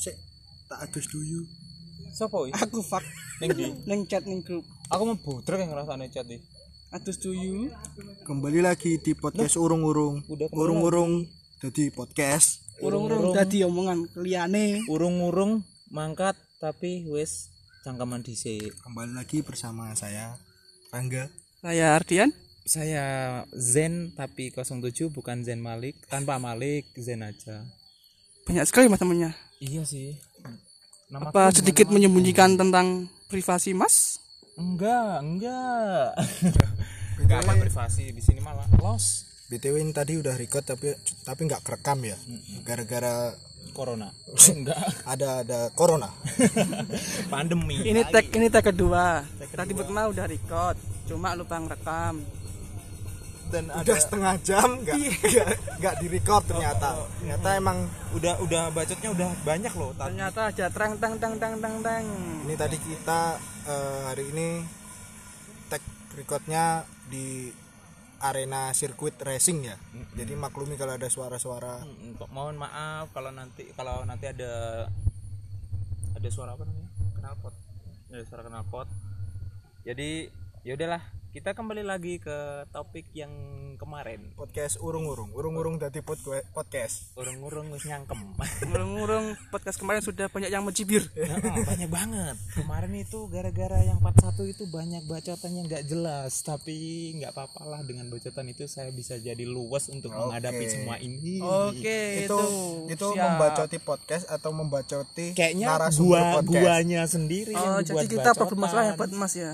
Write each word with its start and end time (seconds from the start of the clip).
Sik, 0.00 0.16
tak 0.64 0.88
adus 0.88 1.12
dulu. 1.12 1.44
Sopo 2.16 2.48
iki? 2.48 2.56
Aku 2.56 2.80
fuck 2.80 3.04
Ning 3.44 3.52
ndi? 3.52 3.68
neng 3.92 4.08
chat 4.08 4.24
neng 4.24 4.40
grup. 4.40 4.64
Aku 4.88 5.04
mau 5.04 5.12
budrek 5.20 5.60
yang 5.60 5.76
ngrasane 5.76 6.08
chat 6.08 6.24
iki. 6.24 6.40
Atus 6.88 7.20
to 7.20 7.36
you. 7.36 7.68
Kembali 8.24 8.64
lagi 8.64 8.96
di 8.96 9.12
podcast 9.12 9.60
urung-urung. 9.60 10.24
Urung-urung 10.56 11.28
jadi 11.60 11.92
podcast. 11.92 12.64
Urung-urung 12.80 13.36
dadi 13.36 13.60
omongan 13.60 14.08
liyane. 14.16 14.88
Urung-urung 14.88 15.68
mangkat 15.92 16.32
tapi 16.64 17.04
wis 17.04 17.52
cangkeman 17.84 18.24
dhisik. 18.24 18.72
Kembali 18.80 19.12
lagi 19.12 19.44
bersama 19.44 19.92
saya 19.92 20.32
Rangga. 20.88 21.28
Saya 21.60 21.92
Ardian. 21.92 22.32
Saya 22.64 23.04
Zen 23.52 24.16
tapi 24.16 24.48
07 24.48 25.12
bukan 25.12 25.44
Zen 25.44 25.60
Malik, 25.60 26.08
tanpa 26.08 26.40
Malik 26.40 26.88
Zen 26.96 27.20
aja. 27.20 27.68
Banyak 28.48 28.64
sekali 28.64 28.88
mas 28.88 28.96
temannya. 28.96 29.49
Iya 29.60 29.84
sih. 29.84 30.16
Nama 31.12 31.28
Apa 31.28 31.52
sedikit 31.52 31.92
menyembunyikan 31.92 32.56
tentang 32.56 33.12
privasi 33.28 33.76
mas? 33.76 34.16
enggak, 34.56 35.20
enggak. 35.20 36.16
enggak 37.20 37.38
apa 37.44 37.52
privasi 37.60 38.12
di 38.12 38.20
sini 38.24 38.40
malah 38.40 38.64
los 38.80 39.28
BTW 39.52 39.84
ini 39.84 39.92
tadi 39.92 40.16
udah 40.16 40.36
record 40.36 40.64
tapi 40.64 40.96
tapi 41.28 41.40
nggak 41.44 41.60
kerekam 41.60 42.00
ya. 42.08 42.16
Gara-gara 42.64 43.36
corona. 43.76 44.08
enggak. 44.56 44.80
ada 45.04 45.44
ada 45.44 45.60
corona. 45.76 46.08
Pandemi. 47.32 47.84
Ini 47.84 48.00
tag 48.08 48.32
ini 48.32 48.48
tag 48.48 48.64
kedua. 48.64 49.28
Tadi 49.44 49.76
pertama 49.76 50.08
udah 50.08 50.24
record, 50.24 50.80
cuma 51.04 51.36
lupa 51.36 51.60
ngerekam. 51.60 52.24
Dan 53.50 53.64
Udah 53.74 53.98
setengah 53.98 54.34
jam 54.40 54.68
nggak 54.80 54.96
nggak 54.96 55.48
nggak 55.82 55.94
di 55.98 56.06
record 56.06 56.42
ternyata. 56.46 57.02
Ternyata 57.18 57.48
emang 57.58 57.78
udah 58.14 58.34
udah 58.40 58.62
bacotnya 58.70 59.10
udah 59.10 59.30
banyak 59.42 59.72
loh. 59.74 59.90
Tadi 59.98 60.06
Ternyata 60.14 60.40
aja 60.54 60.66
trang 60.70 60.94
tang 61.02 61.14
tang 61.18 61.34
tang 61.42 61.54
tang 61.58 61.76
tang. 61.82 62.04
ini 62.46 62.54
tadi 62.54 62.76
kita 62.78 63.20
eh, 63.66 64.00
hari 64.06 64.24
ini 64.30 64.48
tag 65.66 65.82
recordnya 66.14 66.86
di 67.10 67.50
arena 68.20 68.70
sirkuit 68.70 69.18
racing 69.18 69.58
ya. 69.66 69.76
Jadi 70.14 70.32
maklumi 70.38 70.78
kalau 70.78 70.94
ada 70.94 71.08
suara-suara 71.10 71.82
Mm, 71.82 72.20
mohon 72.30 72.56
maaf 72.56 73.10
kalau 73.10 73.34
nanti 73.34 73.66
kalau 73.74 74.04
nanti 74.06 74.28
ada 74.28 74.86
ada 76.14 76.28
suara 76.28 76.52
apa 76.52 76.68
namanya 76.68 76.90
knalpot 77.16 77.54
ada 78.12 78.24
suara 78.28 78.42
knalpot 78.44 78.88
jadi 79.88 80.28
ya 80.66 80.76
udahlah 80.76 81.00
kita 81.30 81.54
kembali 81.54 81.86
lagi 81.86 82.18
ke 82.18 82.34
topik 82.74 83.06
yang 83.14 83.30
kemarin 83.78 84.34
podcast 84.34 84.74
urung-urung, 84.76 85.30
urung-urung 85.30 85.78
dari 85.78 86.02
podcast. 86.02 87.14
urung-urung 87.14 87.70
wis 87.70 87.86
nyangkem 87.86 88.18
Ngurung-ngurung 88.66 89.38
podcast 89.48 89.78
kemarin 89.78 90.02
sudah 90.02 90.26
banyak 90.26 90.50
yang 90.50 90.66
mencibir. 90.66 91.06
Nah, 91.30 91.38
banyak 91.62 91.86
banget 91.86 92.36
kemarin 92.52 92.92
itu 92.96 93.30
gara-gara 93.30 93.78
yang 93.80 94.02
41 94.02 94.42
itu 94.50 94.64
banyak 94.66 95.06
bacotan 95.06 95.50
yang 95.52 95.66
nggak 95.66 95.86
jelas 95.86 96.42
tapi 96.42 96.74
nggak 97.16 97.30
apa-apa 97.30 97.62
lah 97.64 97.80
dengan 97.82 98.10
bacotan 98.10 98.50
itu 98.50 98.66
saya 98.66 98.90
bisa 98.90 99.14
jadi 99.14 99.46
luas 99.46 99.86
untuk 99.86 100.10
menghadapi 100.10 100.66
semua 100.66 100.98
ini 100.98 101.38
Oke, 101.38 102.26
itu 102.26 102.34
itu. 102.34 102.40
itu 102.90 103.06
Siap. 103.08 103.22
membacoti 103.22 103.78
podcast 103.78 104.26
atau 104.26 104.50
membacoti 104.50 105.32
kayaknya 105.32 105.70
narasumber 105.70 106.18
gua 106.18 106.34
podcast. 106.36 106.50
guanya 106.58 107.02
sendiri 107.06 107.52
Oh, 107.54 107.78
yang 107.78 107.86
jadi 107.86 108.06
kita 108.10 108.30
problem 108.34 108.58
masalah 108.60 108.82
ya 108.84 108.94
buat 108.94 109.10
Mas 109.12 109.34
ya. 109.34 109.52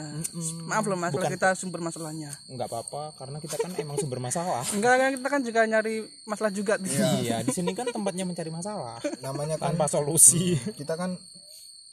Maaf 0.65 0.85
loh 0.87 0.97
Mas, 0.97 1.13
kalau 1.13 1.29
kita 1.29 1.49
sumber 1.67 1.83
masalahnya. 1.83 2.31
nggak 2.47 2.65
apa-apa 2.65 3.03
karena 3.17 3.37
kita 3.37 3.59
kan 3.59 3.75
emang 3.75 3.99
sumber 3.99 4.23
masalah 4.23 4.63
Enggak 4.77 4.95
kan 4.95 5.11
kita 5.13 5.29
kan 5.29 5.41
juga 5.43 5.61
nyari 5.67 5.95
masalah 6.23 6.51
juga 6.51 6.79
di 6.79 6.87
sini. 6.87 7.27
iya 7.27 7.43
di 7.43 7.51
sini 7.51 7.75
kan 7.75 7.91
tempatnya 7.91 8.23
mencari 8.23 8.49
masalah 8.49 9.03
Namanya 9.19 9.59
kan 9.59 9.75
tanpa 9.75 9.87
solusi 9.87 10.55
kita 10.73 10.95
kan 10.95 11.19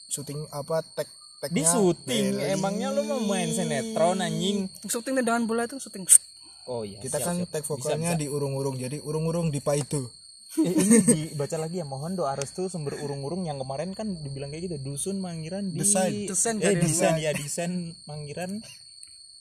syuting 0.06 0.46
apa 0.48 0.86
tag 0.94 1.10
tagnya 1.40 1.52
di 1.52 1.62
syuting 1.66 2.26
daily. 2.32 2.54
emangnya 2.54 2.88
lu 2.88 3.02
mau 3.02 3.20
main 3.20 3.50
sinetron 3.50 4.18
anjing 4.18 4.70
Syuting 4.84 5.18
tendangan 5.18 5.42
bola 5.42 5.66
itu 5.66 5.76
syuting. 5.76 6.06
oh 6.64 6.80
iya 6.80 6.96
Kita 6.96 7.18
siap, 7.18 7.26
kan 7.26 7.36
siap. 7.36 7.50
tag 7.50 7.64
vokalnya 7.66 8.14
bisa. 8.14 8.20
di 8.22 8.26
urung-urung. 8.26 8.78
Jadi 8.78 8.96
urung-urung 8.98 9.50
di 9.50 9.58
Paido. 9.58 10.08
Eh, 10.54 10.70
ini 10.70 10.96
dibaca 11.02 11.58
lagi 11.58 11.76
ya 11.76 11.84
mohon 11.84 12.14
doa 12.14 12.32
restu 12.32 12.70
sumber 12.70 12.94
urung-urung 12.96 13.42
yang 13.42 13.58
kemarin 13.58 13.90
kan 13.90 14.06
dibilang 14.06 14.48
kayak 14.48 14.70
gitu 14.70 14.76
dusun 14.80 15.18
manggiran 15.18 15.66
di 15.66 15.82
Desain. 15.82 16.24
Desain 16.24 16.56
eh, 16.56 16.78
desain 16.78 17.18
ya 17.18 17.34
desain 17.34 17.72
manggiran 18.06 18.62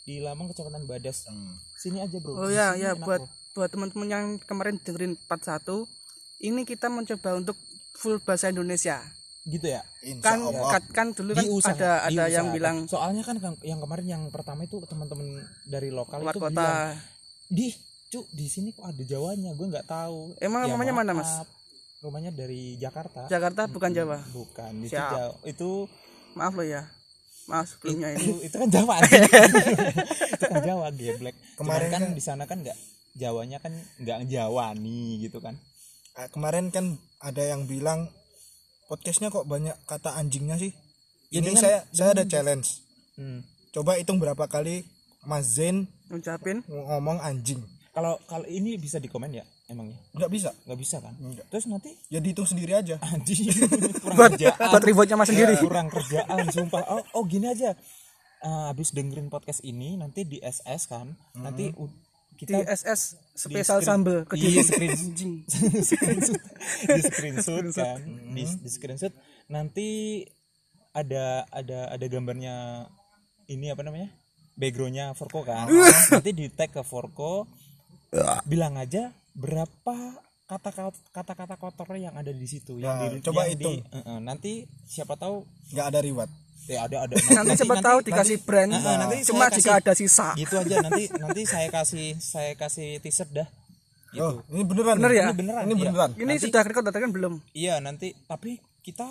di 0.03 0.19
Lamang 0.19 0.47
kecamatan 0.47 0.83
Badas 0.83 1.27
sini 1.75 1.99
aja 1.99 2.17
bro 2.17 2.35
Oh 2.37 2.49
ya 2.49 2.75
ya 2.75 2.91
buat 2.93 3.19
loh. 3.19 3.29
buat 3.53 3.69
teman-teman 3.69 4.07
yang 4.07 4.25
kemarin 4.41 4.75
dengerin 4.77 5.15
part 5.21 5.39
1 5.39 5.63
ini 6.41 6.61
kita 6.63 6.87
mencoba 6.87 7.35
untuk 7.35 7.55
full 7.93 8.19
bahasa 8.19 8.47
Indonesia. 8.47 8.99
gitu 9.43 9.63
ya 9.65 9.83
Insya 10.01 10.23
Kan 10.25 10.39
Allah. 10.41 10.71
kan, 10.71 10.83
kan 10.89 11.07
dulu 11.11 11.31
kan 11.33 11.43
Diusaha- 11.43 11.75
ada 11.75 11.91
ada 12.01 12.23
yang 12.25 12.47
diusahakan. 12.47 12.53
bilang 12.53 12.77
soalnya 12.85 13.21
kan 13.21 13.35
yang 13.61 13.75
kemarin 13.77 14.07
yang 14.09 14.23
pertama 14.29 14.63
itu 14.63 14.79
teman-teman 14.81 15.27
dari 15.65 15.87
lokal 15.89 16.19
luar 16.19 16.31
itu 16.31 16.39
kota. 16.41 16.51
bilang 16.53 16.95
di 17.49 17.67
cu 18.07 18.23
di 18.29 18.45
sini 18.45 18.71
kok 18.71 18.85
ada 18.85 19.03
Jawanya 19.03 19.51
gue 19.51 19.67
nggak 19.67 19.83
tahu 19.85 20.35
Emang 20.37 20.63
Ya, 20.63 20.71
rumahnya 20.71 20.93
mana, 20.93 21.11
Mas? 21.13 21.31
rumahnya 21.99 22.31
dari 22.31 22.75
Jakarta 22.77 23.27
Jakarta 23.27 23.67
bukan 23.67 23.91
Jawa. 23.91 24.19
bukan 24.29 24.71
itu 24.81 24.91
Siap. 24.91 25.11
Jawa. 25.11 25.35
itu 25.43 25.69
Maaf 26.33 26.53
loh 26.53 26.63
ya. 26.65 26.87
Maaf 27.43 27.67
sebelumnya 27.67 28.15
itu, 28.15 28.23
ini. 28.33 28.47
itu 28.47 28.55
kan 28.55 28.69
Jawa 28.69 28.95
itu 30.33 30.45
kan 30.45 30.61
Jawa 30.61 30.87
geblek 30.89 31.35
Kemarin 31.53 31.57
kemarin 31.57 31.87
kan 31.89 32.01
di 32.11 32.21
sana 32.21 32.43
kan 32.43 32.57
nggak 32.59 32.77
Jawanya 33.13 33.59
kan 33.59 33.71
nggak 33.97 34.25
Jawa 34.25 34.71
nih 34.73 35.27
gitu 35.27 35.37
kan 35.37 35.59
Ah, 36.13 36.29
kemarin 36.29 36.69
kan 36.69 36.93
ada 37.19 37.41
yang 37.41 37.65
bilang 37.65 38.05
podcastnya 38.85 39.27
kok 39.27 39.43
banyak 39.43 39.73
kata 39.83 40.13
anjingnya 40.13 40.55
sih. 40.55 40.69
Ya, 41.27 41.41
Ini 41.41 41.49
dengan- 41.49 41.63
saya 41.63 41.77
saya 41.89 42.13
ada 42.13 42.21
challenge. 42.23 42.85
hmm. 43.15 43.41
Coba 43.71 43.97
hitung 43.97 44.21
berapa 44.21 44.45
kali 44.45 44.85
Mas 45.25 45.57
Zen 45.57 45.89
Ngucapin 46.07 46.61
ngomong 46.69 47.17
anjing. 47.17 47.65
kalau 47.89 48.21
kalau 48.23 48.45
ini 48.45 48.77
bisa 48.77 48.97
di 48.97 49.09
komen 49.09 49.33
ya 49.33 49.41
emangnya 49.73 49.97
Nggak 50.13 50.29
bisa. 50.29 50.49
nggak 50.63 50.79
bisa 50.79 50.97
kan? 50.97 51.13
Nggak. 51.13 51.45
terus 51.49 51.65
nanti? 51.65 51.89
Ya 52.07 52.17
dihitung 52.17 52.45
sendiri 52.45 52.73
aja. 52.73 52.95
anjing. 53.03 53.49
Kurang 54.03 54.15
buat 54.15 54.31
kerjaan 54.31 54.69
buat 54.69 54.83
rewardnya 54.83 55.15
mas 55.15 55.27
sendiri. 55.27 55.53
kurang 55.57 55.87
kerjaan 55.87 56.37
sumpah. 56.47 56.81
Oh, 56.87 57.01
oh 57.13 57.23
gini 57.23 57.47
aja. 57.47 57.73
Eh, 58.39 58.63
habis 58.67 58.91
dengerin 58.91 59.27
podcast 59.27 59.59
ini 59.61 59.95
nanti 59.95 60.21
di 60.21 60.37
SS 60.37 60.85
kan 60.85 61.09
nanti 61.33 61.71
u- 61.73 61.87
Di 62.33 62.43
kita 62.43 62.59
SS 62.61 63.01
spesial 63.31 63.79
screen- 63.79 63.87
sambel 63.87 64.17
di 64.21 64.27
kediri. 64.27 64.61
screen 64.61 64.91
Anjing. 64.91 65.33
screenshot 65.87 66.41
di 66.83 67.01
screenshot. 67.01 67.63
kan. 67.73 67.97
Di, 68.29 68.43
di 68.43 68.69
screenshot 68.69 69.13
nanti 69.47 69.87
ada 70.91 71.47
ada 71.49 71.89
ada 71.89 72.05
gambarnya 72.05 72.85
ini 73.47 73.69
apa 73.69 73.81
namanya? 73.81 74.11
Backgroundnya 74.53 75.13
Forko 75.13 75.41
kan. 75.41 75.65
Nanti 76.11 76.29
di 76.31 76.45
tag 76.47 76.69
ke 76.69 76.81
Forko. 76.81 77.47
Bilang 78.43 78.77
aja 78.77 79.09
berapa 79.33 79.95
kata 80.43 80.69
kata-kata 81.09 81.55
kotor 81.55 81.87
yang 81.95 82.13
ada 82.13 82.29
di 82.29 82.45
situ 82.45 82.77
yang 82.77 82.93
Nah, 82.93 83.09
di, 83.09 83.19
coba 83.19 83.43
yang 83.43 83.49
di- 83.49 83.55
hitung. 83.57 83.77
eh, 83.81 84.01
eh, 84.03 84.19
nanti 84.19 84.51
siapa 84.83 85.15
tahu 85.15 85.41
Nggak 85.71 85.85
ada 85.87 85.99
reward. 85.99 86.31
ya 86.63 86.79
ada 86.85 86.97
ada 87.03 87.13
Nanti 87.37 87.53
siapa 87.59 87.75
tahu 87.77 87.97
dikasih 88.01 88.37
brand. 88.39 88.71
Ah, 88.71 88.79
ah, 88.79 88.95
nanti 89.03 89.17
Cuma 89.25 89.45
saya 89.45 89.51
jika 89.51 89.71
kasih- 89.71 89.81
ada 89.81 89.93
sisa. 89.93 90.27
gitu 90.35 90.55
aja 90.55 90.75
nanti 90.79 91.03
nanti 91.13 91.41
saya 91.43 91.67
kasih 91.67 92.07
saya 92.15 92.53
kasih 92.53 92.99
t-shirt 92.99 93.31
dah 93.33 93.47
gitu 94.09 94.21
Oh, 94.21 94.45
ini 94.47 94.61
beneran. 94.61 94.95
Bener 94.95 95.11
ya? 95.11 95.23
ini 95.25 95.35
beneran 95.35 95.63
Ini 95.63 95.73
iya. 95.73 95.81
beneran. 95.81 96.09
Ini 96.13 96.23
Nanti- 96.29 96.43
sudah 96.45 96.61
atau 96.61 97.01
kan 97.01 97.11
belum? 97.11 97.33
Iya 97.51 97.75
nanti 97.79 98.13
tapi 98.23 98.61
kita 98.79 99.09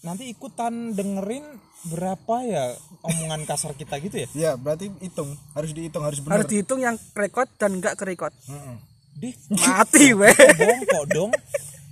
nanti 0.00 0.28
ikutan 0.28 0.92
dengerin 0.92 1.44
berapa 1.84 2.36
ya 2.42 2.72
omongan 3.02 3.44
kasar 3.44 3.72
kita 3.72 4.00
gitu 4.00 4.16
ya? 4.18 4.28
Ya, 4.32 4.50
berarti 4.54 4.88
hitung. 4.98 5.36
Harus 5.52 5.72
dihitung, 5.72 6.00
harus 6.00 6.18
bener. 6.18 6.32
Harus 6.34 6.46
dihitung 6.46 6.80
yang 6.80 6.96
record 7.12 7.48
dan 7.54 7.76
enggak 7.76 7.94
ke 7.94 8.04
record. 8.06 8.32
Mm-mm. 8.46 8.80
Dih, 9.14 9.34
Mati 9.50 10.10
weh. 10.12 10.34
bongkok 10.58 11.04
dong. 11.10 11.30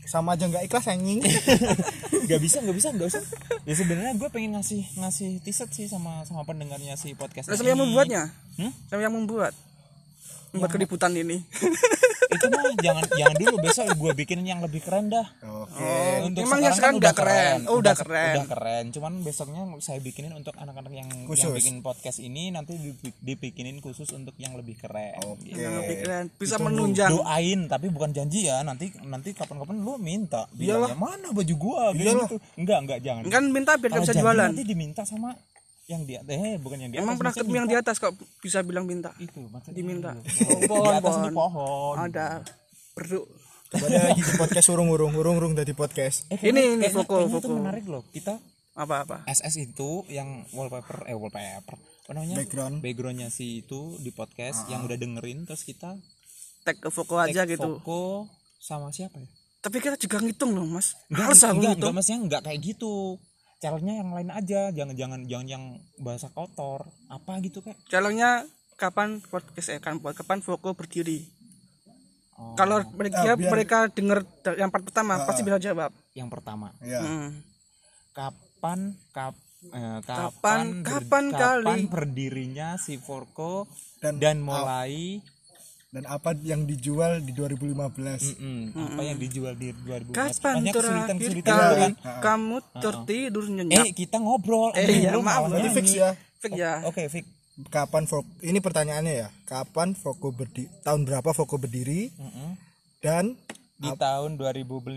Sama 0.04 0.36
aja 0.36 0.44
nggak 0.44 0.68
ikhlas 0.68 0.90
anjing. 0.90 1.22
Gak 2.22 2.38
bisa, 2.38 2.62
gak 2.62 2.76
bisa, 2.78 2.94
gak 2.94 3.08
usah. 3.10 3.24
Ya 3.66 3.74
sebenarnya 3.74 4.14
gue 4.14 4.28
pengen 4.30 4.54
ngasih 4.54 4.86
ngasih 4.94 5.42
t-shirt 5.42 5.74
sih 5.74 5.90
sama 5.90 6.22
sama 6.22 6.46
pendengarnya 6.46 6.94
si 6.94 7.18
podcast. 7.18 7.50
Lah 7.50 7.58
siapa 7.58 7.74
yang 7.74 7.82
membuatnya? 7.82 8.30
Hmm? 8.56 8.70
Yang 8.94 9.10
membuat? 9.10 9.52
Membuat 10.54 10.70
keributan 10.70 11.10
ini. 11.18 11.42
Itu 12.32 12.46
mah 12.48 12.62
jangan 12.76 13.04
jangan 13.08 13.34
dulu 13.36 13.56
besok 13.60 13.84
gue 13.92 14.12
bikin 14.14 14.42
yang 14.42 14.58
lebih 14.58 14.80
keren 14.80 15.08
dah. 15.08 15.26
Oke. 15.42 15.92
Untuk 16.24 16.42
Emang 16.42 16.60
yang 16.60 16.72
sekarang 16.72 16.96
udah 16.96 17.12
keren. 17.12 17.58
Oh, 17.64 17.78
udah 17.78 17.94
keren. 17.94 18.34
Udah 18.34 18.46
keren. 18.48 18.84
Cuman 18.90 19.12
besoknya 19.20 19.62
saya 19.78 19.98
bikinin 19.98 20.32
untuk 20.32 20.54
anak-anak 20.54 20.90
yang 20.90 21.08
Khusus. 21.24 21.44
yang 21.44 21.54
bikin 21.54 21.76
podcast 21.80 22.18
ini 22.18 22.48
nanti 22.48 22.74
dibi- 22.74 23.14
dibikinin 23.16 23.78
khusus 23.78 24.10
untuk 24.10 24.32
yang 24.36 24.52
lebih 24.52 24.76
keren. 24.76 25.16
Gitu. 25.38 25.54
Yang 25.54 25.74
lebih 25.78 25.96
keren. 26.00 26.24
Bisa 26.32 26.56
Ditunggu. 26.56 26.68
menunjang. 26.68 27.10
doain 27.12 27.60
tapi 27.64 27.86
bukan 27.88 28.10
janji 28.10 28.44
ya 28.44 28.60
nanti 28.60 28.88
nanti 29.02 29.32
kapan-kapan 29.32 29.76
lu 29.76 29.96
minta 29.96 30.48
bilangnya 30.50 30.94
mana 30.94 31.28
baju 31.28 31.54
gua 31.54 31.92
gitu 31.92 32.24
enggak 32.54 32.78
enggak 32.80 32.98
jangan 33.00 33.22
Kan 33.26 33.44
minta 33.48 33.74
biar 33.74 33.92
bisa 33.96 34.12
jualan. 34.12 34.48
nanti 34.48 34.62
diminta 34.62 35.02
sama 35.02 35.32
yang 35.84 36.02
di 36.02 36.14
eh 36.14 36.56
bukan 36.56 36.78
yang 36.78 36.90
di 36.90 36.96
Emang 36.96 37.14
atas, 37.14 37.18
pernah 37.18 37.30
maksudnya 37.30 37.42
ketemu 37.42 37.56
yang 37.56 37.68
di 37.68 37.76
atas 37.76 37.96
kok 37.98 38.12
bisa 38.38 38.58
bilang 38.60 38.84
minta? 38.84 39.10
itu 39.18 39.40
maksudnya 39.44 39.74
Diminta. 39.74 40.10
gitu. 40.16 40.46
Oh, 40.46 40.56
di 40.56 40.66
pohon, 40.66 40.92
atas 40.94 41.14
di 41.16 41.30
pohon. 41.30 41.34
pohon 41.34 41.94
Ada 42.00 42.26
berduk 42.92 43.24
kembali 43.68 43.96
lagi 43.98 44.20
ke 44.20 44.32
podcast 44.36 44.66
urung-urung 44.68 45.12
urung-urung 45.12 45.52
dari 45.52 45.72
podcast 45.72 46.28
Eh, 46.28 46.38
Ini, 46.40 46.76
ini, 46.76 46.84
itu 46.86 46.94
Foko. 46.94 47.50
menarik 47.50 47.84
loh. 47.84 48.04
Kita 48.06 48.36
Apa-apa? 48.72 49.24
SS 49.26 49.58
itu 49.62 50.04
yang 50.06 50.48
wallpaper 50.50 51.04
eh 51.04 51.12
wallpaper 51.12 51.76
apa 51.76 52.10
namanya 52.10 52.36
Background. 52.38 52.80
backgroundnya 52.80 53.28
si 53.28 53.60
itu 53.60 53.96
di 53.98 54.08
podcast 54.08 54.64
yang 54.66 54.82
udah 54.82 54.94
dengerin 54.94 55.44
terus 55.44 55.60
kita 55.62 55.92
Tag 56.62 56.78
ke 56.78 56.88
Foko 56.88 57.18
aja 57.18 57.42
tag 57.42 57.50
gitu. 57.50 57.68
Foko 57.76 58.30
sama 58.56 58.88
siapa 58.88 59.18
ya 59.18 59.28
Tapi 59.60 59.76
kita 59.78 59.94
juga 59.96 60.18
ngitung 60.18 60.52
loh, 60.52 60.64
Mas. 60.64 60.96
enggak 61.06 61.26
Harus 61.26 61.40
aku 61.40 61.52
enggak, 61.52 61.60
ngitung. 61.70 61.76
enggak 61.76 61.92
maksudnya 61.92 62.20
enggak 62.22 62.42
kayak 62.42 62.60
gitu 62.62 62.92
challenge-nya 63.62 63.94
yang 63.96 64.10
lain 64.10 64.28
aja 64.28 64.60
jangan 64.68 64.92
jangan 64.92 65.20
jangan 65.22 65.46
yang 65.48 65.64
bahasa 65.96 66.26
kotor 66.28 66.82
apa 67.06 67.38
gitu 67.40 67.62
kayak 67.62 67.78
Challenge-nya 67.86 68.42
kapan 68.74 69.22
podcast 69.22 69.70
eh, 69.70 69.78
kan 69.78 69.96
kapan 69.96 70.42
Foko 70.42 70.74
berdiri. 70.74 71.22
Oh. 72.34 72.52
Kalau 72.52 72.82
mereka 72.90 73.22
Ah, 73.22 73.38
biar- 73.38 73.52
mereka 73.54 73.78
denger 73.86 74.18
da- 74.42 74.58
yang 74.58 74.66
part 74.66 74.82
pertama 74.82 75.22
pasti 75.22 75.40
bisa 75.40 75.62
jawab. 75.62 75.94
yang 76.12 76.26
pertama 76.26 76.74
ya 76.82 76.98
Hmm. 76.98 77.38
kapan 78.10 78.80
kap 79.10 79.32
eh, 79.64 80.00
Kapan- 80.02 80.02
kapan 80.02 80.64
ber- 80.74 80.84
kapan 80.84 81.24
kali? 81.32 81.80
berdirinya 81.86 82.74
si 82.76 82.98
Forko 82.98 83.70
Dan- 83.96 84.18
dan, 84.18 84.42
mulai 84.42 85.22
dan 85.92 86.08
apa 86.08 86.32
yang 86.40 86.64
dijual 86.64 87.20
di 87.20 87.36
2015 87.36 87.76
mm, 88.40 88.64
apa 88.72 89.00
yang 89.04 89.18
dijual 89.20 89.52
di 89.52 89.76
2015 89.76 90.08
Kapan 90.10 90.32
banyak 90.56 90.72
terakhir 90.72 90.72
kesulitan-kesulitan 90.72 91.52
kali 91.52 91.76
kan? 91.76 91.92
Kamu 92.18 92.56
tertidur 92.80 93.44
nyenyak? 93.46 93.76
eh 93.78 93.90
kita 93.92 94.16
ngobrol. 94.16 94.72
Eh, 94.72 94.88
iya, 95.04 95.12
belum 95.12 95.20
maaf, 95.22 95.52
nyanyi. 95.52 95.68
fix 95.70 95.86
ya. 95.92 96.16
Fik 96.40 96.52
ya. 96.56 96.80
oke 96.82 97.02
fix. 97.12 97.24
Kapan 97.68 98.08
Fok 98.08 98.24
ini 98.40 98.56
pertanyaannya 98.58 99.14
ya. 99.14 99.28
Kapan 99.44 99.92
Foko 99.92 100.32
berdiri 100.32 100.72
tahun 100.80 101.04
berapa 101.04 101.30
Foko 101.30 101.60
berdiri? 101.60 102.08
Mm-mm. 102.16 102.56
dan 103.04 103.36
di 103.76 103.90
tahun 103.92 104.40
2015 104.40 104.96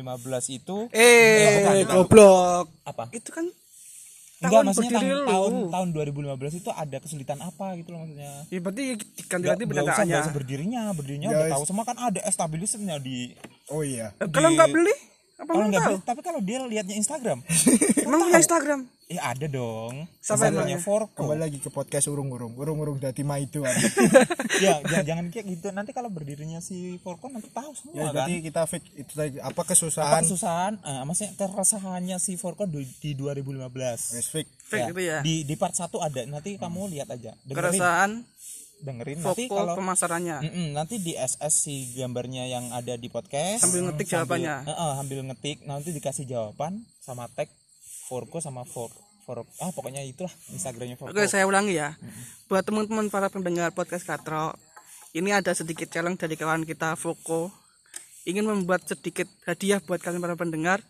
itu 0.54 0.78
Eh, 0.96 1.84
goblok. 1.84 2.72
apa? 2.86 3.12
Itu 3.12 3.36
kan 3.36 3.52
enggak 4.46 4.54
tahun 4.56 4.66
maksudnya 4.68 4.92
tahun, 4.96 5.10
lu. 5.12 5.26
tahun 5.26 5.54
tahun 5.68 5.88
2015 6.38 6.60
itu 6.60 6.70
ada 6.72 6.98
kesulitan 6.98 7.38
apa 7.40 7.66
gitu 7.76 7.90
loh 7.90 8.00
maksudnya 8.02 8.32
Ya 8.48 8.60
berarti 8.60 8.84
diganti 8.96 9.16
Nggak- 9.18 9.44
ganti 9.46 9.64
nggak 9.64 9.66
usah, 9.66 9.66
pendataannya. 9.68 10.08
nggak 10.08 10.24
usah 10.24 10.36
berdirinya 10.36 10.82
berdirinya 10.92 11.28
Ya, 11.28 11.36
udah 11.36 11.48
tahu 11.52 11.64
semua 11.66 11.84
kan 11.84 11.98
ada 11.98 12.20
stabilisnya 12.26 12.96
di 12.98 13.18
oh 13.68 13.82
iya 13.82 14.14
Eh, 14.16 14.28
Kalau 14.28 14.50
nggak 14.50 14.70
beli, 14.70 14.96
apa 15.36 15.52
kalau 15.52 15.66
nggak 15.68 15.84
beli 15.84 15.98
tapi 16.02 16.22
kalau 16.22 16.40
dia 16.40 16.58
lihatnya 16.62 16.96
Instagram 16.96 17.40
Emang 18.00 18.20
punya 18.24 18.40
Instagram? 18.40 18.80
Eh 19.06 19.22
ada 19.22 19.46
dong. 19.46 20.10
Instagramnya 20.18 20.66
emangnya? 20.66 20.80
Forko. 20.82 21.14
Kembali 21.30 21.42
lagi 21.46 21.62
ke 21.62 21.70
podcast 21.70 22.10
urung-urung. 22.10 22.58
Urung-urung 22.58 22.98
dari 22.98 23.22
Maido 23.22 23.62
ya 24.66 24.82
jangan, 24.82 25.04
jangan 25.06 25.26
kayak 25.30 25.46
gitu. 25.46 25.68
Nanti 25.70 25.94
kalau 25.94 26.10
berdirinya 26.10 26.58
si 26.58 26.98
Forko 26.98 27.30
nanti 27.30 27.54
tahu 27.54 27.70
semua 27.78 28.02
ya 28.02 28.10
kan? 28.10 28.26
jadi 28.26 28.34
kita 28.42 28.62
fix 28.66 28.84
itu 28.98 29.12
tadi 29.14 29.38
apa 29.38 29.54
apa 29.54 29.62
kesusahan? 29.70 30.22
Kesusahan 30.26 30.74
eh, 30.82 31.04
maksudnya 31.06 31.32
keresahannya 31.38 32.18
si 32.18 32.34
Forko 32.34 32.66
di, 32.66 32.82
di 32.98 33.14
2015 33.14 34.18
wis 34.18 34.28
fix. 34.34 34.48
Fake 34.66 34.82
Ya, 34.82 34.90
gitu 34.90 35.02
ya. 35.06 35.20
di 35.22 35.46
di 35.46 35.54
part 35.54 35.78
1 35.78 35.86
ada. 36.02 36.22
Nanti 36.26 36.58
kamu 36.58 36.90
lihat 36.98 37.14
aja. 37.14 37.38
Dengerin. 37.46 37.78
Keresahan 37.78 38.12
dengerin. 38.82 39.22
Nanti 39.22 39.46
Foko 39.46 39.62
kalau 39.62 39.74
pemasarannya. 39.78 40.38
Mm-mm, 40.50 40.68
nanti 40.74 40.98
di 40.98 41.14
SS 41.14 41.54
si 41.54 41.94
gambarnya 41.94 42.50
yang 42.50 42.74
ada 42.74 42.98
di 42.98 43.08
podcast. 43.14 43.62
Sambil 43.70 43.86
ngetik 43.86 44.10
jawabannya. 44.10 44.66
Eh, 44.66 44.74
eh, 44.74 44.92
sambil 44.98 45.20
ngetik. 45.30 45.58
Nanti 45.70 45.94
dikasih 45.94 46.26
jawaban 46.26 46.82
sama 47.06 47.30
tag 47.30 47.54
Forko 48.06 48.38
sama 48.38 48.62
For 48.64 48.94
For 49.26 49.42
ah 49.42 49.74
pokoknya 49.74 50.06
itulah 50.06 50.30
Instagramnya 50.54 51.02
Forko 51.02 51.10
Oke, 51.18 51.26
saya 51.26 51.50
ulangi 51.50 51.82
ya. 51.82 51.98
Buat 52.46 52.70
teman-teman 52.70 53.10
para 53.10 53.26
pendengar 53.34 53.74
podcast 53.74 54.06
Katro, 54.06 54.54
ini 55.18 55.34
ada 55.34 55.50
sedikit 55.58 55.90
challenge 55.90 56.22
dari 56.22 56.38
kawan 56.38 56.62
kita 56.62 56.94
Foko. 56.94 57.50
Ingin 58.30 58.46
membuat 58.46 58.86
sedikit 58.86 59.26
hadiah 59.50 59.82
buat 59.82 59.98
kalian 59.98 60.22
para 60.22 60.38
pendengar, 60.38 60.86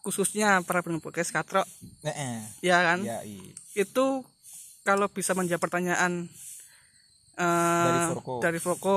khususnya 0.00 0.64
para 0.64 0.80
pendengar 0.80 1.12
podcast 1.12 1.28
Katro, 1.28 1.60
eh. 2.08 2.40
ya 2.64 2.80
kan? 2.80 3.04
ya. 3.04 3.20
Itu 3.76 4.24
kalau 4.88 5.12
bisa 5.12 5.36
menjawab 5.36 5.60
pertanyaan 5.60 6.32
eh, 7.36 7.84
Dari 7.84 8.00
Foko. 8.16 8.34
dari 8.40 8.60
Foko, 8.64 8.96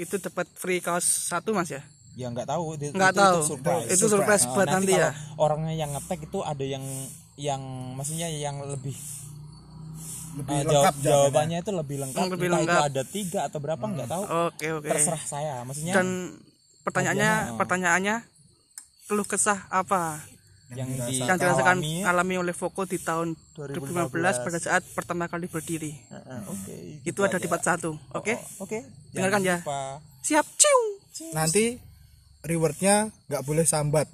itu 0.00 0.16
dapat 0.16 0.48
free 0.56 0.80
kaos 0.80 1.04
satu 1.04 1.52
mas 1.52 1.68
ya? 1.68 1.84
Ya 2.12 2.26
nggak 2.28 2.46
tahu 2.46 2.64
itu, 2.74 2.90
Nggak 2.90 3.12
itu- 3.12 3.20
tahu. 3.20 3.36
itu 3.36 3.48
surprise 3.48 3.86
Itu 3.88 4.04
surprise 4.06 4.44
Eh, 4.44 4.50
buat 4.50 4.68
nanti 4.68 4.92
ya. 4.92 5.10
kalau 5.10 5.40
orangnya 5.40 5.74
yang 5.74 5.90
ngetek 5.92 6.20
itu 6.22 6.38
ada 6.42 6.64
yang 6.64 6.84
yang 7.34 7.62
maksudnya 7.94 8.28
yang 8.28 8.60
lebih 8.62 8.96
lebih 10.32 10.52
eh, 10.52 10.62
lengkap 10.62 10.72
jawab- 10.72 10.94
jawabannya. 10.96 11.02
jawabannya 11.02 11.58
itu 11.58 11.70
lebih 11.72 11.96
lengkap 12.00 12.22
Lebih 12.28 12.48
lengkap. 12.50 12.76
itu 12.76 12.86
ada 12.86 13.02
tiga 13.04 13.40
atau 13.44 13.58
berapa 13.58 13.82
nggak 13.82 14.08
tahu 14.08 14.22
Oke 14.46 14.66
oke. 14.72 14.86
terserah 14.86 15.22
saya 15.22 15.54
maksudnya 15.62 15.90
Dan 15.92 16.06
pertanyaannya 16.80 17.26
Hadiahnya, 17.26 17.52
oh. 17.52 17.58
pertanyaannya 17.58 18.16
keluh 19.06 19.26
kesah 19.26 19.66
apa 19.68 20.22
yang 20.70 20.86
di 20.86 21.18
yang 21.18 21.34
dirasakan 21.34 21.82
alami. 21.82 22.06
alami 22.06 22.34
oleh 22.38 22.54
Foko 22.54 22.86
di 22.86 22.94
tahun 22.96 23.34
2015 23.52 24.06
pada 24.38 24.54
saat 24.56 24.86
pertama 24.88 25.26
kali 25.26 25.44
berdiri. 25.44 25.98
Eh, 25.98 26.14
eh, 26.14 26.40
oke 26.46 26.74
Itu 27.02 27.26
ada 27.26 27.36
di 27.36 27.46
part 27.46 27.58
1. 27.60 27.90
Oke? 28.14 28.38
oke 28.56 28.78
Dengarkan 29.10 29.42
ya. 29.42 29.56
lupa. 29.58 29.98
Siap, 30.20 30.46
ciu. 30.54 30.78
nanti 31.32 31.74
rewardnya 32.44 33.12
nggak 33.28 33.44
boleh 33.44 33.64
sambat. 33.64 34.08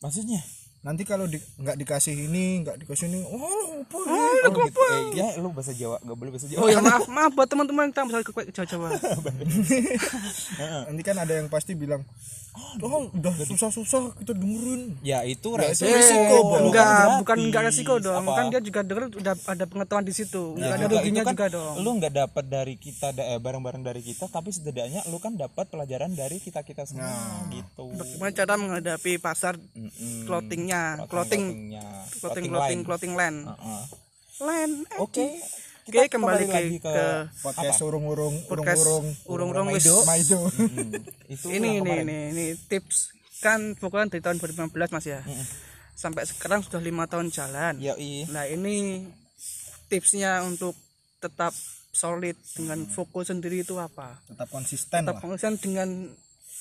Maksudnya 0.00 0.42
nanti 0.86 1.02
kalau 1.02 1.26
di, 1.26 1.34
nggak 1.56 1.76
dikasih 1.76 2.14
ini 2.16 2.62
nggak 2.62 2.78
dikasih 2.78 3.10
ini 3.10 3.18
oh 3.20 3.42
apa 3.76 3.98
ini? 3.98 4.46
oh, 4.46 4.54
gitu. 4.62 4.80
eh, 4.80 5.02
ya 5.12 5.26
lu 5.36 5.50
bahasa 5.50 5.74
Jawa 5.74 5.98
nggak 5.98 6.14
boleh 6.14 6.30
bahasa 6.30 6.46
Jawa 6.46 6.58
Oh 6.58 6.68
ya 6.68 6.78
maaf, 6.78 7.04
maaf 7.08 7.32
buat 7.32 7.44
teman-teman 7.44 7.90
yang 7.90 8.06
bisa 8.06 8.22
ke 8.22 8.30
Jawa-Jawa. 8.46 8.88
nanti 10.86 11.02
kan 11.02 11.16
ada 11.16 11.32
yang 11.34 11.48
pasti 11.48 11.74
bilang 11.74 12.06
oh 12.80 13.10
udah 13.10 13.32
susah-susah 13.44 14.16
kita 14.16 14.32
dengerin 14.32 14.96
ya 15.02 15.20
itu 15.22 15.52
Ya, 15.56 15.72
resiko 15.72 16.38
kan 16.46 16.60
enggak, 16.62 16.88
bukan 17.20 17.36
enggak 17.42 17.62
resiko 17.66 17.94
dong. 17.98 18.16
Apa? 18.22 18.32
Kan 18.34 18.44
dia 18.48 18.60
juga 18.60 18.80
denger 18.80 19.12
udah 19.12 19.34
ada 19.36 19.64
pengetahuan 19.66 20.04
di 20.04 20.12
situ. 20.12 20.56
Ya, 20.56 20.72
Enggak 20.72 20.76
ada 20.78 20.86
ruginya 20.90 21.22
kan 21.22 21.34
juga 21.34 21.46
dong. 21.50 21.74
lu 21.80 21.90
nggak 21.96 22.14
dapat 22.14 22.44
dari 22.46 22.74
kita 22.76 23.10
da- 23.10 23.28
eh, 23.28 23.36
barang-barang 23.36 23.82
dari 23.82 24.00
kita 24.00 24.24
tapi 24.26 24.48
setidaknya 24.50 25.04
lu 25.06 25.18
kan 25.18 25.34
dapat 25.34 25.66
pelajaran 25.66 26.12
dari 26.12 26.38
kita 26.38 26.62
kita 26.62 26.84
semua 26.84 27.04
Nah. 27.06 27.50
gitu 27.50 27.92
Bagaimana 27.92 28.32
cara 28.32 28.54
menghadapi 28.54 29.12
pasar 29.18 29.54
Mm-mm. 29.70 30.24
clothingnya, 30.24 30.75
Clothing- 30.98 31.08
clothing, 31.08 31.44
clothingnya. 31.70 31.84
clothing, 31.86 32.18
Clothing 32.18 32.46
clothing, 32.48 32.80
clothing 32.82 33.12
land, 33.14 33.38
land. 34.38 34.74
eh, 34.86 34.98
oke 34.98 35.24
Oke, 35.86 36.02
kita 36.02 36.10
kembali 36.12 36.44
lagi 36.44 36.76
ke, 36.76 36.90
ke, 36.90 37.06
podcast 37.40 37.78
urung-urung 37.80 38.34
podcast 38.44 38.82
urung-urung 38.82 39.06
urung-urung 39.24 39.66
wis. 39.70 39.86
Maido 40.02 40.50
Mm, 40.50 40.90
itu 41.28 41.46
Ini 41.48 41.70
ini 41.78 41.92
ini 42.02 42.18
ini 42.30 42.44
tips 42.60 43.14
kan 43.38 43.72
pokoknya 43.72 44.10
dari 44.10 44.20
tahun 44.20 44.36
2015 44.40 44.74
Mas 44.90 45.06
ya. 45.06 45.22
Sampai 45.94 46.24
sekarang 46.24 46.60
sudah 46.60 46.76
lima 46.78 47.06
tahun 47.06 47.28
jalan. 47.28 47.78
ya 47.78 47.94
i 47.94 48.26
Nah 48.26 48.44
ini 48.44 49.06
tipsnya 49.86 50.42
untuk 50.42 50.74
tetap 51.16 51.54
solid 51.90 52.34
dengan 52.52 52.84
fokus 52.86 53.30
sendiri 53.30 53.62
itu 53.62 53.76
apa? 53.76 54.18
tetap 54.26 54.48
konsisten 54.48 55.00
Tetap 55.00 55.16
lah 55.16 55.22
konsisten 55.22 55.54
dengan 55.56 55.88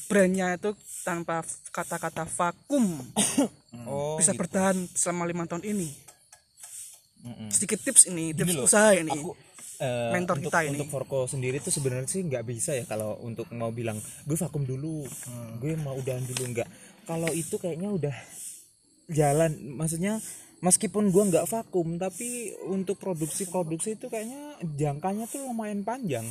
brandnya 0.06 0.58
itu 0.58 0.72
tanpa 1.06 1.42
kata-kata 1.70 2.26
vakum 2.26 2.86
oh 3.90 4.18
bisa 4.18 4.34
gitu. 4.34 4.42
bertahan 4.46 4.78
selama 4.94 5.24
lima 5.28 5.44
tahun 5.46 5.66
ini. 5.66 5.90
Mm-mm. 7.26 7.50
Sedikit 7.50 7.82
tips 7.82 8.06
ini, 8.06 8.38
Gini 8.38 8.54
tips 8.54 8.54
loh, 8.54 8.66
usaha 8.70 8.94
ini. 8.94 9.10
aku 9.10 9.34
eh, 9.82 10.14
Mentor 10.14 10.38
untuk, 10.38 10.52
kita 10.54 10.60
ini. 10.62 10.78
untuk 10.78 10.88
Forko 10.94 11.20
sendiri 11.26 11.58
tuh 11.58 11.74
sebenarnya 11.74 12.06
sih 12.06 12.22
nggak 12.22 12.46
bisa 12.46 12.78
ya 12.78 12.86
kalau 12.86 13.18
untuk 13.26 13.50
mau 13.50 13.74
bilang 13.74 13.98
gue 13.98 14.38
vakum 14.38 14.62
dulu 14.62 15.10
gue 15.58 15.74
mau 15.82 15.98
udahan 15.98 16.22
dulu 16.22 16.54
nggak 16.54 16.70
kalau 17.10 17.30
itu 17.34 17.58
kayaknya 17.58 17.90
udah 17.90 18.16
jalan 19.10 19.58
maksudnya 19.78 20.22
meskipun 20.66 21.14
gua 21.14 21.30
nggak 21.30 21.46
vakum 21.46 22.02
tapi 22.02 22.58
untuk 22.66 22.98
produksi 22.98 23.46
produksi 23.46 23.94
itu 23.94 24.10
kayaknya 24.10 24.58
jangkanya 24.66 25.30
tuh 25.30 25.46
lumayan 25.46 25.86
panjang 25.86 26.26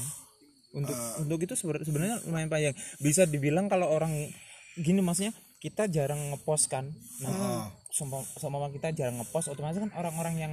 untuk 0.74 0.96
untuk 1.22 1.38
itu 1.40 1.54
sebenarnya 1.54 2.18
lumayan 2.26 2.50
panjang. 2.50 2.74
Bisa 2.98 3.24
dibilang 3.24 3.70
kalau 3.70 3.88
orang 3.88 4.10
gini 4.74 5.00
maksudnya 5.00 5.30
kita 5.62 5.86
jarang 5.88 6.34
ngepost 6.34 6.68
kan. 6.68 6.90
Nah 7.22 7.70
sama 7.88 8.26
sama 8.36 8.68
kita 8.68 8.90
jarang 8.90 9.22
ngepost 9.22 9.48
otomatis 9.48 9.78
kan 9.78 9.94
orang-orang 9.94 10.34
yang 10.36 10.52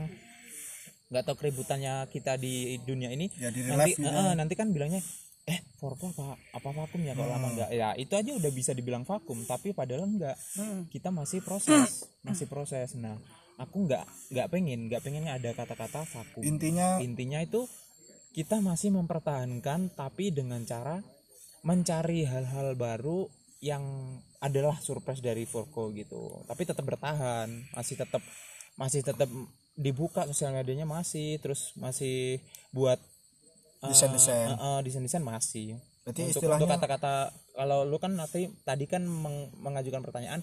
nggak 1.12 1.28
tahu 1.28 1.36
keributannya 1.44 2.08
kita 2.08 2.40
di 2.40 2.80
dunia 2.88 3.12
ini 3.12 3.28
Ya, 3.36 3.52
di 3.52 3.68
nanti 3.68 4.00
eh, 4.00 4.32
nanti 4.32 4.54
kan 4.56 4.72
bilangnya 4.72 5.04
eh 5.44 5.60
Forko 5.76 6.14
apa 6.16 6.38
apa 6.56 6.70
vakum 6.72 7.02
ya 7.04 7.18
kalau 7.18 7.34
lama 7.34 7.52
Hmm. 7.52 7.56
nggak? 7.58 7.70
Ya 7.76 7.90
itu 8.00 8.14
aja 8.16 8.32
udah 8.32 8.52
bisa 8.54 8.72
dibilang 8.72 9.04
vakum 9.04 9.44
tapi 9.44 9.74
padahal 9.76 10.08
enggak 10.08 10.38
Hmm. 10.56 10.88
kita 10.88 11.12
masih 11.12 11.44
proses 11.44 12.08
masih 12.24 12.48
proses. 12.48 12.96
Nah 12.96 13.20
aku 13.60 13.90
nggak 13.90 14.06
nggak 14.32 14.48
pengen 14.48 14.88
nggak 14.88 15.02
pengen 15.04 15.28
ada 15.28 15.52
kata-kata 15.52 16.08
vakum. 16.08 16.46
Intinya 16.48 17.02
intinya 17.04 17.44
itu 17.44 17.66
kita 18.32 18.60
masih 18.60 18.92
mempertahankan 18.92 19.92
tapi 19.92 20.32
dengan 20.32 20.64
cara 20.64 21.04
mencari 21.62 22.24
hal-hal 22.24 22.74
baru 22.74 23.28
yang 23.60 23.84
adalah 24.40 24.74
surprise 24.80 25.22
dari 25.22 25.46
Forko 25.46 25.92
gitu 25.92 26.42
tapi 26.46 26.66
tetap 26.66 26.82
bertahan 26.82 27.46
masih 27.72 27.96
tetap 27.96 28.24
masih 28.74 29.02
tetap 29.02 29.30
dibuka 29.76 30.26
sosial 30.26 30.52
medianya 30.52 30.84
masih 30.84 31.38
terus 31.38 31.76
masih 31.76 32.42
buat 32.72 32.98
eh, 33.80 33.88
Desain-desain. 33.88 34.48
eh, 34.48 34.58
eh, 34.58 34.80
desain-desain 34.82 35.22
masih 35.22 35.78
Berarti 36.02 36.22
untuk, 36.24 36.34
istilahnya- 36.34 36.66
untuk 36.66 36.74
kata-kata 36.74 37.14
kalau 37.54 37.84
lu 37.84 37.98
kan 37.98 38.12
nanti 38.12 38.50
tadi 38.64 38.86
kan 38.86 39.04
meng- 39.04 39.54
mengajukan 39.56 40.02
pertanyaan 40.02 40.42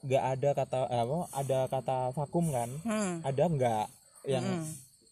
nggak 0.00 0.24
ada 0.26 0.50
kata 0.56 0.78
eh, 0.88 1.00
apa 1.00 1.16
ada 1.30 1.58
kata 1.68 1.96
vakum 2.10 2.50
kan 2.50 2.70
Hmm. 2.82 3.22
ada 3.22 3.44
nggak 3.46 3.86
yang 4.26 4.44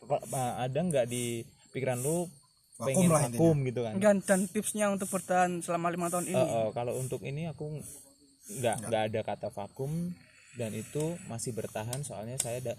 pa- 0.03 0.25
ada 0.59 0.79
nggak 0.81 1.07
di 1.07 1.47
pikiran 1.78 1.99
lu 2.02 2.26
pengen 2.78 3.11
lah 3.11 3.26
vakum 3.26 3.56
gitu 3.66 3.80
kan. 3.82 3.94
Dan, 3.99 4.16
dan 4.23 4.40
tipsnya 4.47 4.87
untuk 4.90 5.11
bertahan 5.11 5.62
selama 5.62 5.90
lima 5.90 6.06
tahun 6.11 6.30
ini. 6.30 6.38
Eh, 6.38 6.47
eh, 6.47 6.68
kalau 6.75 6.94
untuk 6.94 7.26
ini 7.26 7.50
aku 7.50 7.78
nggak 8.49 8.76
nggak. 8.87 9.02
ada 9.12 9.20
kata 9.26 9.49
vakum 9.50 10.14
dan 10.56 10.75
itu 10.75 11.14
masih 11.30 11.52
bertahan 11.54 12.00
soalnya 12.02 12.40
saya 12.40 12.58
ada 12.64 12.75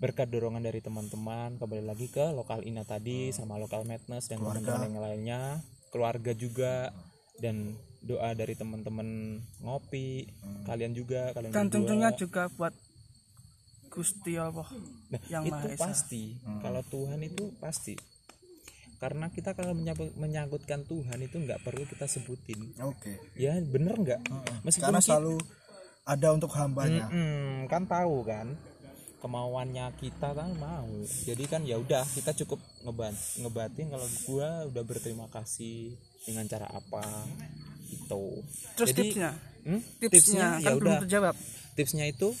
berkat 0.00 0.32
dorongan 0.32 0.64
dari 0.64 0.80
teman-teman 0.80 1.60
kembali 1.60 1.84
lagi 1.84 2.08
ke 2.08 2.32
lokal 2.32 2.64
ina 2.64 2.86
tadi 2.88 3.34
sama 3.34 3.60
lokal 3.60 3.84
madness 3.84 4.32
dan 4.32 4.40
teman-teman 4.40 4.88
yang 4.88 4.96
lainnya 4.96 5.40
keluarga 5.92 6.32
juga 6.32 6.94
dan 7.36 7.76
doa 8.00 8.32
dari 8.32 8.56
teman-teman 8.56 9.40
ngopi 9.60 10.24
kalian 10.64 10.96
juga 10.96 11.36
kalian 11.36 11.52
dan 11.52 11.68
tentunya 11.68 12.08
juga 12.16 12.48
buat 12.56 12.72
Gusti 13.90 14.38
Allah 14.38 14.70
Nah, 15.10 15.20
yang 15.26 15.42
itu 15.42 15.50
Maha 15.50 15.74
Esa. 15.74 15.82
pasti. 15.90 16.38
Kalau 16.62 16.82
Tuhan 16.86 17.20
itu 17.26 17.50
pasti 17.58 17.98
karena 19.00 19.26
kita 19.28 19.52
kalau 19.52 19.72
menyambut- 19.72 20.12
menyangkutkan 20.14 20.84
Tuhan 20.84 21.18
itu 21.18 21.40
nggak 21.40 21.60
perlu 21.60 21.82
kita 21.82 22.04
sebutin. 22.04 22.76
Oke. 22.78 23.16
Ya 23.34 23.56
bener 23.58 23.96
nggak? 23.96 24.20
Meskipun 24.62 24.84
karena 24.86 25.00
kita- 25.00 25.08
selalu 25.10 25.36
ada 26.02 26.28
untuk 26.30 26.52
hambanya. 26.52 27.08
Mm-mm, 27.08 27.64
kan 27.66 27.84
tahu 27.84 28.22
kan? 28.22 28.52
Kemauannya 29.18 29.84
kita 29.96 30.32
kan 30.32 30.52
mau. 30.54 30.88
Jadi 31.22 31.44
kan 31.44 31.60
ya 31.62 31.76
udah 31.76 32.04
kita 32.06 32.32
cukup 32.34 32.56
ngebat 32.82 33.12
ngebatin 33.36 33.88
kalau 33.88 34.06
gua 34.24 34.48
udah 34.64 34.82
berterima 34.82 35.28
kasih 35.28 35.92
dengan 36.22 36.44
cara 36.44 36.64
apa 36.66 37.04
itu 37.86 38.24
Terus 38.74 38.88
Jadi, 38.90 39.00
tipsnya, 39.02 39.30
hmm, 39.62 39.80
tipsnya, 39.98 40.46
ya 40.56 40.66
kan 40.66 40.72
belum 40.76 40.88
udah. 40.90 41.00
terjawab. 41.04 41.34
tipsnya 41.70 42.04
itu 42.06 42.32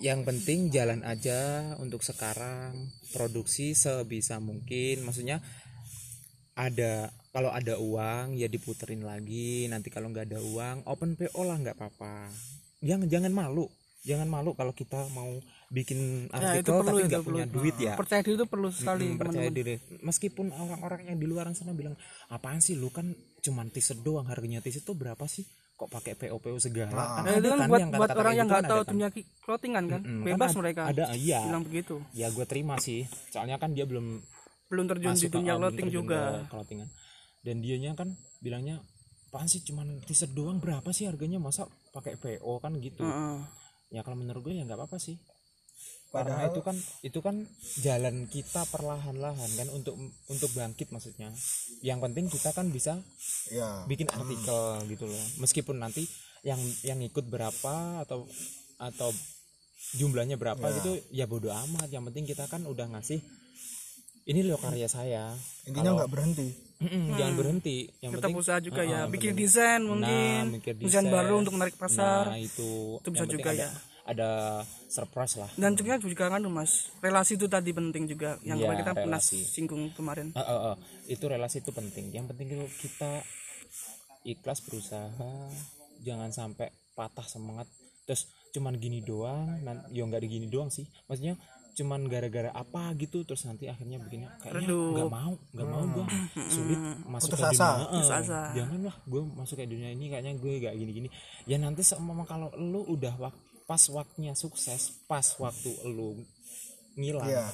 yang 0.00 0.22
penting 0.22 0.68
jalan 0.68 1.02
aja 1.02 1.38
untuk 1.76 2.00
sekarang. 2.00 2.74
Produksi 3.10 3.72
sebisa 3.72 4.38
mungkin. 4.38 5.02
Maksudnya 5.02 5.42
ada 6.54 7.06
kalau 7.30 7.50
ada 7.50 7.78
uang 7.78 8.34
ya 8.34 8.46
diputerin 8.46 9.02
lagi. 9.02 9.66
Nanti 9.66 9.88
kalau 9.88 10.08
nggak 10.08 10.26
ada 10.26 10.40
uang 10.40 10.76
open 10.84 11.14
PO 11.14 11.40
lah 11.40 11.56
nggak 11.56 11.76
apa-apa. 11.76 12.30
Jangan 12.80 13.06
jangan 13.06 13.30
malu. 13.30 13.66
Jangan 14.00 14.26
malu 14.26 14.54
kalau 14.54 14.72
kita 14.72 15.10
mau 15.10 15.28
bikin 15.68 16.30
Ya, 16.30 16.56
itu 16.56 16.64
artikel 16.64 16.72
perlu, 16.72 16.86
tapi 16.88 16.98
itu 16.98 17.10
nggak 17.10 17.24
punya 17.26 17.44
perlu. 17.44 17.56
duit 17.60 17.76
ya. 17.76 17.92
Percaya 17.94 18.22
diri 18.22 18.34
itu 18.34 18.46
perlu 18.46 18.68
sekali 18.70 19.04
Mm, 19.04 19.16
percaya 19.16 19.46
teman-teman. 19.46 19.58
diri. 19.58 19.74
Meskipun 20.00 20.46
orang-orang 20.50 21.00
yang 21.04 21.18
di 21.18 21.26
luar 21.26 21.50
sana 21.52 21.72
bilang 21.72 21.98
apaan 22.26 22.58
sih 22.58 22.74
lu? 22.74 22.88
Kan 22.88 23.12
cuman 23.38 23.68
t-shirt 23.68 24.00
doang 24.00 24.24
harganya 24.24 24.58
t-shirt 24.58 24.82
tuh 24.82 24.94
berapa 24.94 25.20
sih 25.26 25.44
kok 25.78 25.86
pakai 25.88 26.12
PO 26.12 26.36
PO 26.36 26.58
segala? 26.58 27.22
Nah, 27.22 27.32
itu 27.32 27.46
kan 27.46 27.58
ada 27.60 27.70
buat 27.70 27.78
yang 27.78 27.90
buat 27.94 28.10
orang 28.12 28.34
yang 28.34 28.44
gitu 28.44 28.50
nggak 28.50 28.60
kan 28.60 28.68
tahu 28.68 28.80
kan. 28.80 28.90
dunia 28.90 29.08
clothingan 29.38 29.84
kan, 29.86 30.00
Mm, 30.02 30.22
bebas 30.26 30.50
kan 30.50 30.58
mereka 30.58 30.80
ada 30.84 31.04
iya. 31.14 31.40
bilang 31.46 31.62
begitu. 31.62 31.94
ya 32.12 32.26
gue 32.28 32.44
terima 32.44 32.74
sih. 32.76 33.06
Soalnya 33.30 33.56
kan 33.56 33.70
dia 33.72 33.86
belum 33.86 34.18
Belum 34.66 34.84
terjun 34.84 35.14
di 35.14 35.28
dunia 35.28 35.54
clothing 35.54 35.88
juga. 35.88 36.44
clothingan. 36.46 36.90
Dan 37.40 37.62
dianya 37.62 37.94
kan 37.94 38.12
bilangnya 38.38 38.82
apaan 39.28 39.46
sih 39.46 39.62
cuman 39.62 40.02
t-shirt 40.02 40.34
doang 40.34 40.58
berapa 40.58 40.90
sih 40.90 41.06
harganya? 41.06 41.38
Masa 41.38 41.64
pakai 41.90 42.18
PO 42.18 42.58
kan 42.58 42.74
gitu. 42.76 43.00
Heeh. 43.00 43.38
ya 43.88 44.02
kalau 44.02 44.18
menurut 44.18 44.42
gue 44.42 44.52
ya 44.52 44.66
nggak 44.66 44.76
apa-apa 44.76 44.98
sih 44.98 45.16
karena 46.08 46.48
itu 46.48 46.60
kan 46.64 46.76
itu 47.04 47.18
kan 47.20 47.36
jalan 47.84 48.24
kita 48.32 48.64
perlahan-lahan 48.72 49.50
kan 49.60 49.68
untuk 49.76 49.94
untuk 50.32 50.50
bangkit 50.56 50.88
maksudnya. 50.88 51.28
Yang 51.84 51.98
penting 52.08 52.24
kita 52.32 52.50
kan 52.56 52.72
bisa 52.72 52.96
ya. 53.52 53.84
bikin 53.84 54.08
artikel 54.08 54.88
gitu 54.88 55.04
loh. 55.04 55.24
Meskipun 55.44 55.76
nanti 55.76 56.08
yang 56.40 56.60
yang 56.80 57.00
ikut 57.04 57.28
berapa 57.28 58.00
atau 58.08 58.24
atau 58.80 59.12
jumlahnya 60.00 60.40
berapa 60.40 60.64
gitu 60.80 60.96
ya 61.12 61.28
bodo 61.28 61.52
amat. 61.52 61.92
Yang 61.92 62.04
penting 62.12 62.24
kita 62.24 62.44
kan 62.48 62.64
udah 62.64 62.88
ngasih 62.88 63.20
ini 64.28 64.44
loh 64.44 64.60
karya 64.60 64.88
saya. 64.88 65.32
Intinya 65.64 66.04
nggak 66.04 66.12
berhenti. 66.12 66.48
Mm-mm, 66.78 67.18
jangan 67.18 67.34
berhenti. 67.34 67.76
Yang 67.98 68.12
Tetap 68.12 68.22
penting 68.22 68.36
usaha 68.38 68.58
juga 68.62 68.82
ya, 68.86 68.98
Ah, 69.02 69.06
bikin 69.10 69.32
desain 69.34 69.82
Nah, 69.82 69.90
mungkin, 69.90 70.42
mikir 70.54 70.74
desain 70.78 71.10
baru 71.10 71.42
untuk 71.42 71.58
menarik 71.58 71.74
pasar. 71.74 72.30
nah 72.30 72.38
itu. 72.38 73.02
Itu 73.02 73.08
bisa 73.10 73.26
juga 73.26 73.50
ada, 73.50 73.66
ya. 73.66 73.70
Ada 74.08 74.64
surprise 74.88 75.36
lah. 75.36 75.50
Dan 75.52 75.76
juga 75.76 76.00
juga 76.00 76.32
kan 76.32 76.40
tuh 76.40 76.48
mas, 76.48 76.88
relasi 77.04 77.36
itu 77.36 77.44
tadi 77.44 77.76
penting 77.76 78.08
juga. 78.08 78.40
Yang 78.40 78.64
kemarin 78.64 78.78
kita 78.80 78.92
pernah 78.96 79.20
singgung 79.20 79.82
kemarin. 79.92 80.32
Ah, 80.32 80.40
ah, 80.40 80.60
ah. 80.72 80.76
itu 81.04 81.24
relasi 81.28 81.60
itu 81.60 81.70
penting. 81.76 82.08
Yang 82.16 82.32
penting 82.32 82.46
itu 82.56 82.66
kita 82.88 83.20
ikhlas 84.24 84.64
berusaha 84.64 85.52
jangan 86.00 86.32
sampai 86.32 86.72
patah 86.96 87.28
semangat. 87.28 87.68
Terus 88.08 88.24
cuman 88.56 88.80
gini 88.80 89.04
doang 89.04 89.60
nan 89.60 89.84
ya 89.92 90.08
nggak 90.08 90.24
ada 90.24 90.28
gini 90.28 90.48
doang 90.48 90.72
sih. 90.72 90.88
Maksudnya 91.04 91.36
cuman 91.78 92.10
gara-gara 92.10 92.50
apa 92.50 92.90
gitu 92.98 93.22
terus 93.22 93.46
nanti 93.46 93.70
akhirnya 93.70 94.02
bikinnya 94.02 94.34
kayaknya 94.42 94.66
nggak 94.66 95.12
mau 95.14 95.32
nggak 95.54 95.68
mau 95.68 95.84
gua. 95.86 96.06
Sulit 96.50 96.80
masuk 97.06 97.36
Putus 97.36 97.44
ke 97.44 97.46
asa. 97.54 97.68
dunia. 97.70 97.92
Eh, 97.92 98.54
jangan 98.56 98.80
lah 98.88 98.96
gue 99.04 99.20
masuk 99.36 99.56
ke 99.60 99.68
dunia 99.68 99.88
ini 99.94 100.10
kayaknya 100.10 100.32
gue 100.40 100.52
gak 100.58 100.74
gini-gini. 100.74 101.08
Ya 101.46 101.60
nanti 101.60 101.86
seumpama 101.86 102.26
kalau 102.26 102.50
lu 102.58 102.82
udah 102.82 103.14
wak- 103.20 103.47
pas 103.68 103.82
waktunya 103.92 104.32
sukses 104.32 104.96
pas 105.04 105.24
waktu 105.36 105.70
lu 105.84 106.24
ngilang. 106.96 107.28
Iya. 107.28 107.46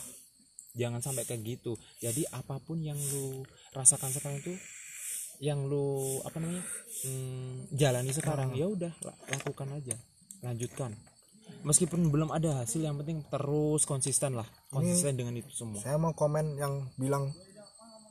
jangan 0.74 0.98
sampai 0.98 1.22
kayak 1.22 1.42
gitu. 1.42 1.78
Jadi 1.98 2.26
apa 2.30 2.58
pun 2.58 2.82
yang 2.82 2.98
lu 2.98 3.42
rasakan 3.70 4.10
sekarang 4.10 4.42
itu 4.42 4.54
yang 5.38 5.66
lu 5.66 6.18
apa 6.22 6.38
namanya 6.38 6.62
hmm, 7.02 7.70
jalani 7.70 8.10
sekarang 8.10 8.54
ya 8.54 8.66
udah 8.66 8.90
la- 9.02 9.18
lakukan 9.30 9.70
aja. 9.70 9.94
Lanjutkan. 10.42 10.94
Meskipun 11.62 12.10
belum 12.10 12.32
ada 12.32 12.64
hasil 12.64 12.82
yang 12.82 12.98
penting 12.98 13.22
terus 13.26 13.86
konsisten 13.86 14.34
lah. 14.34 14.46
Konsisten 14.70 15.14
dengan 15.14 15.34
itu 15.34 15.50
semua. 15.54 15.78
saya 15.78 15.94
mau 15.94 16.10
komen 16.10 16.58
yang 16.58 16.90
bilang 16.98 17.30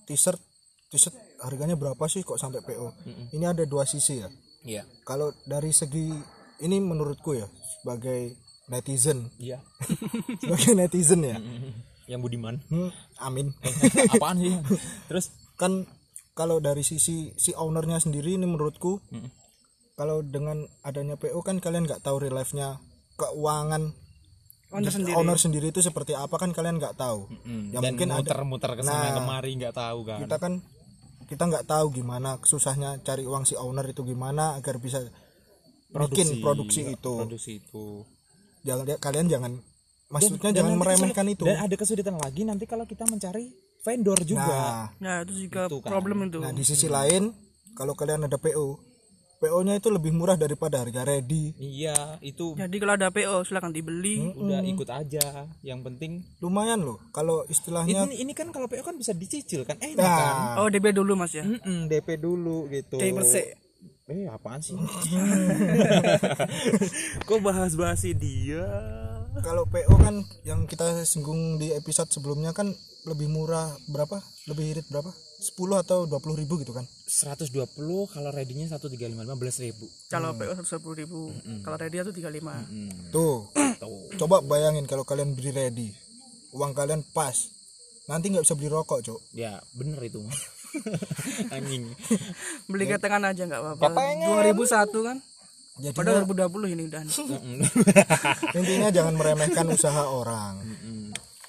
t-shirt 0.05 0.39
t-shirt 0.87 1.15
harganya 1.43 1.75
berapa 1.75 2.03
sih 2.07 2.23
kok 2.23 2.39
sampai 2.39 2.63
PO 2.63 2.93
ini 3.33 3.43
ada 3.43 3.67
dua 3.67 3.83
sisi 3.83 4.23
ya. 4.23 4.29
Iya. 4.63 4.83
Kalau 5.03 5.35
dari 5.43 5.75
segi 5.75 6.07
ini 6.59 6.77
menurutku 6.77 7.33
ya 7.33 7.47
sebagai 7.75 8.35
netizen. 8.65 9.27
Iya. 9.37 9.59
Sebagai 10.41 10.73
netizen 10.73 11.21
ya. 11.21 11.37
Yang 12.05 12.19
budiman. 12.21 12.55
Hmm, 12.67 12.91
amin. 13.17 13.51
Apaan 14.13 14.37
sih? 14.37 14.55
Terus? 15.05 15.31
Kan 15.55 15.87
kalau 16.33 16.57
dari 16.57 16.81
sisi 16.81 17.31
si 17.33 17.51
ownernya 17.53 17.97
sendiri 17.97 18.33
ini 18.33 18.43
menurutku 18.43 18.99
kalau 19.93 20.19
dengan 20.19 20.65
adanya 20.81 21.13
PO 21.13 21.39
kan 21.39 21.57
kalian 21.57 21.85
nggak 21.85 22.01
tahu 22.01 22.17
real 22.19 22.33
life-nya 22.33 22.81
keuangan 23.15 23.93
Owner 24.73 24.89
di- 24.89 24.95
sendiri. 24.95 25.13
owner 25.13 25.37
sendiri 25.37 25.69
itu 25.69 25.79
seperti 25.79 26.17
apa 26.17 26.33
kan 26.33 26.49
kalian 26.49 26.81
nggak 26.81 26.97
tahu. 26.97 27.29
Mm, 27.45 27.63
ya 27.69 27.79
dan 27.79 27.93
mungkin 27.93 28.09
ada 28.09 28.21
muter-muter 28.25 28.71
ke 28.73 28.81
sana 28.81 29.05
Nah, 29.05 29.13
kemari 29.15 29.51
nggak 29.53 29.75
tahu 29.75 29.99
kan. 30.01 30.19
kita 30.19 30.35
kan 30.39 30.53
kita 31.23 31.43
nggak 31.45 31.65
tahu 31.65 31.85
gimana 31.93 32.41
susahnya 32.41 32.97
cari 32.99 33.21
uang 33.23 33.45
si 33.45 33.53
owner 33.53 33.85
itu 33.85 34.01
gimana 34.01 34.57
agar 34.57 34.81
bisa 34.81 35.05
bikin 35.93 36.27
produksi 36.39 36.81
iya, 36.81 36.95
itu. 36.95 37.13
produksi 37.15 37.51
itu. 37.57 37.85
Jangan 38.63 38.83
ya, 38.85 38.97
kalian 38.97 39.27
jangan 39.27 39.51
maksudnya 40.07 40.49
Dan 40.49 40.55
jangan 40.55 40.73
meremehkan 40.77 41.09
kesulit- 41.25 41.35
itu. 41.35 41.43
dan 41.43 41.57
ada 41.59 41.75
kesulitan 41.75 42.15
lagi 42.15 42.41
nanti 42.43 42.65
kalau 42.65 42.85
kita 42.85 43.03
mencari 43.05 43.45
vendor 43.79 44.19
juga. 44.23 44.45
Nah 44.45 44.83
Nah 44.99 45.15
itu 45.21 45.33
juga 45.43 45.61
Itu 45.65 45.77
kan. 45.79 45.89
problem 45.89 46.17
itu. 46.25 46.39
nah 46.39 46.49
di 46.49 46.63
sisi 46.63 46.87
lain 46.87 47.33
kalau 47.73 47.93
kalian 47.93 48.23
ada 48.23 48.37
PO 48.37 48.93
PO 49.37 49.59
nya 49.59 49.75
itu 49.75 49.91
lebih 49.91 50.15
murah 50.15 50.39
daripada 50.39 50.79
harga 50.79 51.03
ready. 51.03 51.51
Iya 51.53 52.15
itu. 52.21 52.55
Jadi 52.55 52.75
kalau 52.79 52.95
ada 52.95 53.11
PO 53.11 53.43
silakan 53.43 53.75
dibeli. 53.75 54.31
udah 54.31 54.63
ikut 54.63 54.87
aja. 54.87 55.51
Yang 55.59 55.79
penting 55.83 56.11
lumayan 56.39 56.79
loh 56.79 56.95
kalau 57.11 57.43
istilahnya 57.45 58.07
ini, 58.07 58.23
ini 58.23 58.31
kan 58.31 58.47
kalau 58.49 58.71
PO 58.71 58.79
kan 58.81 58.95
bisa 58.95 59.11
dicicil 59.11 59.67
kan 59.67 59.75
eh 59.83 59.91
kan? 59.91 59.99
Nah 59.99 60.63
Oh 60.63 60.71
DP 60.71 60.95
dulu 60.95 61.19
mas 61.19 61.35
ya. 61.35 61.43
Mm-mm, 61.43 61.91
DP 61.91 62.15
dulu 62.15 62.71
gitu. 62.71 62.95
DP 62.95 63.11
persik. 63.13 63.47
Eh 64.11 64.27
apaan 64.27 64.59
sih? 64.59 64.75
Kok 67.27 67.39
bahas-bahas 67.39 68.03
dia? 68.17 68.65
Kalau 69.41 69.65
PO 69.65 69.95
kan 69.97 70.21
yang 70.45 70.67
kita 70.69 71.01
singgung 71.07 71.57
di 71.57 71.73
episode 71.73 72.11
sebelumnya 72.11 72.51
kan 72.51 72.69
lebih 73.09 73.31
murah 73.31 73.71
berapa? 73.89 74.19
Lebih 74.47 74.77
irit 74.77 74.87
berapa? 74.91 75.09
10 75.09 75.83
atau 75.83 76.07
20 76.07 76.39
ribu 76.39 76.55
gitu 76.63 76.71
kan? 76.71 76.87
120 76.87 77.51
kalau 78.11 78.29
ready-nya 78.31 78.71
135 78.71 78.95
15 78.95 79.65
ribu. 79.65 79.85
Kalau 80.07 80.31
PO 80.35 80.51
seratus 80.55 80.71
sepuluh 80.71 80.95
ribu, 80.95 81.35
kalau 81.63 81.75
ready 81.75 81.99
itu 81.99 82.15
tiga 82.15 82.31
lima. 82.31 82.55
tuh. 83.11 83.51
Tuh. 83.79 84.07
Coba 84.15 84.39
bayangin 84.39 84.87
kalau 84.87 85.03
kalian 85.03 85.35
beli 85.35 85.51
ready 85.51 85.89
uang 86.53 86.71
kalian 86.77 87.01
pas 87.17 87.33
nanti 88.05 88.29
nggak 88.29 88.45
bisa 88.45 88.53
beli 88.53 88.69
rokok 88.69 89.01
cok 89.01 89.19
ya 89.33 89.57
bener 89.73 89.97
itu 90.05 90.21
anjing 91.55 91.83
Beli 92.65 92.85
ketengan 92.87 93.23
aja 93.23 93.43
nggak 93.43 93.61
apa-apa. 93.61 93.83
Ketengan. 93.89 94.27
Dua 94.29 94.41
ribu 94.43 94.63
satu 94.65 94.99
kan. 95.05 95.17
jadi 95.73 95.93
Padahal 95.97 96.25
2020 96.25 96.73
ini 96.77 96.83
dan. 96.85 97.05
intinya 98.57 98.89
jangan 98.93 99.13
meremehkan 99.17 99.65
usaha 99.69 100.05
orang 100.05 100.61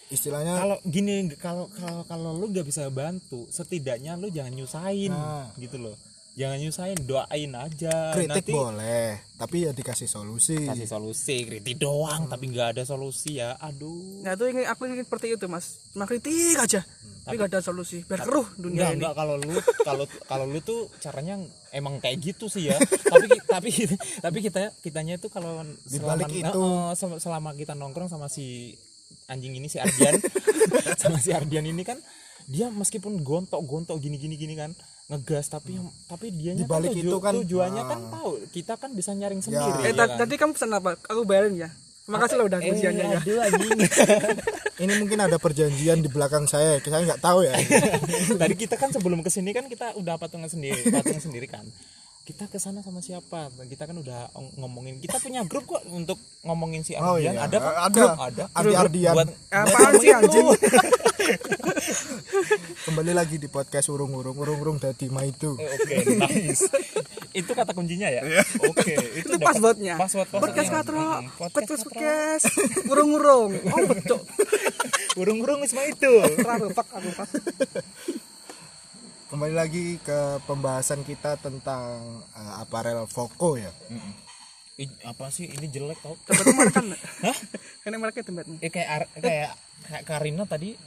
istilahnya 0.09 0.55
kalau 0.63 0.77
gini 0.87 1.15
kalau 1.35 1.67
kalau 1.75 2.03
kalau 2.07 2.31
lu 2.33 2.47
nggak 2.49 2.63
bisa 2.63 2.87
bantu 2.87 3.51
setidaknya 3.51 4.15
lu 4.15 4.31
jangan 4.31 4.55
nyusahin 4.55 5.11
Nah. 5.11 5.51
gitu 5.59 5.77
loh 5.83 5.97
jangan 6.35 6.59
nyusahin 6.59 6.99
doain 7.07 7.53
aja. 7.55 8.11
Kritik 8.15 8.31
nanti 8.31 8.53
boleh 8.53 9.11
tapi 9.35 9.67
ya 9.67 9.71
dikasih 9.75 10.07
solusi. 10.07 10.67
Kasih 10.67 10.87
solusi 10.87 11.47
kritik 11.47 11.79
doang 11.79 12.27
tapi 12.27 12.51
nggak 12.51 12.79
ada 12.79 12.83
solusi 12.83 13.39
ya. 13.39 13.55
Aduh. 13.59 14.23
Nah 14.23 14.35
itu 14.35 14.45
ingin 14.51 14.67
aku 14.67 14.87
ingin 14.91 15.07
seperti 15.07 15.35
itu 15.35 15.47
mas, 15.47 15.79
cuma 15.95 16.07
kritik 16.07 16.59
aja, 16.59 16.83
tapi 17.25 17.35
gak 17.41 17.57
ada 17.57 17.61
solusi, 17.65 18.05
biar 18.05 18.21
keruh 18.21 18.45
dunia 18.61 18.85
Enggak, 18.85 18.91
ini. 18.91 18.99
enggak 19.01 19.15
kalau 19.17 19.35
lu 19.41 19.57
kalau 19.81 20.05
kalau 20.29 20.45
lu 20.45 20.61
tuh 20.61 20.93
caranya 21.01 21.41
emang 21.73 21.97
kayak 21.99 22.21
gitu 22.21 22.47
sih 22.53 22.69
ya. 22.69 22.77
tapi 22.83 23.27
tapi 23.49 23.71
tapi 24.21 24.39
kita 24.45 24.71
kitanya 24.85 25.17
itu 25.17 25.33
kalau 25.33 25.63
selama 25.89 26.29
itu. 26.29 26.63
Sel- 26.99 27.21
selama 27.23 27.51
kita 27.57 27.73
nongkrong 27.73 28.13
sama 28.13 28.29
si 28.29 28.77
anjing 29.31 29.57
ini 29.57 29.73
si 29.73 29.81
Ardian. 29.81 30.21
Sama 31.01 31.21
si 31.21 31.33
Ardian 31.37 31.65
ini 31.69 31.85
kan 31.85 32.01
dia 32.49 32.69
meskipun 32.73 33.21
gontok-gontok 33.25 33.97
gini-gini 34.01 34.37
gini 34.37 34.57
kan 34.57 34.73
ngegas 35.05 35.53
tapi 35.53 35.77
yang 35.77 35.89
tapi 36.09 36.33
dia 36.33 36.57
Di 36.57 36.65
balik 36.65 36.97
itu 36.97 37.17
kan, 37.21 37.37
tujuannya 37.37 37.83
ah. 37.85 37.89
kan 37.93 38.01
tahu 38.09 38.31
kita 38.49 38.75
kan 38.81 38.91
bisa 38.97 39.13
nyaring 39.13 39.45
sendiri 39.45 39.85
Eh 39.85 39.93
ya 39.93 40.09
kan? 40.09 40.17
tadi 40.25 40.35
kamu 40.41 40.57
pesan 40.57 40.73
apa? 40.73 40.97
Aku 41.13 41.29
bayarin 41.29 41.61
ya. 41.61 41.69
Terima 42.05 42.21
kasih 42.21 42.37
loh 42.41 42.47
udah 42.49 42.61
eh, 42.61 42.73
ujiannya 42.73 43.05
ya. 43.17 43.21
ini 44.85 44.93
mungkin 44.99 45.19
ada 45.23 45.39
perjanjian 45.39 46.03
di 46.03 46.11
belakang 46.11 46.51
saya 46.51 46.83
saya 46.83 47.07
nggak 47.07 47.23
tahu 47.23 47.47
ya 47.47 47.55
tadi 48.43 48.55
kita 48.59 48.75
kan 48.75 48.91
sebelum 48.91 49.23
ke 49.23 49.31
sini 49.31 49.55
kan 49.55 49.71
kita 49.71 49.95
udah 49.95 50.19
patungan 50.19 50.51
sendiri 50.51 50.91
patung 50.91 51.23
sendiri 51.23 51.47
kan 51.47 51.63
kita 52.25 52.49
ke 52.49 52.57
sana 52.57 52.81
sama 52.81 52.99
siapa 52.99 53.53
kita 53.63 53.85
kan 53.85 53.93
udah 53.95 54.33
ong- 54.33 54.57
ngomongin 54.57 54.97
kita 54.97 55.21
punya 55.21 55.45
grup 55.45 55.69
kok 55.69 55.85
untuk 55.87 56.17
ngomongin 56.41 56.81
si 56.81 56.97
Oh, 56.97 57.15
Ardian 57.15 57.37
iya. 57.37 57.45
ada 57.45 57.57
kan 57.59 57.73
Ada. 57.85 57.93
grup 57.93 58.13
ada 58.19 58.45
Ardi 58.51 58.65
Grup 58.67 58.81
Ardian. 58.81 59.15
buat 59.15 59.29
Apaan 59.51 59.93
sih 59.95 60.09
anjing? 60.11 60.47
kembali 62.85 63.13
lagi 63.13 63.37
di 63.37 63.45
podcast 63.47 63.89
urung-urung 63.89 64.33
urung-urung 64.35 64.77
dadi 64.79 65.09
maidu 65.09 65.57
Eh, 65.57 65.69
oke 65.69 65.95
nice 66.17 66.65
itu 67.39 67.51
kata 67.51 67.73
kuncinya 67.73 68.09
ya 68.09 68.25
oke 68.63 68.93
itu 69.15 69.21
Itu 69.21 69.29
udah 69.31 69.41
passwordnya. 69.43 69.95
password 69.97 70.29
Podcast 70.31 70.71
katro, 70.71 71.05
podcast 71.37 71.69
podcast, 71.83 72.45
urung-urung. 72.91 73.53
Oh 73.69 73.85
betul. 73.85 74.21
urung-urung 75.15 75.61
Wisma 75.61 75.85
itu 75.85 76.13
Terlalu 76.35 76.73
pak 76.73 76.89
aku 76.89 77.11
pak. 77.13 77.29
Kembali 79.35 79.51
lagi 79.51 79.99
ke 79.99 80.39
pembahasan 80.47 81.03
kita 81.03 81.35
tentang 81.43 82.23
eh, 82.39 82.55
aparel 82.63 83.03
Voco 83.11 83.59
ya 83.59 83.75
Ih, 84.79 84.87
apa 85.03 85.27
sih 85.27 85.51
ini 85.51 85.67
jelek 85.75 85.99
tau 85.99 86.15
Tempat 86.23 86.55
mereka. 86.55 86.81
Hah? 87.27 87.37
Ini 87.83 87.99
mereka 87.99 88.23
tempatnya. 88.23 88.59
eh 88.63 88.71
kayak 88.71 89.11
kayak 89.19 89.51
kayak 89.91 90.03
Karina 90.07 90.47
tadi 90.47 90.79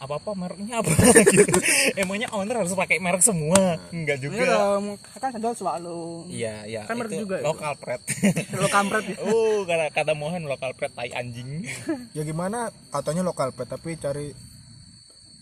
apa 0.00 0.16
apa 0.16 0.32
mereknya 0.32 0.80
apa 0.80 0.92
gitu. 1.32 1.56
emangnya 1.96 2.28
owner 2.32 2.60
harus 2.64 2.72
pakai 2.72 3.00
merek 3.00 3.24
semua 3.24 3.76
enggak 3.92 4.16
Ini 4.20 4.24
juga 4.28 4.44
dong, 4.48 4.84
kan 5.20 5.32
sandal 5.32 5.56
selalu. 5.56 6.28
Iya, 6.28 6.68
iya. 6.68 6.82
Kan 6.84 7.00
merek 7.00 7.16
juga. 7.16 7.40
Lokal 7.40 7.72
pret. 7.80 8.00
Lo 8.60 8.68
kampret 8.68 9.04
ya. 9.08 9.16
oh, 9.24 9.64
kata 9.64 9.88
kata 9.92 10.12
Mohan 10.12 10.44
lokal 10.44 10.76
pret 10.76 10.92
tai 10.92 11.08
anjing. 11.12 11.64
ya 12.12 12.20
gimana 12.24 12.68
katanya 12.92 13.24
lokal 13.24 13.56
pet 13.56 13.72
tapi 13.72 13.96
cari 13.96 14.36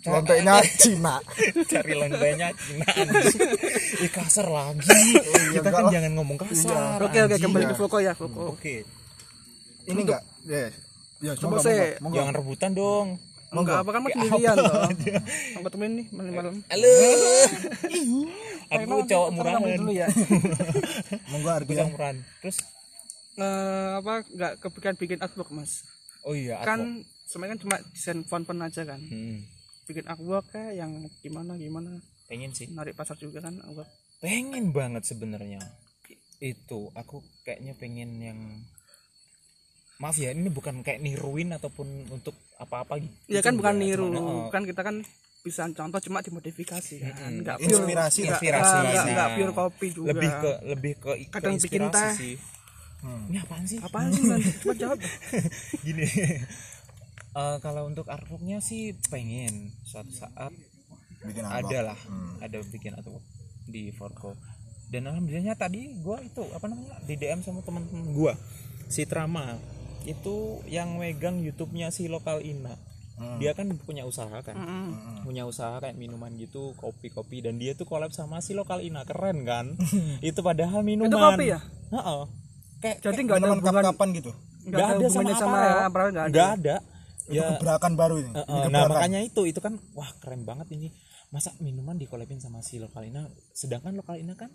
lontenya 0.03 0.55
Cina 0.77 1.17
Cari 1.63 1.93
lembenya 1.95 2.49
Cina. 2.63 2.87
Ih, 3.99 4.11
kasar 4.11 4.47
lagi. 4.47 4.83
Kita 5.53 5.69
kan 5.69 5.87
jangan 5.89 6.13
ngomong 6.15 6.37
kasar. 6.37 6.99
Oke 6.99 7.19
oke 7.23 7.37
kembali 7.39 7.65
ke 7.71 7.77
Foko 7.77 7.99
ya 7.99 8.13
Foko. 8.13 8.55
Oke. 8.55 8.83
ini 9.83 10.01
enggak 10.03 10.23
ya 10.47 10.71
ya 11.21 11.33
Coba 11.35 11.59
monggo, 11.59 11.63
saya. 11.63 11.99
Jangan 11.99 12.35
rebutan 12.35 12.71
dong. 12.73 13.09
Enggak 13.53 13.85
apa 13.85 13.91
kan 13.93 14.01
mas 14.01 14.11
sendirian 14.11 14.57
toh. 14.57 14.75
Aku 15.61 15.69
temenin 15.69 15.93
nih 16.01 16.07
malam-malam. 16.11 16.55
Halo. 16.67 16.93
Aku 18.73 18.95
cowok 19.05 19.29
murahan. 19.31 19.61
dulu 19.77 19.93
ya. 19.93 20.07
monggo 21.31 21.51
Ardian 21.53 21.79
cowok 21.79 21.91
murahan. 21.93 22.17
Terus 22.41 22.59
Eh, 23.33 23.91
apa 23.97 24.29
nggak 24.29 24.61
kepikiran 24.61 24.93
bikin 24.95 25.19
artwork 25.19 25.49
mas? 25.51 25.89
oh 26.23 26.37
iya. 26.37 26.61
Kan 26.61 27.01
sebenarnya 27.25 27.57
kan 27.57 27.61
cuma 27.65 27.77
desain 27.89 28.21
font-font 28.23 28.61
aja 28.61 28.85
kan. 28.85 29.01
Hmm, 29.01 29.41
Bikin 29.89 30.07
artwork 30.07 30.47
kayak 30.55 30.79
yang 30.79 30.93
gimana 31.21 31.59
gimana. 31.59 31.99
pengen 32.31 32.55
sih. 32.57 32.71
Narik 32.73 32.97
pasar 32.97 33.19
juga 33.21 33.45
kan 33.45 33.59
artwork. 33.61 33.91
pengen 34.23 34.71
banget 34.71 35.03
sebenarnya 35.03 35.59
itu 36.43 36.91
aku 36.95 37.23
kayaknya 37.47 37.75
pengen 37.79 38.11
yang 38.19 38.39
maaf 40.03 40.19
ya 40.19 40.35
ini 40.35 40.51
bukan 40.51 40.83
kayak 40.83 40.99
niruin 40.99 41.55
ataupun 41.55 42.11
untuk 42.11 42.35
apa-apa 42.59 42.99
gitu 42.99 43.15
Iya 43.31 43.41
kan 43.47 43.55
bukan 43.55 43.79
niru, 43.79 44.11
cuman, 44.11 44.23
oh, 44.23 44.51
kan 44.51 44.67
kita 44.67 44.83
kan 44.83 45.07
bisa 45.47 45.67
contoh 45.71 45.99
cuma 46.03 46.19
dimodifikasi 46.19 46.95
kan. 47.03 47.31
Enggak 47.31 47.63
Inspirasi 47.63 48.27
enggak, 48.27 48.43
inspirasi 48.43 48.75
enggak, 48.83 49.07
nah. 49.15 49.35
pure 49.39 49.55
copy 49.55 49.87
juga. 49.95 50.09
lebih 50.11 50.31
ke 50.35 50.53
lebih 50.67 50.93
ke, 50.99 51.11
ke 51.15 51.31
Kadang 51.31 51.55
bikin 51.59 51.83
inspirasi 51.87 51.95
teh. 51.95 52.15
sih 52.19 52.35
ini 53.03 53.39
apaan 53.43 53.65
sih 53.67 53.79
apaan 53.83 54.11
sih? 54.15 54.23
Coba 54.63 54.75
jawab. 54.79 54.99
gini 55.83 56.07
Eh, 57.33 57.57
kalau 57.65 57.89
untuk 57.89 58.13
artworknya 58.13 58.61
sih 58.61 58.93
pengen 59.09 59.73
suatu 59.89 60.13
saat 60.13 60.53
bikin 61.25 61.49
apa 61.49 61.65
ada 61.65 61.79
lah 61.93 61.99
ada 62.45 62.61
bikin 62.69 62.93
artwork 62.93 63.25
di 63.65 63.89
Forko. 63.97 64.37
Dan 64.93 65.09
alhamdulillahnya 65.09 65.57
tadi 65.57 65.97
gua 66.05 66.21
itu 66.21 66.45
apa 66.53 66.69
namanya 66.69 67.01
di 67.09 67.17
DM 67.17 67.41
sama 67.41 67.65
teman-teman 67.65 68.13
gua 68.13 68.37
si 68.93 69.09
Trama 69.09 69.57
itu 70.05 70.61
yang 70.69 71.01
megang 71.01 71.41
YouTube-nya 71.41 71.89
si 71.89 72.13
lokal 72.13 72.45
Ina. 72.45 72.77
Dia 73.39 73.55
kan 73.55 73.71
punya 73.81 74.03
usaha 74.05 74.43
kan? 74.45 74.59
Punya 75.23 75.47
usaha 75.49 75.79
kayak 75.79 75.95
minuman 75.95 76.35
gitu 76.37 76.75
kopi-kopi 76.77 77.39
dan 77.41 77.57
dia 77.57 77.73
tuh 77.73 77.87
collab 77.89 78.13
sama 78.13 78.43
si 78.45 78.53
lokal 78.53 78.85
Ina. 78.85 79.09
Keren 79.09 79.47
kan? 79.47 79.79
Itu 80.21 80.43
padahal 80.43 80.83
minuman. 80.85 81.39
Kopi 81.39 81.55
ya? 81.55 81.61
Heeh. 81.95 82.23
kayak 82.83 82.97
Jadi 82.99 83.21
enggak 83.25 83.39
ada 83.39 83.47
minuman 83.47 83.59
hubungan 83.63 83.85
kapan 83.95 84.09
gitu? 84.19 84.33
enggak 84.63 84.79
nggak 84.79 84.91
ada 84.95 85.07
ada 85.07 85.07
sama 85.11 85.31
sama 85.35 85.57
aparel 85.59 85.79
aparel 85.87 86.09
enggak 86.11 86.27
ada. 86.27 86.31
nggak 86.31 86.51
ada 86.59 86.77
itu 87.33 87.41
ya 87.41 87.57
gebrakan 87.57 87.93
baru 87.97 88.15
ini 88.21 88.31
Ini 88.31 88.61
eh, 88.63 88.69
nah 88.69 88.85
makanya 88.87 89.21
itu 89.21 89.43
itu 89.43 89.59
kan 89.59 89.75
wah 89.93 90.11
keren 90.21 90.45
banget 90.45 90.69
ini 90.71 90.93
masa 91.29 91.51
minuman 91.59 91.97
dikolabin 91.97 92.37
sama 92.37 92.61
si 92.61 92.77
lokalina 92.77 93.25
sedangkan 93.51 93.97
lokalina 93.97 94.37
kan 94.37 94.53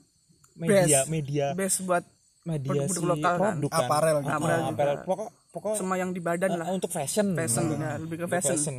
media 0.56 1.02
Best. 1.02 1.10
media 1.10 1.46
Best 1.52 1.78
buat 1.84 2.06
media 2.46 2.86
produk 2.86 2.94
si 2.94 3.04
lokal 3.04 3.34
kan. 3.36 3.54
produk 3.58 3.70
kan 3.70 3.82
Aparel 3.84 4.16
gitu. 4.18 4.30
Aparel 4.32 4.60
juga. 4.62 4.72
aparel. 4.72 4.98
pokok 5.04 5.30
pokok 5.52 5.74
sama 5.76 5.96
yang 5.98 6.14
di 6.14 6.22
badan 6.22 6.54
eh, 6.54 6.58
lah. 6.62 6.68
untuk 6.70 6.88
fashion 6.88 7.34
Fashion 7.34 7.66
Nah, 7.74 7.76
ya, 7.76 7.92
lebih 7.98 8.18
ke 8.18 8.26
untuk 8.26 8.36
fashion. 8.40 8.76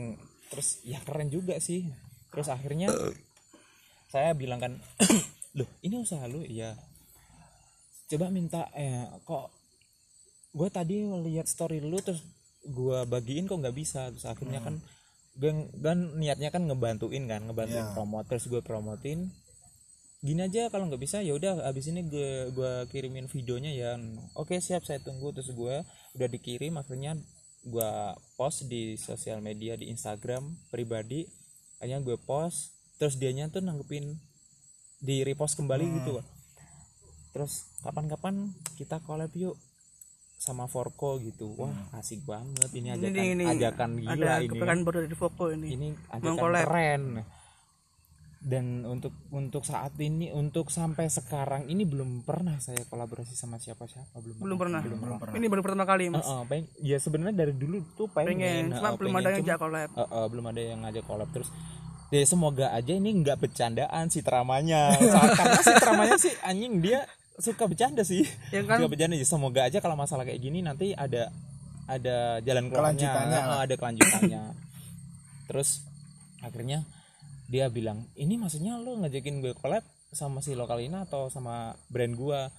terus 0.49 0.69
ya 0.83 0.99
keren 1.03 1.29
juga 1.29 1.59
sih 1.59 1.85
terus 2.31 2.49
akhirnya 2.49 2.89
saya 4.09 4.33
bilang 4.33 4.57
kan 4.59 4.73
loh 5.59 5.69
ini 5.83 5.99
usaha 5.99 6.25
lu 6.25 6.41
iya 6.41 6.73
coba 8.09 8.33
minta 8.33 8.73
eh 8.73 9.05
kok 9.23 9.53
gue 10.49 10.69
tadi 10.71 11.05
lihat 11.29 11.45
story 11.45 11.79
lu 11.79 12.01
terus 12.01 12.25
gue 12.69 12.99
bagiin 13.09 13.49
kok 13.49 13.59
nggak 13.59 13.77
bisa. 13.77 14.13
Terus 14.13 14.29
akhirnya 14.29 14.61
kan 14.61 14.79
gue 15.39 15.53
kan 15.81 15.99
niatnya 16.19 16.51
kan 16.51 16.67
ngebantuin 16.67 17.25
kan 17.27 17.43
ngebantuin 17.49 17.85
Iya. 17.85 17.95
promote. 17.97 18.27
Terus 18.29 18.45
gue 18.47 18.61
promotin. 18.61 19.33
Gini 20.19 20.43
aja 20.43 20.67
kalau 20.67 20.91
nggak 20.91 20.99
bisa 20.99 21.23
ya 21.23 21.31
udah 21.31 21.63
abis 21.63 21.95
ini 21.95 22.03
gue 22.11 22.51
gua 22.51 22.85
kirimin 22.91 23.31
videonya 23.31 23.71
ya. 23.71 23.95
Oke 24.35 24.59
siap 24.59 24.83
saya 24.83 24.99
tunggu. 24.99 25.31
Terus 25.31 25.55
gue 25.55 25.87
udah 26.19 26.29
dikirim 26.29 26.75
akhirnya 26.75 27.15
gue 27.63 27.91
post 28.35 28.67
di 28.67 28.99
sosial 28.99 29.39
media 29.39 29.79
di 29.79 29.91
Instagram 29.91 30.43
pribadi. 30.69 31.23
Akhirnya 31.79 32.03
gue 32.03 32.19
post 32.19 32.75
terus 32.99 33.15
dianya 33.15 33.47
tuh 33.47 33.63
nanggepin 33.63 34.19
di 34.99 35.23
repost 35.23 35.55
kembali 35.55 35.87
Hmm. 35.87 35.95
gitu. 36.03 36.13
Terus 37.31 37.71
kapan-kapan 37.87 38.51
kita 38.75 38.99
collab 38.99 39.31
yuk 39.39 39.55
sama 40.38 40.64
Forko 40.64 41.18
gitu. 41.18 41.51
Wah 41.53 41.74
asik 41.92 42.22
banget 42.22 42.70
ini 42.72 42.88
ajakan 42.88 43.11
Hmm. 43.11 43.27
Ini. 43.27 43.35
ini 43.35 43.44
ajakan 43.44 43.90
gila 43.98 44.12
ada 44.14 44.31
ini 44.37 44.46
kepikiran 44.46 44.79
baru 44.81 44.98
dari 45.03 45.16
Foko 45.16 45.44
ini. 45.51 45.66
ini 45.68 45.88
ajakan 46.09 46.38
keren. 46.57 47.03
Dan 48.38 48.87
untuk 48.87 49.11
untuk 49.29 49.66
saat 49.66 49.98
ini 49.98 50.31
untuk 50.31 50.70
sampai 50.70 51.11
sekarang 51.11 51.66
ini 51.66 51.83
belum 51.83 52.22
pernah 52.22 52.55
saya 52.57 52.87
kolaborasi 52.87 53.35
sama 53.35 53.59
siapa-siapa. 53.59 54.14
Belum 54.16 54.38
Belum 54.38 54.57
pernah. 54.57 54.79
belum 54.79 55.18
pernah. 55.18 55.35
Ini 55.35 55.46
baru 55.48 55.61
pertama 55.61 55.83
kali 55.85 56.07
Mas. 56.07 56.22
Heeh, 56.22 56.42
peng- 56.46 56.70
ya 56.79 56.96
sebenarnya 56.96 57.35
dari 57.37 57.51
dulu 57.53 57.83
tuh 57.92 58.07
pengen, 58.07 58.38
Pengen, 58.38 58.64
cuma 58.70 58.79
heeh, 58.85 58.94
belum 58.94 59.11
pengen, 59.11 59.18
ada 59.18 59.29
yang 59.29 59.37
cuma- 59.37 59.48
ajak 59.48 59.59
collab. 59.59 59.88
Heeh, 59.92 60.24
belum 60.31 60.44
ada 60.46 60.61
yang 60.62 60.79
ngajak 60.81 61.05
collab. 61.05 61.29
Terus 61.29 61.48
ya 62.09 62.22
semoga 62.24 62.66
aja 62.70 62.92
ini 62.94 63.11
nggak 63.12 63.38
bercandaan 63.38 64.05
si 64.07 64.22
tramanya. 64.22 64.94
Sa- 64.94 65.35
karena 65.35 65.59
si 65.59 65.72
tramanya 65.74 66.16
sih 66.16 66.35
anjing 66.40 66.79
dia 66.79 67.11
suka 67.38 67.64
bercanda 67.70 68.03
sih. 68.03 68.27
Ya 68.51 68.62
kan? 68.66 68.83
suka 68.83 68.90
bercanda 68.90 69.14
ya 69.14 69.27
semoga 69.27 69.61
aja 69.66 69.79
kalau 69.79 69.94
masalah 69.94 70.27
kayak 70.27 70.42
gini 70.42 70.61
nanti 70.61 70.92
ada 70.92 71.31
ada 71.88 72.42
jalan 72.44 72.68
keluarnya. 72.68 72.98
Kelanjutannya 73.09 73.38
Heeh, 73.40 73.59
ada 73.64 73.74
kelanjutannya. 73.79 74.42
Terus 75.48 75.68
akhirnya 76.44 76.85
dia 77.48 77.72
bilang 77.72 78.05
ini 78.12 78.37
maksudnya 78.37 78.77
lu 78.77 79.01
ngajakin 79.01 79.40
gue 79.40 79.57
collab 79.57 79.81
sama 80.12 80.44
si 80.44 80.53
lokalina 80.53 81.09
atau 81.09 81.33
sama 81.33 81.72
brand 81.88 82.12
gua? 82.12 82.53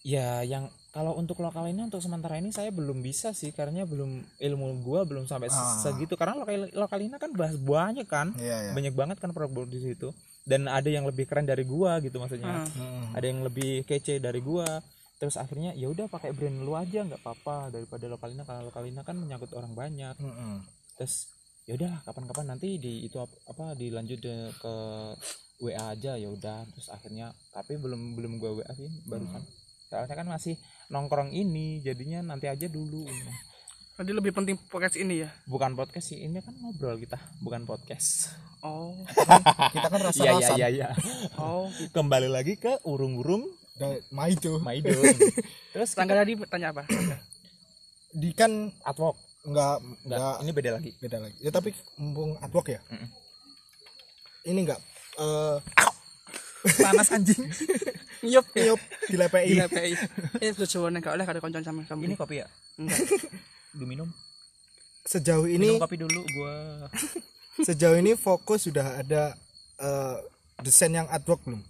Ya 0.00 0.40
yang 0.46 0.72
kalau 0.96 1.12
untuk 1.14 1.38
lokalina 1.44 1.84
untuk 1.84 2.00
sementara 2.00 2.40
ini 2.40 2.50
saya 2.56 2.72
belum 2.72 3.04
bisa 3.04 3.36
sih 3.36 3.52
karena 3.52 3.84
belum 3.84 4.24
ilmu 4.40 4.80
gua 4.80 5.04
belum 5.04 5.28
sampai 5.28 5.52
Ah. 5.52 5.76
segitu. 5.82 6.16
Karena 6.16 6.40
lokal 6.40 6.72
lokalina 6.72 7.20
kan 7.20 7.30
bahas 7.36 7.60
banyak 7.60 8.08
kan? 8.08 8.32
Iya, 8.40 8.70
iya. 8.70 8.72
banyak 8.72 8.94
banget 8.96 9.16
kan 9.20 9.30
produk 9.36 9.68
di 9.68 9.78
situ 9.82 10.10
dan 10.44 10.66
ada 10.66 10.88
yang 10.88 11.04
lebih 11.04 11.28
keren 11.28 11.44
dari 11.44 11.62
gua 11.68 12.00
gitu 12.00 12.16
maksudnya. 12.16 12.64
Hmm. 12.64 13.12
ada 13.12 13.26
yang 13.26 13.40
lebih 13.44 13.84
kece 13.84 14.18
dari 14.18 14.40
gua. 14.40 14.66
Terus 15.20 15.36
akhirnya 15.36 15.76
ya 15.76 15.92
udah 15.92 16.08
pakai 16.08 16.32
brand 16.32 16.64
lu 16.64 16.72
aja 16.74 17.04
nggak 17.04 17.20
apa-apa. 17.20 17.68
Daripada 17.70 18.08
lokalina 18.08 18.42
karena 18.48 18.62
lokalina 18.64 19.00
kan 19.04 19.16
menyangkut 19.16 19.52
orang 19.52 19.72
banyak. 19.76 20.16
Mm-mm. 20.18 20.64
terus 21.00 21.32
ya 21.64 21.80
udahlah 21.80 22.00
kapan-kapan 22.04 22.46
nanti 22.56 22.76
di 22.76 23.08
itu 23.08 23.16
ap- 23.16 23.40
apa 23.48 23.72
dilanjut 23.72 24.20
de- 24.20 24.52
ke 24.60 24.74
WA 25.60 25.92
aja 25.92 26.16
ya 26.16 26.28
udah. 26.28 26.64
Terus 26.72 26.88
akhirnya 26.88 27.32
tapi 27.52 27.76
belum 27.76 28.16
belum 28.16 28.40
gua 28.40 28.64
WA 28.64 28.72
sih 28.72 28.88
barusan. 29.06 29.44
Soalnya 29.90 30.14
kan 30.16 30.28
masih 30.28 30.54
nongkrong 30.88 31.34
ini 31.34 31.82
jadinya 31.84 32.22
nanti 32.22 32.48
aja 32.48 32.66
dulu 32.70 33.04
Jadi 34.00 34.16
lebih 34.16 34.32
penting 34.32 34.56
podcast 34.64 34.96
ini 34.96 35.20
ya. 35.20 35.28
bukan 35.44 35.76
podcast 35.76 36.08
sih 36.08 36.24
ini 36.24 36.40
kan 36.40 36.56
ngobrol 36.56 36.96
kita 36.96 37.20
bukan 37.38 37.68
podcast 37.68 38.32
Oh. 38.60 38.96
kita 39.74 39.88
kan 39.88 40.00
iya 40.00 40.08
iya 40.08 40.32
rasa-rasan 40.32 40.56
iya 40.56 40.68
iya 40.70 40.88
Oh. 41.36 41.68
kembali 41.92 42.28
lagi 42.28 42.56
ke 42.56 42.80
urung-urung 42.82 43.44
Da- 43.76 44.00
ma 44.10 44.24
itu 44.26 44.56
Maido 44.58 44.92
terus 45.72 45.92
Rangga 45.92 46.16
tadi 46.16 46.32
tanya 46.44 46.68
apa? 46.70 46.84
di 48.10 48.32
kan 48.32 48.72
advok 48.82 49.16
nggak 49.42 49.74
enggak 50.04 50.18
nggak 50.18 50.36
ini 50.38 50.50
beda 50.50 50.70
lagi 50.74 50.90
beda 50.96 51.16
lagi 51.18 51.36
ya 51.38 51.50
tapi 51.50 51.70
mumpung 51.96 52.36
advok 52.38 52.66
ya 52.70 52.80
Mm-mm. 52.82 53.08
ini 54.46 54.60
nggak 54.64 54.80
eh 55.16 55.56
panas 56.78 57.08
anjing 57.10 57.44
Nyup 58.22 58.44
tiup 58.50 58.76
dilepei 59.08 59.48
Gila 59.50 59.64
PI. 59.66 59.96
Eh 60.40 60.52
tujuannya 60.52 61.00
gak 61.00 61.16
oleh 61.16 61.24
kada 61.24 61.40
koncoan 61.40 61.64
sama 61.64 61.80
sama. 61.84 62.04
ini 62.04 62.12
kopi 62.12 62.40
ya 62.40 62.48
Enggak. 62.76 63.00
Lu 63.78 63.86
minum 63.86 64.08
sejauh 65.06 65.46
minum 65.46 65.78
ini 65.78 65.80
kopi 65.80 65.96
dulu 65.96 66.20
gua. 66.36 66.54
sejauh 67.68 67.96
ini 67.98 68.14
fokus 68.16 68.68
sudah 68.68 69.00
ada 69.00 69.32
eh, 69.80 70.16
desain 70.60 70.92
yang 70.92 71.08
advok 71.08 71.40
belum? 71.44 71.62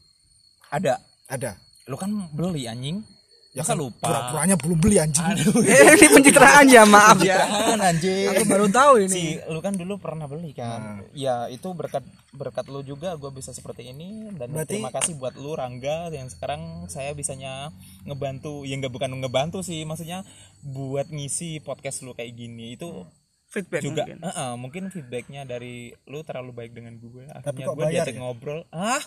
Ada. 0.71 0.99
Ada? 1.31 1.55
Lu 1.87 1.95
kan 1.99 2.11
beli 2.35 2.67
anjing. 2.67 3.03
Ya 3.51 3.67
kan 3.67 3.75
lupa? 3.75 4.07
pura-puranya 4.07 4.55
belum 4.55 4.79
beli 4.79 5.03
anjing. 5.03 5.27
Eh, 5.67 5.99
ini 5.99 6.07
pencitraan 6.07 6.71
ya, 6.71 6.87
maaf. 6.87 7.19
Ya. 7.19 7.43
Jangan 7.51 7.83
anjing. 7.83 8.31
Aku 8.31 8.43
baru 8.47 8.67
tahu 8.71 8.93
ini. 9.03 9.11
si 9.11 9.23
lu 9.51 9.59
kan 9.59 9.75
dulu 9.75 9.99
pernah 9.99 10.31
beli 10.31 10.55
kan? 10.55 11.03
Ya 11.19 11.51
itu 11.51 11.67
berkat 11.75 12.07
berkat 12.31 12.71
lu 12.71 12.87
juga 12.87 13.19
gue 13.19 13.31
bisa 13.35 13.51
seperti 13.51 13.91
ini. 13.91 14.31
Dan 14.39 14.55
Berarti- 14.55 14.79
terima 14.79 14.95
kasih 14.95 15.19
buat 15.19 15.35
lu 15.35 15.59
Rangga 15.59 16.15
yang 16.15 16.31
sekarang 16.31 16.87
saya 16.87 17.11
bisanya 17.11 17.75
ngebantu. 18.07 18.63
Ya 18.63 18.79
nggak 18.79 18.95
bukan 18.95 19.19
ngebantu 19.19 19.67
sih 19.67 19.83
maksudnya 19.83 20.23
buat 20.61 21.09
ngisi 21.09 21.61
podcast 21.61 22.05
lu 22.05 22.13
kayak 22.13 22.37
gini 22.37 22.77
itu 22.77 23.09
Feedback 23.51 23.83
juga 23.83 24.07
mungkin. 24.07 24.19
eh, 24.23 24.31
eh, 24.31 24.53
mungkin 24.55 24.83
feedbacknya 24.89 25.43
dari 25.43 25.91
lu 26.07 26.23
terlalu 26.23 26.55
baik 26.55 26.71
dengan 26.71 26.95
gue 26.97 27.27
akhirnya 27.27 27.67
gue 27.67 27.85
diajak 27.91 28.15
ya? 28.15 28.21
ngobrol. 28.23 28.63
Ah 28.71 29.03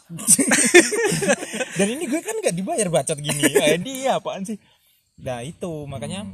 dan 1.79 1.87
ini 1.87 2.03
gue 2.05 2.19
kan 2.19 2.35
nggak 2.35 2.51
dibayar 2.51 2.87
bacot 2.91 3.17
gini. 3.17 3.39
Eh, 3.63 3.79
dia 3.79 4.19
apaan 4.19 4.43
sih? 4.43 4.59
Nah 5.23 5.39
itu. 5.41 5.87
Makanya 5.87 6.27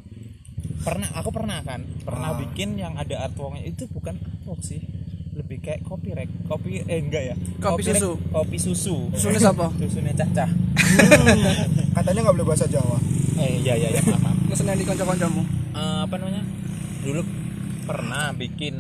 pernah 0.82 1.06
aku 1.14 1.30
pernah 1.30 1.62
kan 1.62 1.86
pernah 2.02 2.34
bikin 2.34 2.82
yang 2.82 2.98
ada 2.98 3.30
artworknya. 3.30 3.62
Itu 3.70 3.86
bukan 3.94 4.18
artwork 4.18 4.66
sih. 4.66 4.82
Lebih 5.38 5.62
kayak 5.62 5.86
kopi 5.86 6.18
rek 6.18 6.34
kopi 6.50 6.82
eh 6.82 6.98
enggak 6.98 7.24
ya? 7.30 7.36
Kopi 7.62 7.94
susu. 7.94 8.18
kopi 8.34 8.58
susu. 8.58 8.96
Susunya 9.14 9.38
siapa? 9.38 9.70
susunya 9.78 10.18
cacah. 10.18 10.50
Katanya 11.96 12.20
nggak 12.26 12.36
boleh 12.42 12.48
bahasa 12.50 12.66
Jawa. 12.66 12.98
Eh 13.38 13.62
iya 13.62 13.78
iya 13.78 13.94
iya 13.94 14.02
maaf, 14.02 14.18
maaf. 14.18 14.39
Mesen 14.50 14.66
yang 14.66 14.76
di 14.76 14.84
konco-koncomu. 14.84 15.42
Eh, 15.72 16.00
apa 16.04 16.16
namanya? 16.18 16.44
Dulu 17.00 17.22
pernah 17.86 18.34
bikin 18.34 18.76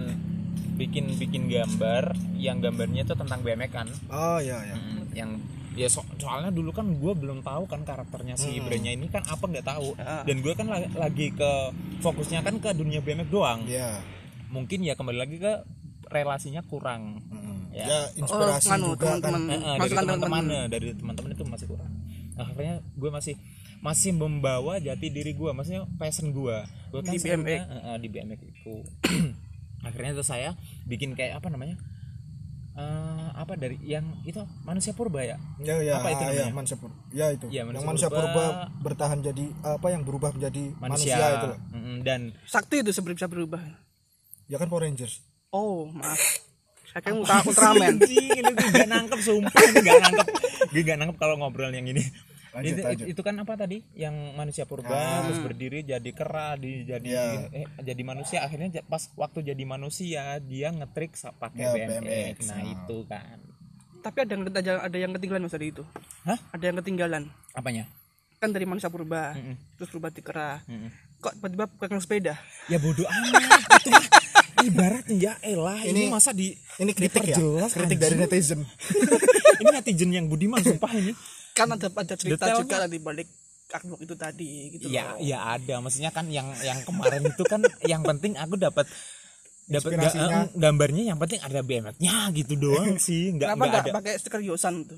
bikin 0.75 1.13
bikin 1.15 1.45
gambar. 1.45 2.17
Yang 2.35 2.57
gambarnya 2.65 3.01
itu 3.03 3.13
tentang 3.13 3.39
BMX 3.39 3.69
kan. 3.69 3.87
Oh 4.09 4.39
ya 4.39 4.57
ya 4.63 4.75
Mm, 4.75 5.01
yang 5.13 5.29
ya 5.75 5.87
so- 5.87 6.07
soalnya 6.15 6.49
dulu 6.49 6.71
kan 6.71 6.89
gue 6.89 7.13
belum 7.13 7.39
tahu 7.39 7.63
kan 7.65 7.83
karakternya 7.83 8.35
si 8.35 8.57
brandnya 8.57 8.91
ini 8.91 9.07
kan 9.07 9.21
apa 9.23 9.43
nggak 9.43 9.63
tahu. 9.63 9.93
Ah. 9.95 10.23
dan 10.23 10.39
gue 10.39 10.53
kan 10.53 10.65
la- 10.65 10.91
lagi 10.97 11.31
ke 11.31 11.51
fokusnya 11.99 12.41
kan 12.41 12.57
ke 12.57 12.71
dunia 12.71 12.99
BMX 12.99 13.29
doang. 13.29 13.63
Ya 13.65 14.01
mungkin 14.49 14.81
ya 14.81 14.97
kembali 14.97 15.19
lagi 15.19 15.37
ke 15.37 15.53
relasinya 16.07 16.63
kurang. 16.63 17.21
Mm. 17.29 17.57
Ya. 17.69 17.85
ya 17.85 17.99
inspirasi 18.17 18.65
Oh, 18.73 18.97
juga 18.97 19.13
kan. 19.13 19.21
teman-teman. 19.21 19.41
Eh, 19.45 19.53
eh, 19.53 19.61
dari 19.61 19.79
Masukan 19.79 20.03
teman-teman 20.03 20.43
eh, 20.49 20.65
dari 20.67 20.89
teman-teman 20.91 21.29
itu 21.29 21.43
masih 21.45 21.67
kurang. 21.69 21.91
Akhirnya 22.33 22.75
gue 22.81 23.09
masih 23.09 23.35
masih 23.79 24.11
membawa 24.11 24.75
jati 24.77 25.07
diri 25.07 25.31
gue 25.31 25.49
maksudnya 25.49 25.87
passion 25.95 26.29
gue 26.29 26.57
gue 26.89 26.99
kan 26.99 27.09
Di 27.09 27.19
BMX. 27.19 27.59
eh, 27.59 27.63
eh, 27.85 27.97
di 27.97 28.07
BMX 28.07 28.39
itu 28.43 28.75
akhirnya 29.87 30.11
tuh 30.13 30.23
saya 30.23 30.55
bikin 30.83 31.13
kayak 31.13 31.37
apa 31.37 31.47
namanya 31.47 31.79
Eh, 32.71 33.27
apa 33.35 33.59
dari 33.59 33.75
yang 33.83 34.23
itu 34.23 34.39
manusia 34.63 34.95
purba 34.95 35.19
ya 35.19 35.35
ya 35.59 35.83
ya 35.83 35.99
Apa 35.99 36.15
itu 36.15 36.23
ya 36.23 36.47
namanya? 36.47 36.55
manusia 36.55 36.77
purba 36.77 36.95
ya 37.09 37.25
itu 37.27 37.45
Iya, 37.45 37.57
yang 37.57 37.67
manusia 37.67 37.83
manusia 37.83 38.07
purba. 38.07 38.23
purba 38.23 38.45
bertahan 38.79 39.19
jadi 39.19 39.45
apa 39.67 39.87
yang 39.89 40.01
berubah 40.01 40.31
menjadi 40.31 40.63
manusia, 40.77 41.11
manusia, 41.11 41.27
itu 41.33 41.47
loh. 41.49 41.59
Dan 41.99 42.21
Sakti 42.45 42.79
itu 42.79 42.91
sebenarnya 42.91 43.17
bisa 43.17 43.27
berubah. 43.27 43.59
ya 44.45 44.55
kan 44.55 44.67
Power 44.67 44.87
Rangers 44.87 45.19
Oh, 45.49 45.91
maaf. 45.91 46.15
Saya 46.87 47.11
Ultra 47.11 47.43
Ultraman. 47.49 47.99
anjing 47.99 48.27
ini 48.31 48.47
gue 48.49 48.69
gak 48.71 48.87
nangkep 48.87 49.19
sumpah 49.19 49.59
ini 49.61 49.79
gak 49.83 49.99
nangkep 50.01 50.27
gue 50.69 50.81
gak 50.81 50.97
nangkep 50.97 51.17
kalau 51.17 51.35
ngobrol 51.35 51.69
yang 51.69 51.83
ini 51.85 51.99
Lanjut, 52.51 52.71
itu, 52.71 52.81
lanjut. 52.81 53.05
itu 53.07 53.21
kan 53.21 53.35
apa 53.37 53.53
tadi 53.55 53.77
yang 53.93 54.15
manusia 54.33 54.65
purba 54.65 54.89
terus 55.21 55.37
berdiri 55.39 55.83
jadi 55.83 56.09
kera 56.09 56.53
di 56.55 56.81
jadi 56.81 57.05
Ya. 57.05 57.45
eh, 57.53 57.65
jadi 57.79 58.01
manusia 58.01 58.41
akhirnya 58.41 58.67
pas 58.83 59.05
waktu 59.13 59.45
jadi 59.45 59.63
manusia 59.63 60.21
dia 60.39 60.69
ngetrik 60.69 61.13
pakai 61.31 61.61
Ya, 61.61 61.69
BMX. 61.71 62.01
BMX, 62.01 62.37
nah 62.47 62.57
ah. 62.57 62.65
itu 62.67 62.97
kan 63.05 63.37
Tapi 63.99 64.17
ada 64.17 64.31
yang 64.31 64.43
ada, 64.45 64.61
ada 64.81 64.97
yang 64.97 65.11
ketinggalan 65.11 65.43
Mas 65.43 65.51
dari 65.51 65.69
itu. 65.69 65.83
Hah? 66.23 66.39
Ada 66.49 66.63
yang 66.65 66.77
ketinggalan. 66.79 67.23
apanya 67.51 67.83
Kan 68.37 68.49
dari 68.49 68.63
manusia 68.63 68.87
purba, 68.87 69.35
Mm-mm. 69.35 69.59
terus 69.75 69.91
berubah 69.91 70.09
di 70.09 70.21
kera. 70.21 70.63
Mm-mm. 70.63 70.87
Kok 71.19 71.35
tiba-tiba 71.35 71.65
pegang 71.69 71.99
sepeda? 71.99 72.39
ya 72.65 72.77
bodoh 72.77 73.03
amat 73.03 73.43
itu 73.75 73.89
mah 73.89 74.05
ibaratnya 74.61 75.15
ya 75.15 75.33
elah 75.51 75.79
ini, 75.81 76.07
Ini- 76.07 76.09
masa 76.09 76.31
di 76.31 76.55
ini 76.77 76.91
kritik 76.91 77.27
ya 77.27 77.35
kritik 77.67 77.97
dari 77.97 78.15
anjing. 78.15 78.23
netizen 78.23 78.59
ini 79.59 79.69
netizen 79.69 80.09
yang 80.09 80.25
budiman 80.25 80.59
sumpah 80.59 80.91
ini 80.93 81.11
Kan 81.59 81.69
ada 81.69 81.87
ada 81.89 82.15
cerita 82.15 82.47
Detailnya. 82.47 82.63
juga 82.63 82.87
di 82.87 82.99
balik 82.99 83.27
artwork 83.69 84.01
itu 84.01 84.15
tadi 84.15 84.49
gitu 84.73 84.85
ya 84.87 85.13
loh. 85.13 85.21
ya 85.21 85.37
ada 85.53 85.75
maksudnya 85.77 86.09
kan 86.09 86.25
yang 86.27 86.49
yang 86.59 86.81
kemarin 86.81 87.21
itu 87.21 87.43
kan 87.43 87.61
yang 87.85 88.01
penting 88.01 88.33
aku 88.33 88.57
dapat 88.57 88.89
dapat 89.63 89.91
ga- 89.93 90.09
eh, 90.09 90.45
gambarnya 90.55 91.03
yang 91.05 91.17
penting 91.17 91.37
ada 91.37 91.61
BMX-nya 91.61 92.33
gitu 92.33 92.57
doang 92.57 92.97
sih 93.05 93.29
nggak 93.29 93.45
Kenapa 93.45 93.61
nggak 93.61 93.69
enggak 93.69 93.85
ada 93.85 93.97
pakai 94.01 94.13
stiker 94.17 94.41
Yosan 94.41 94.89
tuh? 94.89 94.97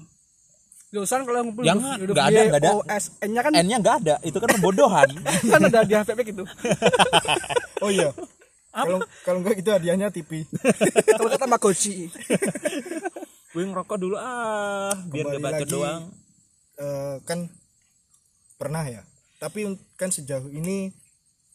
Yosan 0.91 1.23
kalau 1.23 1.39
ngumpul 1.41 1.63
hidup 1.63 2.15
nggak 2.15 2.27
ada, 2.27 2.41
nggak 2.47 2.61
ada. 2.63 2.71
N-nya 3.21 3.41
kan 3.41 3.51
N-nya 3.53 3.77
nggak 3.79 3.95
ada 4.03 4.15
itu 4.23 4.37
kan 4.37 4.49
pembodohan 4.49 5.09
kan 5.51 5.61
ada 5.61 5.79
di 5.83 5.93
HVP 5.93 6.19
gitu. 6.31 6.43
oh 7.83 7.91
iya 7.91 8.15
kalau 8.71 9.03
kalau 9.27 9.37
enggak 9.39 9.59
itu 9.59 9.67
hadiahnya 9.67 10.07
TV 10.07 10.47
kalau 11.05 11.27
kata 11.27 11.43
Tamagotchi. 11.43 12.07
gue 13.51 13.63
ngerokok 13.67 13.97
dulu 13.99 14.15
ah 14.15 14.95
biar 15.05 15.27
Kembali 15.27 15.35
nggak 15.35 15.43
bacot 15.43 15.59
lagi, 15.59 15.73
doang 15.75 16.03
eh, 16.81 17.15
kan 17.21 17.45
pernah 18.57 18.83
ya. 18.89 19.05
Tapi 19.37 19.65
kan 19.97 20.09
sejauh 20.09 20.49
ini 20.49 20.89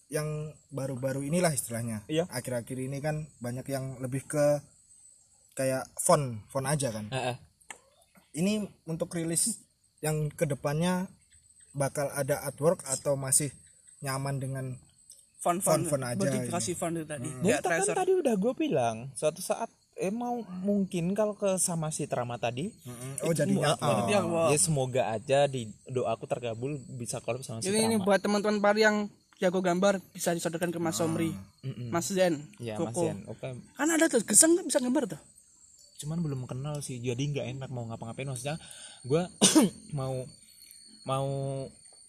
yang 0.06 0.54
baru-baru 0.70 1.26
inilah 1.26 1.50
istilahnya. 1.50 2.06
Iya. 2.06 2.30
akhir-akhir 2.30 2.78
ini 2.78 3.02
kan 3.02 3.26
banyak 3.42 3.66
yang 3.66 3.98
lebih 3.98 4.22
ke 4.26 4.62
kayak 5.58 5.90
font 5.98 6.46
font 6.46 6.66
aja 6.66 6.94
kan. 6.94 7.10
Heeh. 7.10 7.36
ini 8.36 8.68
untuk 8.84 9.16
rilis 9.16 9.64
yang 10.04 10.28
ke 10.28 10.44
depannya 10.44 11.08
bakal 11.72 12.12
ada 12.12 12.44
artwork 12.44 12.84
atau 12.84 13.16
masih 13.16 13.48
nyaman 14.04 14.36
dengan 14.36 14.66
Fun 15.36 15.62
fun, 15.62 15.86
Fun-fun 15.86 16.02
aja 16.02 16.18
Modifikasi 16.18 16.72
fun 16.74 16.92
itu 16.98 17.06
tadi. 17.06 17.28
Ya, 17.46 17.62
Kayak 17.62 17.86
kan 17.94 18.02
tadi 18.02 18.12
udah 18.18 18.34
gue 18.34 18.52
bilang 18.58 19.14
suatu 19.14 19.38
saat 19.38 19.70
eh 19.96 20.10
mau 20.10 20.36
mungkin 20.60 21.10
kalau 21.10 21.32
ke 21.32 21.56
sama 21.56 21.88
si 21.88 22.04
Trama 22.04 22.36
tadi 22.36 22.68
oh 23.20 23.32
jadi 23.32 23.48
Semua- 23.50 23.74
oh, 23.74 23.94
Jadi 23.98 24.12
aku 24.14 24.28
bawa. 24.28 24.46
ya 24.48 24.58
semoga 24.58 25.02
aja 25.08 25.38
di 25.46 25.62
doaku 25.86 26.24
terkabul 26.24 26.76
bisa 26.92 27.16
collab 27.18 27.40
sama 27.40 27.58
si 27.58 27.68
ini 27.70 27.80
Trama 27.94 28.04
buat 28.04 28.20
teman-teman 28.20 28.60
par 28.60 28.74
yang 28.74 29.08
jago 29.36 29.58
gambar 29.58 30.00
bisa 30.10 30.32
disodorkan 30.32 30.68
ke 30.68 30.76
Mas 30.78 30.96
Somri, 30.96 31.28
Mas 31.88 32.08
Zen, 32.08 32.40
ya 32.56 32.72
Mas 32.74 32.88
Koko. 32.88 33.04
Zen 33.04 33.24
oke 33.26 33.48
Kan 33.70 33.88
ada 33.90 34.04
tuh 34.06 34.20
geseng 34.22 34.52
tuh 34.52 34.64
bisa 34.64 34.78
gambar 34.78 35.04
tuh. 35.06 35.20
cuman 35.96 36.20
belum 36.20 36.44
kenal 36.44 36.76
sih 36.78 36.96
jadi 36.98 37.16
nggak 37.16 37.46
enak 37.54 37.68
mau 37.68 37.84
ngapa-ngapain 37.84 38.24
maksudnya 38.26 38.60
gue 39.02 39.22
mau 39.96 40.28
mau 41.04 41.28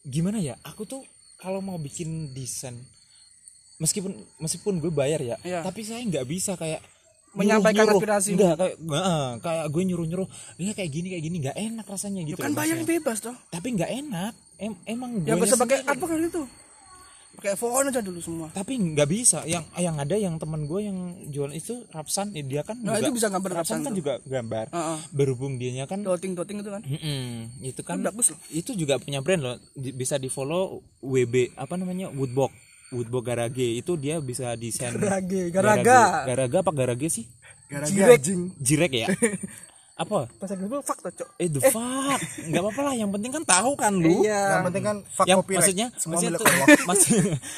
gimana 0.03 0.39
ya 0.39 0.59
aku 0.61 0.83
tuh 0.83 1.07
kalau 1.37 1.59
mau 1.59 1.75
bikin 1.77 2.31
desain 2.31 2.75
meskipun 3.77 4.11
meskipun 4.37 4.75
gue 4.77 4.89
bayar 4.89 5.21
ya 5.21 5.39
Iya. 5.39 5.61
tapi 5.61 5.83
saya 5.83 6.01
nggak 6.01 6.25
bisa 6.25 6.55
kayak 6.55 6.83
Menyampaikan 7.33 7.83
nyuruh-nyuruh. 7.83 8.01
aspirasi. 8.17 8.29
nggak 8.33 8.53
kayak 8.55 8.75
nggak, 8.79 9.03
eh, 9.03 9.31
kayak 9.39 9.65
gue 9.67 9.83
nyuruh 9.83 10.05
nyuruh 10.05 10.27
ya 10.57 10.71
kayak 10.71 10.89
gini 10.89 11.07
kayak 11.09 11.23
gini 11.23 11.37
nggak 11.39 11.57
enak 11.57 11.85
rasanya 11.85 12.21
gitu 12.23 12.37
kan 12.37 12.49
loh, 12.49 12.57
bayar 12.57 12.75
maksudnya. 12.75 12.91
bebas 12.95 13.17
toh. 13.19 13.35
tapi 13.47 13.67
nggak 13.71 13.91
enak 13.95 14.33
em 14.57 14.73
emang 14.85 15.09
gue 15.17 15.27
Ya 15.27 15.35
bisa 15.35 15.55
pakai 15.55 15.77
artwork 15.81 16.09
kan 16.09 16.21
itu. 16.23 16.43
pakai 17.35 17.53
phone 17.53 17.85
aja 17.87 18.01
dulu 18.01 18.17
semua 18.17 18.49
tapi 18.49 18.73
nggak 18.73 19.05
bisa 19.05 19.45
yang 19.45 19.61
yang 19.75 19.93
ada 19.95 20.15
yang 20.15 20.35
teman 20.35 20.65
gue 20.65 20.81
yang 20.81 20.97
jual 21.27 21.51
itu 21.51 21.85
Rapsan 21.87 22.33
eh, 22.33 22.41
dia 22.41 22.61
kan 22.61 22.73
Nah, 22.75 22.95
juga, 22.95 23.05
itu 23.05 23.13
bisa 23.13 23.27
gambar 23.27 23.49
Rapsan 23.51 23.61
Rapsan 23.61 23.79
kan 23.79 23.91
tuh. 23.91 23.95
juga 23.95 24.13
gambar 24.19 24.65
Heeh. 24.67 24.97
berhubung 25.11 25.53
dianya 25.55 25.85
kan 25.85 26.01
doting 26.01 26.33
doting 26.33 26.57
itu 26.57 26.71
kan 26.71 26.81
Mm-mm, 26.81 27.61
itu 27.61 27.81
kan 27.81 28.01
bagus 28.01 28.33
loh. 28.33 28.41
itu 28.49 28.73
juga 28.73 28.97
punya 28.97 29.21
brand 29.21 29.37
loh 29.39 29.55
Di- 29.71 29.93
bisa 29.93 30.17
di 30.17 30.25
follow 30.27 30.81
WB 30.99 31.53
apa 31.53 31.75
namanya 31.75 32.09
Woodbox 32.09 32.49
Woodbox 32.91 33.23
Garage 33.27 33.67
itu 33.83 33.91
dia 33.99 34.23
bisa 34.23 34.55
desain 34.55 34.95
Garage, 34.95 35.51
Garage. 35.51 35.83
garaga. 35.83 36.01
Garaga 36.23 36.57
apa 36.63 36.71
Garage 36.71 37.07
sih? 37.11 37.25
Gara-gara 37.67 38.15
Jirek. 38.15 38.21
Jirek 38.63 38.91
ya? 38.95 39.07
Apa? 39.97 40.29
Bahasa 40.37 40.53
Google 40.53 40.85
fuck 40.85 41.01
tuh 41.01 41.09
cok. 41.09 41.29
Eh 41.41 41.49
the 41.49 41.57
fuck. 41.73 42.21
Nggak 42.45 42.61
apa-apa 42.61 42.81
lah 42.85 42.93
yang 42.93 43.09
penting 43.09 43.33
kan 43.33 43.41
tahu 43.41 43.73
kan 43.73 43.89
lu. 43.97 44.21
Iya. 44.21 44.61
Yang 44.61 44.65
penting 44.69 44.83
kan 44.85 44.97
fuck 45.09 45.25
yang 45.25 45.41
copyright. 45.41 45.57
maksudnya 45.57 45.87
semua 45.97 46.13
maksudnya 46.21 46.37
tuh, 46.37 46.45
maksud, 46.89 47.13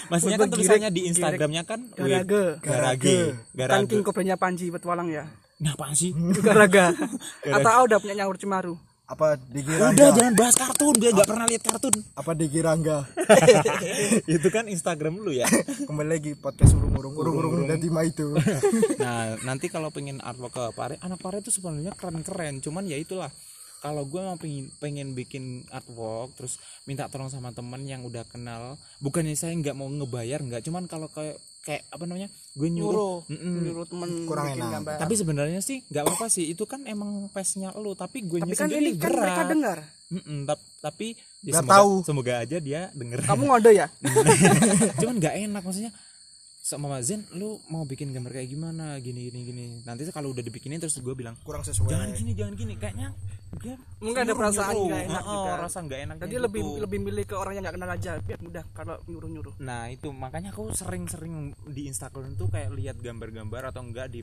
maksudnya 0.07 0.37
kan 0.39 0.47
tulisannya 0.47 0.89
di 0.89 1.01
Instagramnya 1.11 1.63
kan 1.67 1.79
Garage. 1.99 2.63
Garage. 2.63 3.17
Kan 3.43 3.59
Garage. 3.59 3.91
King 3.91 4.03
kobranya 4.07 4.35
Panji 4.39 4.71
petualang 4.71 5.11
ya. 5.11 5.27
Nah 5.59 5.75
apaan 5.75 5.91
sih? 5.91 6.15
Garaga 6.39 6.95
atau 7.59 7.83
udah 7.91 7.99
punya 7.99 8.23
nyaur 8.23 8.39
Cimaru 8.39 8.79
apa 9.09 9.41
Digi 9.41 9.73
udah 9.73 10.13
jangan 10.13 10.33
bahas 10.37 10.53
kartun 10.53 10.93
dia 11.01 11.09
nggak 11.09 11.25
pernah 11.25 11.49
lihat 11.49 11.63
kartun. 11.65 11.97
apa 12.13 12.31
Digi 12.37 12.61
Rangga 12.61 13.09
itu 14.37 14.47
kan 14.53 14.69
Instagram 14.69 15.17
lu 15.17 15.33
ya? 15.33 15.49
Kembali 15.89 16.09
lagi 16.09 16.31
podcast 16.37 16.77
urung-urung. 16.77 17.17
Urung-urung. 17.17 17.65
Dan 17.65 17.81
Tima 17.81 18.05
itu. 18.05 18.37
Nah 19.01 19.33
nanti 19.41 19.65
kalau 19.71 19.89
pengen 19.89 20.21
artwork 20.21 20.53
ke 20.53 20.63
pare 20.77 20.95
anak 21.01 21.17
pare 21.17 21.41
itu 21.41 21.49
sebenarnya 21.49 21.97
keren-keren. 21.97 22.61
Cuman 22.61 22.85
ya 22.85 23.01
itulah 23.01 23.33
kalau 23.81 24.05
gue 24.05 24.21
mau 24.21 24.37
pengen, 24.37 24.69
pengen 24.77 25.17
bikin 25.17 25.65
artwork 25.73 26.37
terus 26.37 26.61
minta 26.85 27.09
tolong 27.09 27.33
sama 27.33 27.49
temen 27.49 27.81
yang 27.87 28.03
udah 28.05 28.27
kenal 28.27 28.75
bukannya 28.99 29.33
saya 29.33 29.57
nggak 29.57 29.73
mau 29.73 29.89
ngebayar 29.89 30.37
nggak. 30.45 30.61
Cuman 30.69 30.85
kalau 30.85 31.09
kayak 31.09 31.41
kayak 31.59 31.83
apa 31.87 32.03
namanya 32.03 32.29
gue 32.51 32.69
nyuruh. 32.69 33.23
Nyuruh. 33.25 33.61
Nyuruh 33.61 33.85
temen 33.85 34.09
Kurang 34.23 34.45
bikin 34.47 34.59
enak. 34.59 34.71
gambar. 34.73 34.95
Tapi 34.99 35.13
sebenarnya 35.13 35.59
sih 35.59 35.77
nggak 35.85 36.03
apa-apa 36.03 36.25
sih 36.27 36.45
itu 36.47 36.63
kan 36.63 36.81
emang 36.83 37.09
pasnya 37.29 37.69
lu 37.73 37.93
tapi 37.93 38.23
gue 38.23 38.39
tapi 38.39 38.53
kan 38.53 38.67
sendiri 38.67 38.89
ini 38.89 38.97
kan 38.97 39.11
mereka 39.11 39.43
dengar. 39.45 39.77
Tap- 40.43 40.67
tapi 40.79 41.07
ya 41.39 41.53
Nggak 41.53 41.63
semoga, 41.63 41.75
tahu. 41.75 41.91
semoga 42.01 42.33
aja 42.39 42.57
dia 42.57 42.81
denger. 42.91 43.19
Kamu 43.23 43.43
ngode 43.45 43.71
ya? 43.71 43.87
Cuman 44.99 45.15
nggak 45.17 45.35
enak 45.39 45.61
maksudnya 45.61 45.91
sama 46.69 46.85
Mama 46.85 47.01
Zen 47.01 47.25
lu 47.33 47.57
mau 47.73 47.81
bikin 47.81 48.13
gambar 48.13 48.29
kayak 48.29 48.53
gimana? 48.53 49.01
Gini 49.01 49.33
gini 49.33 49.39
gini. 49.41 49.63
Nanti 49.89 50.05
kalau 50.13 50.29
udah 50.29 50.45
dibikinin 50.45 50.77
terus 50.77 51.01
gue 51.01 51.15
bilang 51.17 51.33
kurang 51.41 51.65
sesuai. 51.65 51.89
Jangan 51.89 52.09
gini 52.13 52.31
jangan 52.37 52.53
gini. 52.53 52.73
Kayaknya 52.77 53.09
dia 53.57 53.75
Mungkin 53.97 54.21
ada 54.29 54.33
perasaan 54.37 54.77
nggak 54.77 55.03
enak 55.09 55.23
oh, 55.25 55.33
juga. 55.33 55.51
rasa 55.65 55.77
nggak 55.81 55.99
enak 56.05 56.15
jadi 56.21 56.37
lebih 56.37 56.61
lebih 56.85 56.99
milih 57.01 57.25
ke 57.25 57.33
orang 57.33 57.57
yang 57.57 57.65
nggak 57.65 57.75
kenal 57.81 57.89
aja 57.89 58.11
biar 58.21 58.39
mudah 58.45 58.63
kalau 58.77 59.01
nyuruh 59.09 59.29
nyuruh 59.33 59.53
nah 59.57 59.89
itu. 59.89 60.13
Makanya 60.13 60.53
aku 60.53 60.69
sering-sering 60.77 61.57
di 61.65 61.89
Instagram 61.89 62.37
tuh 62.37 62.53
kayak 62.53 62.69
lihat 62.77 63.01
gambar-gambar 63.01 63.73
atau 63.73 63.81
enggak 63.81 64.13
di 64.13 64.21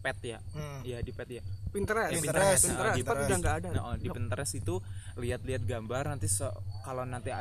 pet 0.00 0.18
ya. 0.24 0.38
Hmm. 0.56 0.80
ya 0.84 1.04
di 1.04 1.12
pet 1.12 1.28
ya. 1.28 1.42
Pinterest. 1.68 2.12
Ya, 2.12 2.20
Pinterest. 2.20 2.64
Pinterest, 2.64 2.64
Pinterest, 2.64 2.92
ah, 2.92 2.96
di 2.96 3.02
Tapi 3.04 3.20
udah 3.24 3.38
nggak 3.40 3.56
ada. 3.60 3.68
Nah, 3.72 3.82
oh, 3.92 3.96
di 4.00 4.08
Pinterest 4.08 4.52
itu 4.56 4.74
lihat-lihat 5.20 5.62
gambar 5.68 6.02
nanti 6.16 6.28
se- 6.32 6.56
kalau 6.84 7.04
nanti 7.04 7.32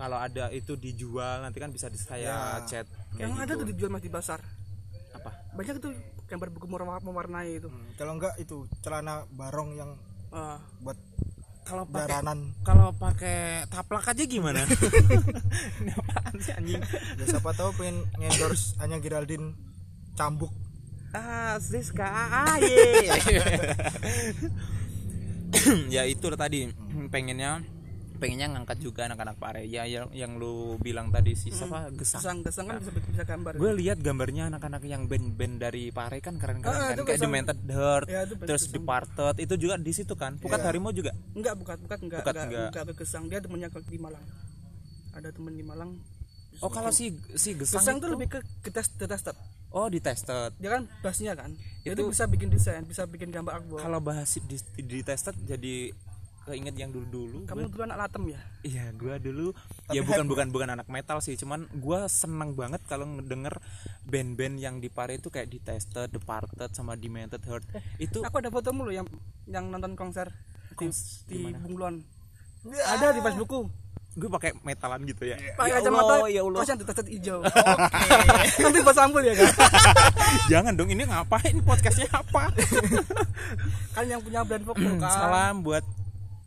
kalau 0.00 0.16
ada 0.16 0.48
itu 0.48 0.72
dijual 0.74 1.44
nanti 1.44 1.60
kan 1.60 1.68
bisa 1.68 1.86
di 1.86 1.94
saya 1.94 2.56
chat 2.64 2.88
kayak 3.12 3.20
yang 3.20 3.32
ada 3.36 3.52
gitu. 3.52 3.60
tuh 3.60 3.66
dijual 3.68 3.88
mas 3.92 4.00
di 4.00 4.08
pasar. 4.08 4.40
Apa? 5.12 5.28
Banyak 5.52 5.76
tuh 5.76 5.92
gambar 6.24 6.48
buku 6.48 6.64
mewarna- 6.64 7.00
mewarnai 7.00 7.54
itu. 7.54 7.68
Hmm, 7.68 7.86
kalau 7.94 8.16
enggak 8.16 8.32
itu 8.36 8.64
celana 8.80 9.24
barong 9.28 9.70
yang 9.76 9.90
Ah, 10.30 10.62
buat 10.78 10.94
kalau 11.60 11.84
pakai 11.84 12.22
kalau 12.62 12.88
pakai 12.94 13.66
taplak 13.66 14.08
aja 14.08 14.22
gimana? 14.24 14.62
Ini 15.82 15.90
apaan 15.92 16.34
sih 16.38 16.54
anjing? 16.54 16.80
Ya 17.18 17.24
siapa 17.26 17.50
tahu 17.52 17.74
pengen 17.74 18.06
endorse 18.16 18.78
hanya 18.78 18.96
Geraldine 18.96 19.52
cambuk. 20.14 20.54
Ah 21.10 21.58
Siska 21.58 22.06
aye. 22.46 23.10
Ya 25.90 26.06
itu 26.06 26.24
tadi 26.32 26.70
pengennya 27.10 27.60
pengennya 28.20 28.48
ngangkat 28.50 28.78
juga 28.78 29.08
anak-anak 29.08 29.34
pare 29.34 29.64
ya 29.64 29.82
yang, 29.82 30.12
yang 30.12 30.36
lu 30.36 30.52
bilang 30.76 31.08
tadi 31.08 31.32
sih 31.32 31.48
siapa? 31.48 31.88
Gesang. 31.90 32.20
Gesang 32.20 32.38
gesang 32.42 32.66
kan 32.66 32.76
bisa 32.78 32.90
bisa 32.92 33.24
gambar 33.24 33.52
gue 33.56 33.72
lihat 33.74 33.98
gambarnya 33.98 34.46
anak-anak 34.46 34.82
yang 34.84 35.08
band-band 35.08 35.56
dari 35.58 35.88
Pare 35.88 36.20
kan 36.20 36.36
keren-keren 36.36 36.70
Ah, 36.70 36.80
kan 36.86 36.94
itu 36.94 37.02
kayak 37.02 37.16
Gesang. 37.16 37.32
Demented 37.32 37.58
Heart 37.66 38.06
Ya, 38.06 38.20
itu 38.22 38.34
terus 38.38 38.62
Gesang. 38.62 38.74
Departed 38.76 39.34
itu 39.40 39.54
juga 39.56 39.74
di 39.76 39.92
situ 39.92 40.14
kan? 40.14 40.36
Pukat 40.36 40.60
Harimau 40.60 40.92
juga? 40.92 41.16
Enggak 41.32 41.56
bukan 41.56 41.76
bukan 41.80 41.98
enggak 42.02 42.20
Bukan, 42.20 42.32
enggak, 42.32 42.46
enggak. 42.46 42.68
enggak 42.70 42.84
ke 42.84 42.94
gesang. 43.00 43.24
Dia 43.26 43.40
temennya 43.40 43.68
di 43.72 43.98
Malang. 43.98 44.24
Ada 45.10 45.28
temen 45.32 45.52
di 45.52 45.64
Malang. 45.64 45.90
Oh 46.60 46.68
kalau 46.68 46.92
si 46.92 47.16
si 47.34 47.56
Gesang, 47.56 47.80
gesang 47.80 47.96
itu? 47.96 48.04
tuh 48.04 48.10
lebih 48.12 48.28
ke 48.28 48.38
kita 48.60 48.84
tested 48.84 49.32
oh 49.70 49.88
di 49.88 49.96
tested 49.96 50.52
dia 50.60 50.70
kan? 50.70 50.84
Bassnya 51.00 51.32
kan? 51.32 51.56
Jadi 51.80 51.96
Itu- 51.96 52.12
bisa 52.12 52.28
bikin 52.28 52.52
desain 52.52 52.84
bisa 52.84 53.08
bikin 53.08 53.32
gambar 53.32 53.58
artwork. 53.58 53.80
kalau 53.80 53.96
bahas 53.98 54.28
di, 54.28 54.56
di 54.76 55.00
tested 55.00 55.32
jadi 55.40 55.94
keinget 56.50 56.74
yang 56.74 56.90
dulu-dulu 56.90 57.46
kamu 57.46 57.66
dulu 57.66 57.82
anak 57.82 57.98
latem 58.00 58.22
ya 58.28 58.40
Iya, 58.60 58.92
gua 58.92 59.16
dulu 59.16 59.56
ya 59.88 60.02
bukan 60.02 60.26
bukan 60.26 60.46
bukan 60.50 60.68
anak 60.70 60.84
metal 60.86 61.16
sih, 61.18 61.32
cuman 61.34 61.64
gua 61.74 62.04
seneng 62.06 62.52
banget 62.52 62.84
kalau 62.84 63.08
ngedenger 63.08 63.56
band-band 64.02 64.56
yang 64.56 64.76
di 64.76 64.86
Pare 64.86 65.16
itu 65.16 65.26
kayak 65.26 65.48
di 65.48 65.56
Tested, 65.58 66.10
Departed 66.10 66.68
sama 66.70 66.92
Demented 66.92 67.40
Heart. 67.40 67.64
Itu 67.96 68.20
aku 68.20 68.36
ada 68.36 68.50
fotomu 68.50 68.84
loh 68.84 68.92
yang 68.92 69.08
yang 69.46 69.66
nonton 69.66 69.94
konser 69.94 70.28
di, 70.70 70.76
Kons- 70.76 71.24
di 71.24 71.40
gimana? 71.40 71.56
Bunglon 71.58 71.94
ada 72.84 73.06
di 73.10 73.20
Facebookku 73.20 73.64
gue 74.10 74.26
pakai 74.28 74.50
metalan 74.60 75.06
gitu 75.06 75.22
ya. 75.24 75.38
pakai 75.54 75.70
Ya 75.70 75.74
kacamata 75.78 76.14
ya 76.26 76.42
Allah. 76.42 76.60
yang 76.60 76.78
tetet 76.82 77.06
hijau 77.08 77.38
nanti 78.60 78.80
pas 78.82 78.92
sampul 78.92 79.22
ya 79.22 79.32
kan 79.32 79.48
Jangan 80.52 80.72
dong, 80.74 80.90
ini 80.90 81.02
ngapain 81.04 81.56
podcastnya 81.62 82.10
apa? 82.10 82.50
kan 83.90 84.04
yang 84.04 84.20
punya 84.20 84.42
brand 84.42 84.62
vokal 84.62 84.98
kan 84.98 85.10
Salam 85.10 85.54
buat 85.62 85.84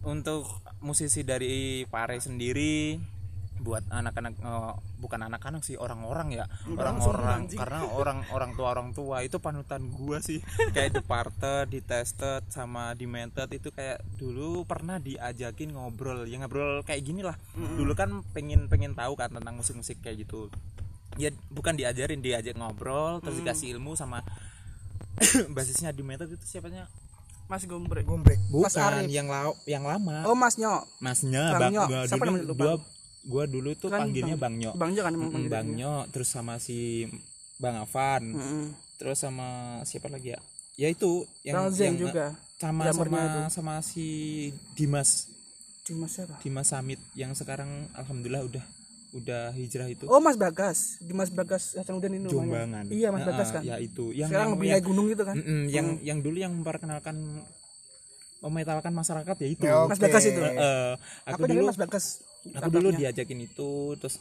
untuk 0.04 0.48
musisi 0.84 1.24
dari 1.24 1.88
Pare 1.88 2.20
sendiri 2.20 3.00
buat 3.64 3.86
anak-anak 3.88 4.34
eh, 4.44 4.74
bukan 5.00 5.20
anak-anak 5.32 5.64
sih 5.64 5.80
orang-orang 5.80 6.36
ya. 6.36 6.46
Orang-orang 6.68 7.48
karena 7.48 7.88
orang-orang 7.96 8.52
tua 8.60 8.68
orang 8.76 8.90
tua 8.92 9.18
itu 9.24 9.40
panutan 9.40 9.88
gua 9.88 10.20
sih. 10.20 10.44
Kayak 10.76 10.94
Departed, 11.00 11.72
Detested 11.72 12.44
sama 12.52 12.92
Demented 12.98 13.48
itu 13.56 13.72
kayak 13.72 14.04
dulu 14.20 14.68
pernah 14.68 15.00
diajakin 15.00 15.72
ngobrol 15.72 16.28
ya 16.28 16.44
ngobrol 16.44 16.84
kayak 16.84 17.02
gini 17.08 17.24
lah. 17.24 17.40
Dulu 17.56 17.96
kan 17.96 18.22
pengen 18.36 18.68
pengen 18.68 18.94
tahu 18.98 19.16
kan 19.16 19.32
tentang 19.32 19.56
musik-musik 19.56 20.04
kayak 20.04 20.28
gitu. 20.28 20.52
Ya 21.16 21.32
bukan 21.48 21.80
diajarin 21.80 22.20
diajak 22.20 22.60
ngobrol 22.60 23.24
terus 23.24 23.40
dikasih 23.40 23.80
ilmu 23.80 23.96
sama 23.96 24.26
basisnya 25.56 25.96
Demented 25.96 26.36
itu 26.36 26.44
siapanya 26.44 26.92
Mas 27.54 27.64
Gombrek 27.64 28.02
gombrek 28.04 28.40
Mas 28.42 28.74
bukan 28.74 28.82
Arif. 28.98 29.08
yang 29.08 29.28
lau 29.28 29.54
yang 29.66 29.84
lama 29.84 30.26
oh 30.26 30.34
Mas 30.34 30.58
Nyo 30.58 30.82
masnya 30.98 31.54
Bang 31.54 31.62
bang, 31.62 31.72
Nyo. 31.72 31.84
gua 31.86 32.02
Siapa 32.04 32.18
dulu 32.20 32.30
namanya 32.32 32.44
lu, 32.44 32.54
gua 32.56 32.66
Bang? 32.68 32.82
gua 33.24 33.44
dulu 33.46 33.70
tuh 33.74 33.88
Kan 33.88 34.00
panggilnya 34.02 34.36
Bang- 34.36 34.42
bang 34.52 34.54
nyo 34.60 34.72
Bang 34.74 34.92
Nyo 34.92 35.02
kan 35.02 35.12
emang 35.12 35.22
Mm, 35.24 35.36
panggilnya. 35.36 35.54
bang 35.56 35.68
nyo 35.72 35.94
terus 36.10 36.28
sama 36.28 36.54
si 36.58 37.06
bang 37.56 37.78
Avan 37.78 38.24
Mm-mm. 38.28 38.66
terus 38.96 39.18
sama 39.18 39.48
siapa 39.84 40.10
lagi 40.10 40.34
ya 40.34 40.40
ya 40.76 40.88
itu 40.90 41.24
yang 41.44 41.70
yang- 41.70 41.96
juga 41.96 42.34
sama 42.58 42.90
sama 42.90 43.22
itu. 43.22 43.42
sama 43.52 43.74
si 43.80 44.08
Dimas 44.74 45.30
Cuma 45.84 46.08
siapa 46.08 46.40
Dimas 46.40 46.66
Samit 46.66 46.98
yang 47.14 47.32
sekarang 47.32 47.68
alhamdulillah 47.94 48.42
udah 48.42 48.64
udah 49.14 49.54
hijrah 49.54 49.88
itu? 49.88 50.10
Oh 50.10 50.18
Mas 50.18 50.36
Bagas. 50.36 50.98
Di 50.98 51.14
Mas 51.14 51.30
Bagas 51.30 51.78
Hasanuddin 51.78 52.18
ini 52.18 52.26
namanya. 52.26 52.34
Jombangan. 52.34 52.84
Iya 52.90 53.08
Mas 53.14 53.22
Ah, 53.24 53.28
Bagas 53.30 53.50
ah, 53.50 53.54
kan? 53.54 53.62
ya 53.62 53.76
itu. 53.78 54.06
Yang 54.12 54.30
sekarang 54.34 54.50
yang, 54.50 54.56
lebih 54.58 54.68
yang, 54.68 54.76
naik 54.76 54.86
gunung 54.90 55.06
gitu 55.08 55.24
kan? 55.24 55.36
Mm-mm, 55.38 55.62
yang 55.70 55.88
yang 56.02 56.20
dulu 56.26 56.38
yang 56.42 56.54
memperkenalkan 56.58 57.16
memetalkan 58.44 58.92
masyarakat 58.92 59.36
ya 59.40 59.48
itu. 59.48 59.64
Ya, 59.64 59.86
Mas. 59.86 60.00
Bagas 60.02 60.24
itu. 60.26 60.42
Eh, 60.42 60.94
aku 61.30 61.30
aku 61.30 61.42
dengar 61.46 61.54
dulu 61.62 61.66
Mas 61.70 61.80
Bagas 61.80 62.06
aku 62.44 62.70
dulu 62.74 62.90
diajakin 62.92 63.40
itu 63.40 63.72
terus 63.96 64.20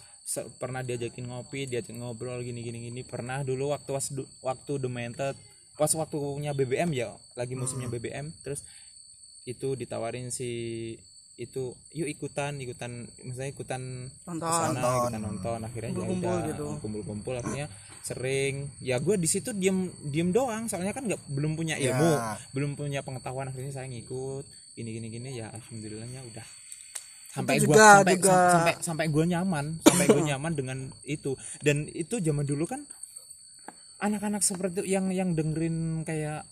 pernah 0.63 0.87
diajakin 0.87 1.27
ngopi 1.27 1.67
diajak 1.67 1.97
ngobrol 1.97 2.45
gini 2.45 2.61
gini 2.61 2.79
gini. 2.93 3.01
Pernah 3.03 3.43
dulu 3.43 3.73
waktu 3.73 3.91
was, 3.97 4.13
waktu 4.45 4.73
demented 4.79 5.35
pas 5.73 5.89
waktunya 5.97 6.53
BBM 6.53 6.93
ya 6.93 7.17
lagi 7.33 7.57
musimnya 7.57 7.89
BBM 7.89 8.29
terus 8.45 8.61
itu 9.49 9.75
ditawarin 9.75 10.31
si 10.31 10.95
itu 11.35 11.63
yuk 11.91 12.09
ikutan 12.09 12.55
ikutan 12.57 12.93
misalnya 13.21 13.51
ikutan 13.51 13.83
Nonton. 14.23 14.43
ke 14.43 14.53
sana, 14.53 14.69
Nonton. 14.75 14.97
ikutan 15.01 15.21
nonton 15.23 15.59
akhirnya 15.63 15.81
ya 15.83 15.95
Kumpul-kumpul 15.95 16.29
udah 16.31 16.47
gitu. 16.47 16.67
kumpul-kumpul 16.79 17.35
akhirnya 17.35 17.67
sering 18.01 18.55
ya 18.79 18.97
gue 18.99 19.17
di 19.17 19.27
situ 19.27 19.51
diem 19.53 19.79
diem 20.03 20.29
doang 20.29 20.67
soalnya 20.67 20.91
kan 20.91 21.05
nggak 21.05 21.23
belum 21.29 21.55
punya 21.55 21.75
Ya. 21.75 21.95
ilmu 21.95 22.13
belum 22.53 22.71
punya 22.75 23.01
pengetahuan 23.01 23.47
akhirnya 23.47 23.73
saya 23.73 23.87
ngikut 23.87 24.45
gini 24.73 24.91
gini 24.93 25.09
gini 25.09 25.29
ya 25.35 25.49
alhamdulillahnya 25.51 26.21
udah 26.23 26.47
sampai 27.31 27.57
Itu 27.57 27.65
gua 27.65 27.75
juga- 27.75 27.93
sampai 27.97 28.15
juga- 28.15 28.51
sampai 28.53 28.75
sampai 28.79 29.07
gua 29.09 29.25
nyaman 29.25 29.67
sampai 29.81 30.05
gua 30.07 30.23
nyaman 30.27 30.53
dengan 30.53 30.79
itu 31.03 31.33
dan 31.59 31.87
itu 31.87 32.15
zaman 32.19 32.45
dulu 32.45 32.67
kan 32.67 32.85
anak-anak 33.99 34.43
seperti 34.43 34.83
itu 34.83 34.91
yang 34.91 35.09
yang 35.09 35.33
dengerin 35.33 36.03
kayak 36.03 36.43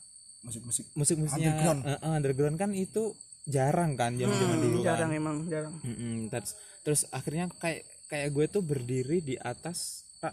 musik-musik 0.40 0.87
musik-musiknya 0.95 1.53
Underground. 1.53 1.81
eh, 1.83 1.93
eh, 1.93 2.11
underground 2.11 2.57
kan 2.57 2.71
itu 2.73 3.12
jarang 3.51 3.93
kan 3.93 4.15
zaman 4.15 4.33
zaman 4.33 4.59
dulu 4.59 4.79
kan 4.79 4.87
jarang 4.89 5.11
emang 5.13 5.37
jarang 5.45 5.75
Mm-mm, 5.83 6.29
terus 6.29 6.51
terus 6.81 7.01
akhirnya 7.11 7.51
kayak 7.55 7.83
kayak 8.07 8.29
gue 8.29 8.47
tuh 8.49 8.63
berdiri 8.63 9.19
di 9.21 9.35
atas 9.37 10.03
pak 10.17 10.33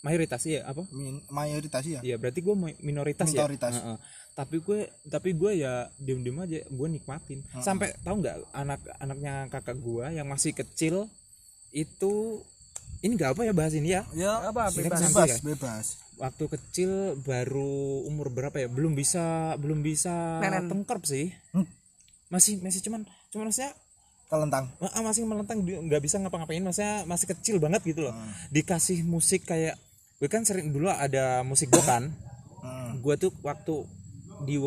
mayoritas 0.00 0.42
ya 0.42 0.62
apa 0.64 0.82
Min- 0.90 1.24
mayoritas 1.28 1.82
ya 1.82 2.00
Iya 2.00 2.14
berarti 2.14 2.38
gue 2.38 2.54
minoritas, 2.78 3.26
Minoritas. 3.26 3.72
ya. 3.72 3.80
Heeh. 3.80 3.98
Tapi 4.34 4.56
gue 4.58 4.80
tapi 5.04 5.30
gue 5.32 5.50
ya 5.56 5.72
diem 5.96 6.20
diem 6.20 6.38
aja 6.38 6.62
gue 6.62 6.88
nikmatin. 6.88 7.42
Sampai 7.58 7.90
tahu 7.98 8.22
nggak 8.22 8.36
anak 8.52 8.78
anaknya 8.96 9.34
kakak 9.48 9.74
gue 9.76 10.06
yang 10.12 10.26
masih 10.26 10.52
kecil 10.52 11.10
itu 11.68 12.42
ini 13.00 13.14
nggak 13.14 13.34
apa 13.34 13.42
ya 13.42 13.52
bahas 13.52 13.74
ini 13.74 13.90
ya. 13.90 14.02
ya 14.12 14.38
Apa, 14.44 14.70
bebas. 14.70 14.98
bebas 15.02 15.28
ya? 15.28 15.36
bebas 15.44 15.86
Waktu 16.16 16.44
kecil 16.48 16.90
baru 17.20 17.70
umur 18.04 18.26
berapa 18.28 18.54
ya? 18.56 18.66
Belum 18.66 18.90
bisa 18.90 19.22
belum 19.54 19.82
bisa 19.82 20.38
Nenen. 20.38 20.66
tengkerp 20.66 21.02
sih. 21.02 21.30
Hmm. 21.50 21.62
Masih 22.28 22.60
masih 22.60 22.80
cuman 22.80 23.04
cuman 23.28 23.48
maksudnya 23.48 23.72
telentang 24.28 24.68
ah, 24.78 25.00
masih 25.00 25.24
melentang 25.24 25.64
nggak 25.64 26.02
bisa 26.04 26.20
ngapa-ngapain 26.20 26.60
maksudnya 26.60 27.02
masih 27.04 27.26
kecil 27.28 27.56
banget 27.58 27.80
gitu 27.82 28.04
loh. 28.04 28.14
Dikasih 28.48 29.00
musik 29.02 29.44
kayak 29.44 29.80
gue 30.18 30.26
kan 30.26 30.42
sering 30.42 30.68
dulu 30.68 30.88
ada 30.88 31.40
musik 31.42 31.68
box 31.68 31.84
kan. 31.84 32.12
Hmm. 32.58 32.98
gue 32.98 33.14
tuh 33.16 33.30
waktu 33.40 33.86
di 34.42 34.58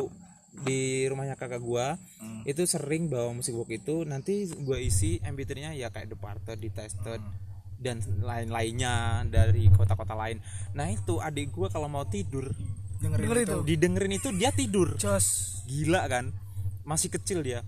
di 0.63 0.79
rumahnya 1.05 1.35
kakak 1.35 1.59
gue 1.59 1.85
Hmm. 2.17 2.41
itu 2.43 2.63
sering 2.63 3.07
bawa 3.07 3.31
musik 3.31 3.51
box 3.51 3.67
itu 3.69 3.95
nanti 4.03 4.45
gue 4.47 4.77
isi 4.79 5.17
MP3-nya 5.19 5.73
ya 5.73 5.89
kayak 5.89 6.07
Departed, 6.07 6.55
Detested 6.55 7.17
Hmm. 7.17 7.35
dan 7.77 7.97
lain-lainnya 8.21 8.93
dari 9.27 9.67
kota-kota 9.69 10.13
lain. 10.13 10.37
Nah 10.71 10.87
itu 10.87 11.17
adik 11.17 11.51
gue 11.51 11.67
kalau 11.67 11.85
mau 11.85 12.05
tidur 12.05 12.47
dengerin 12.97 13.21
Denger 13.21 13.37
itu 13.37 13.43
itu. 13.43 13.59
didengerin 13.67 14.13
itu 14.13 14.29
dia 14.31 14.49
tidur. 14.49 14.93
Jos. 14.95 15.27
Gila 15.65 16.05
kan? 16.07 16.29
Masih 16.83 17.09
kecil 17.11 17.41
dia. 17.45 17.61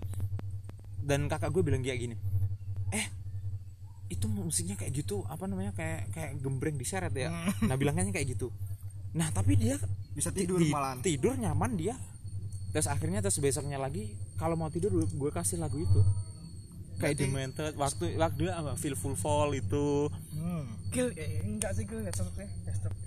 Dan 1.04 1.28
kakak 1.28 1.52
gue 1.52 1.60
bilang 1.60 1.84
kayak 1.84 2.00
gini, 2.00 2.16
eh 2.90 3.06
itu 4.08 4.24
musiknya 4.28 4.76
kayak 4.76 5.04
gitu 5.04 5.24
apa 5.28 5.44
namanya 5.44 5.72
kayak 5.76 6.08
kayak 6.12 6.32
gembreng 6.40 6.80
diseret 6.80 7.12
ya. 7.12 7.28
Nah 7.64 7.76
bilangnya 7.76 8.08
kayak 8.08 8.36
gitu. 8.36 8.48
Nah 9.14 9.28
tapi 9.30 9.54
dia 9.60 9.76
bisa 10.14 10.30
tidur 10.30 10.62
di- 10.62 10.70
malahan 10.70 11.02
tidur 11.02 11.34
nyaman 11.34 11.74
dia 11.74 11.94
terus 12.70 12.90
akhirnya 12.90 13.22
terus 13.22 13.38
besoknya 13.38 13.78
lagi 13.78 14.14
kalau 14.34 14.58
mau 14.58 14.66
tidur 14.66 14.90
gue, 14.90 15.30
kasih 15.30 15.62
lagu 15.62 15.78
itu 15.78 16.00
kayak 16.98 17.18
demented 17.18 17.74
waktu 17.74 18.18
waktu 18.18 18.50
apa 18.50 18.74
feel 18.74 18.98
full 18.98 19.14
fall 19.14 19.50
itu 19.54 20.10
hmm. 20.34 20.90
Kill 20.94 21.10
eh, 21.14 21.42
enggak 21.42 21.74
sih 21.74 21.86
kill 21.86 22.02
ya. 22.06 22.10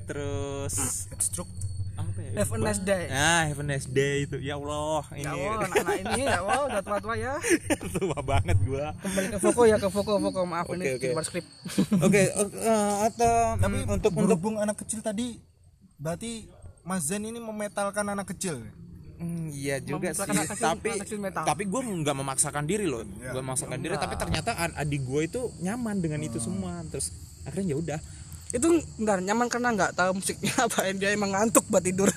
Terus 0.07 0.75
stroke 1.19 1.51
apa 1.97 2.19
ya? 2.21 2.29
Have 2.37 2.53
a 2.53 2.59
nice 2.61 2.77
day. 2.79 3.03
nah 3.09 3.41
have 3.43 3.57
a 3.57 3.65
nice 3.65 3.87
day 3.89 4.15
itu. 4.23 4.37
Ya 4.37 4.53
Allah 4.55 5.01
Ya 5.11 5.33
ini 5.33 5.41
Allah, 5.43 5.57
anak-anak 5.59 5.95
ini 5.97 6.21
ya 6.23 6.37
Allah 6.39 6.61
udah 6.63 6.81
tua-tua 6.81 7.15
ya. 7.17 7.33
tua 7.97 8.19
banget 8.21 8.57
gue 8.61 8.85
Kembali 9.01 9.27
ke 9.33 9.37
Foko 9.41 9.61
ya, 9.65 9.77
ke 9.77 9.89
Foko, 9.89 10.13
Foko 10.19 10.41
maaf 10.45 10.69
ini 10.69 10.85
Oke, 10.85 10.91
oke. 10.93 11.01
di 11.01 11.07
luar 11.11 11.25
skrip. 11.25 11.45
oke 12.05 12.21
eh, 12.21 12.93
atau 13.03 13.33
tapi 13.57 13.77
mm, 13.81 13.89
untuk 13.89 14.11
untuk 14.11 14.11
berhubung 14.13 14.55
anak 14.57 14.77
kecil 14.77 15.01
tadi 15.01 15.41
berarti 15.97 16.45
Mas 16.85 17.03
Zen 17.03 17.25
ini 17.25 17.41
memetalkan 17.41 18.05
anak 18.05 18.29
kecil. 18.31 18.61
Hmm, 19.17 19.49
iya 19.49 19.81
juga 19.81 20.13
sih. 20.13 20.21
kecil- 20.23 20.61
tapi 20.61 21.01
tapi 21.33 21.63
gue 21.65 21.81
nggak 21.81 22.15
memaksakan 22.15 22.63
diri 22.63 22.85
loh. 22.85 23.01
Gue 23.01 23.41
memaksakan 23.41 23.81
diri 23.81 23.97
tapi 23.97 24.13
ternyata 24.15 24.53
adik 24.53 25.01
gue 25.01 25.21
itu 25.25 25.41
nyaman 25.59 25.97
dengan 25.97 26.21
itu 26.21 26.37
semua. 26.37 26.85
Terus 26.87 27.09
akhirnya 27.43 27.73
ya 27.73 27.77
udah 27.81 27.99
Itu 28.47 28.67
bentar 28.95 29.19
nyaman 29.19 29.47
karena 29.51 29.75
nggak 29.75 29.91
tahu 29.93 30.23
musiknya 30.23 30.53
apa 30.65 30.87
dia 30.95 31.11
emang 31.11 31.35
ngantuk 31.35 31.67
buat 31.67 31.83
tidur. 31.83 32.07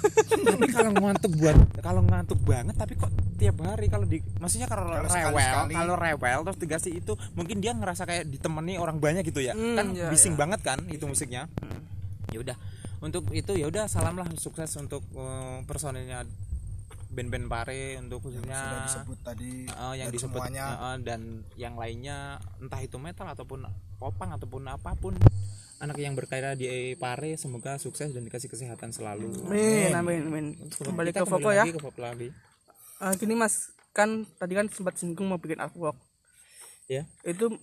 tapi 0.46 0.66
kalau 0.70 0.90
ngantuk 0.94 1.32
buat 1.34 1.56
kalau 1.80 2.02
ngantuk 2.06 2.40
banget 2.42 2.74
tapi 2.76 2.94
kok 2.94 3.10
tiap 3.34 3.56
hari 3.64 3.88
kalau 3.88 4.04
di 4.04 4.20
maksudnya 4.36 4.68
kalau, 4.68 4.84
Kalau 4.86 5.00
rewel 5.00 5.10
sekali-sekali. 5.10 5.72
kalau 5.74 5.94
rewel 5.96 6.38
terus 6.46 6.58
dikasih 6.60 6.92
itu 7.00 7.12
mungkin 7.32 7.56
dia 7.58 7.72
ngerasa 7.72 8.04
kayak 8.04 8.28
ditemani 8.28 8.76
orang 8.76 9.00
banyak 9.00 9.24
gitu 9.26 9.40
ya. 9.40 9.56
Hmm, 9.56 9.74
kan 9.74 9.86
iya, 9.90 10.06
bising 10.12 10.36
banget 10.36 10.60
kan 10.62 10.78
itu 10.86 11.02
musiknya. 11.08 11.48
Ya 12.30 12.38
udah 12.38 12.56
untuk 13.00 13.26
itu 13.32 13.56
ya 13.56 13.66
udah 13.66 13.88
salam 13.88 14.14
lah 14.14 14.28
sukses 14.36 14.70
untuk 14.76 15.00
eh, 15.16 15.58
personilnya 15.64 16.28
band-band 17.10 17.50
pare 17.50 17.98
untuk 17.98 18.22
khususnya 18.22 18.54
sudah 18.54 18.80
disebut 18.86 19.18
tadi 19.24 19.50
eh, 19.66 19.94
yang 19.98 20.14
disebut 20.14 20.38
semuanya. 20.46 20.94
eh, 20.94 20.96
dan 21.02 21.20
yang 21.58 21.74
lainnya 21.74 22.38
entah 22.62 22.78
itu 22.78 23.00
metal 23.02 23.26
ataupun 23.26 23.66
popang 23.98 24.30
ataupun 24.30 24.62
apa 24.68 24.94
pun 24.94 25.16
anak 25.80 25.96
yang 25.96 26.12
berkarya 26.12 26.52
di 26.52 26.94
pare 27.00 27.40
semoga 27.40 27.80
sukses 27.80 28.12
dan 28.12 28.22
dikasih 28.22 28.52
kesehatan 28.52 28.92
selalu 28.92 29.32
Amin, 29.48 29.90
amin, 29.96 30.20
amin. 30.28 30.46
Kembali 30.76 31.10
ke 31.10 31.24
Foko 31.24 31.48
ya. 31.48 31.64
lagi 31.64 31.72
ke 31.72 31.80
Foko 31.80 32.00
lagi. 32.04 32.28
Eh, 33.00 33.12
gini 33.16 33.32
Mas, 33.32 33.72
kan 33.96 34.28
tadi 34.36 34.52
kan 34.52 34.68
sempat 34.68 35.00
singgung 35.00 35.32
mau 35.32 35.40
bikin 35.40 35.56
artwork. 35.56 35.96
Ya. 36.84 37.08
Itu 37.24 37.56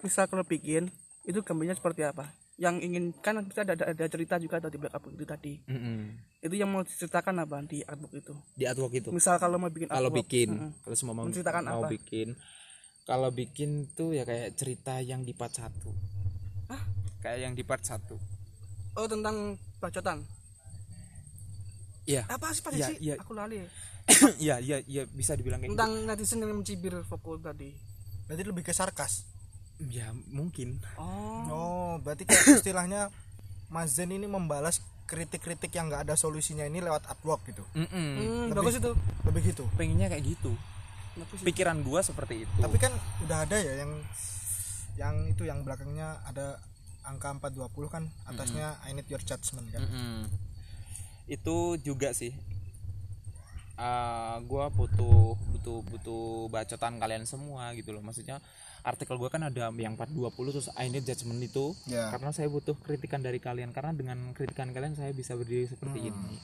bisa 0.00 0.24
kalau 0.24 0.48
bikin 0.48 0.88
itu 1.28 1.44
gambarnya 1.44 1.76
seperti 1.76 2.08
apa? 2.08 2.32
Yang 2.56 2.88
ingin 2.88 3.04
kan 3.20 3.44
bisa 3.44 3.62
ada, 3.62 3.76
ada, 3.76 3.84
ada 3.92 4.06
cerita 4.08 4.40
juga 4.40 4.64
atau 4.64 4.72
di 4.72 4.80
artwork 4.80 5.14
itu 5.14 5.26
tadi. 5.28 5.52
Mm-mm. 5.68 6.00
Itu 6.40 6.54
yang 6.56 6.72
mau 6.72 6.82
diceritakan 6.82 7.44
apa 7.44 7.60
di 7.68 7.84
artwork 7.84 8.16
itu? 8.16 8.34
Di 8.56 8.64
artwork 8.64 8.94
itu. 8.96 9.08
Misal 9.12 9.36
kalau 9.36 9.60
mau 9.60 9.68
bikin 9.68 9.92
Kalau 9.92 10.08
bikin, 10.08 10.48
mm-mm. 10.56 10.70
kalau 10.88 10.96
semua 10.96 11.14
mau, 11.14 11.28
Menceritakan 11.28 11.68
mau 11.68 11.84
apa? 11.84 11.92
bikin, 11.92 12.32
kalau 13.04 13.28
bikin 13.28 13.92
tuh 13.92 14.16
ya 14.16 14.24
kayak 14.24 14.56
cerita 14.56 15.04
yang 15.04 15.20
di 15.20 15.36
part 15.36 15.52
satu. 15.52 15.92
Hah? 16.72 16.82
Kayak 17.18 17.38
yang 17.40 17.52
di 17.52 17.62
part 17.62 17.80
satu. 17.80 18.14
Oh 18.94 19.06
tentang 19.06 19.36
bacotan. 19.76 20.22
Iya. 22.04 22.24
Apa 22.26 22.50
sih 22.50 22.62
Pak 22.62 22.72
Iya, 22.72 22.86
sih? 22.88 22.96
iya. 23.02 23.14
Aku 23.18 23.32
lali. 23.32 23.60
Iya, 24.40 24.56
iya, 24.58 24.80
iya 24.82 25.04
bisa 25.04 25.34
dibilang 25.34 25.60
kayak 25.60 25.70
Tentang 25.70 25.92
netizen 26.02 26.40
yang 26.40 26.54
mencibir 26.54 26.96
Foko 27.04 27.36
tadi. 27.36 27.76
berarti 28.24 28.42
lebih 28.42 28.60
ke 28.62 28.72
sarkas 28.72 29.24
gitu. 29.78 29.88
Ya 29.90 30.10
mungkin. 30.28 30.80
Oh. 30.96 31.44
oh 31.46 31.92
berarti 31.98 32.24
kayak 32.24 32.44
istilahnya 32.60 33.12
Mas 33.68 33.92
Zen 33.92 34.10
ini 34.10 34.24
membalas 34.24 34.80
kritik-kritik 35.04 35.70
yang 35.70 35.88
nggak 35.88 36.04
ada 36.04 36.14
solusinya 36.14 36.62
ini 36.62 36.78
lewat 36.78 37.04
artwork 37.06 37.40
gitu 37.46 37.64
Mm-mm. 37.74 37.88
Hmm, 37.88 38.16
Lebih- 38.46 38.56
bagus 38.58 38.74
itu. 38.76 38.92
lebih 39.22 39.42
gitu 39.46 39.64
Pengennya 39.74 40.08
kayak 40.08 40.24
gitu. 40.26 40.52
Bagus 41.14 41.38
itu. 41.38 41.46
Pikiran 41.46 41.80
gua 41.80 42.00
seperti 42.00 42.42
itu. 42.42 42.56
tapi 42.58 42.76
kan 42.76 42.92
udah 43.22 43.38
ada 43.42 43.56
ya 43.56 43.74
yang 43.78 43.92
yang 44.94 45.14
itu 45.26 45.42
yang 45.44 45.62
belakangnya 45.62 46.20
ada 46.22 46.58
angka 47.02 47.30
420 47.34 47.68
kan 47.88 48.04
atasnya 48.24 48.76
I 48.82 48.92
need 48.92 49.06
your 49.06 49.20
judgment 49.20 49.68
kan 49.70 49.82
Mm-mm. 49.82 50.26
Itu 51.26 51.76
juga 51.78 52.10
sih. 52.10 52.32
Uh, 53.78 54.42
gua 54.50 54.66
butuh 54.68 55.38
butuh 55.54 55.86
butuh 55.86 56.24
bacotan 56.50 56.98
kalian 56.98 57.22
semua 57.22 57.70
gitu 57.76 57.92
loh. 57.92 58.02
Maksudnya 58.02 58.42
artikel 58.82 59.14
gua 59.14 59.30
kan 59.30 59.44
ada 59.44 59.70
yang 59.70 59.94
420 59.94 60.18
terus 60.50 60.66
I 60.74 60.88
need 60.88 61.04
judgment 61.04 61.38
itu 61.38 61.76
Ya. 61.86 62.10
karena 62.10 62.32
saya 62.32 62.48
butuh 62.48 62.74
kritikan 62.74 63.20
dari 63.20 63.38
kalian 63.38 63.70
karena 63.70 63.94
dengan 63.94 64.18
kritikan 64.32 64.72
kalian 64.72 64.96
saya 64.96 65.14
bisa 65.14 65.38
berdiri 65.38 65.68
seperti 65.68 66.10
ini. 66.10 66.36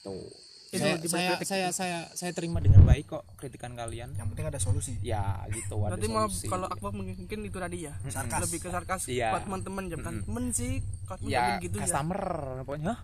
Tuh. 0.00 0.30
Itu 0.70 0.78
Saya, 0.78 0.94
di 0.96 1.08
saya, 1.10 1.34
kritik 1.34 1.46
saya 1.46 1.68
saya 1.70 1.98
saya 2.14 2.30
terima 2.30 2.62
dengan 2.62 2.86
baik 2.86 3.10
kok 3.10 3.26
kritikan 3.34 3.74
kalian. 3.74 4.14
yang 4.14 4.30
penting 4.30 4.46
ada 4.46 4.56
solusi 4.56 4.94
Ya 5.02 5.42
gitu 5.50 5.82
ada 5.82 5.98
mau 6.06 6.30
kalau 6.46 6.70
artwork 6.70 6.94
mungkin 6.94 7.38
itu 7.42 7.58
tadi 7.58 7.90
ya. 7.90 7.98
Sarkas. 8.06 8.38
Lebih 8.46 8.58
ke 8.60 8.68
sarkas 8.68 9.02
Iya. 9.04 9.34
buat 9.34 9.50
teman-teman 9.50 9.82
ya 9.84 9.96
bukan 9.98 10.14
temen 10.22 10.44
sih. 10.50 10.78
Ya 11.26 11.58
gitu 11.58 11.74
ya. 11.74 11.84
customer 11.84 12.22
pokoknya. 12.62 12.86
Hah? 12.86 12.98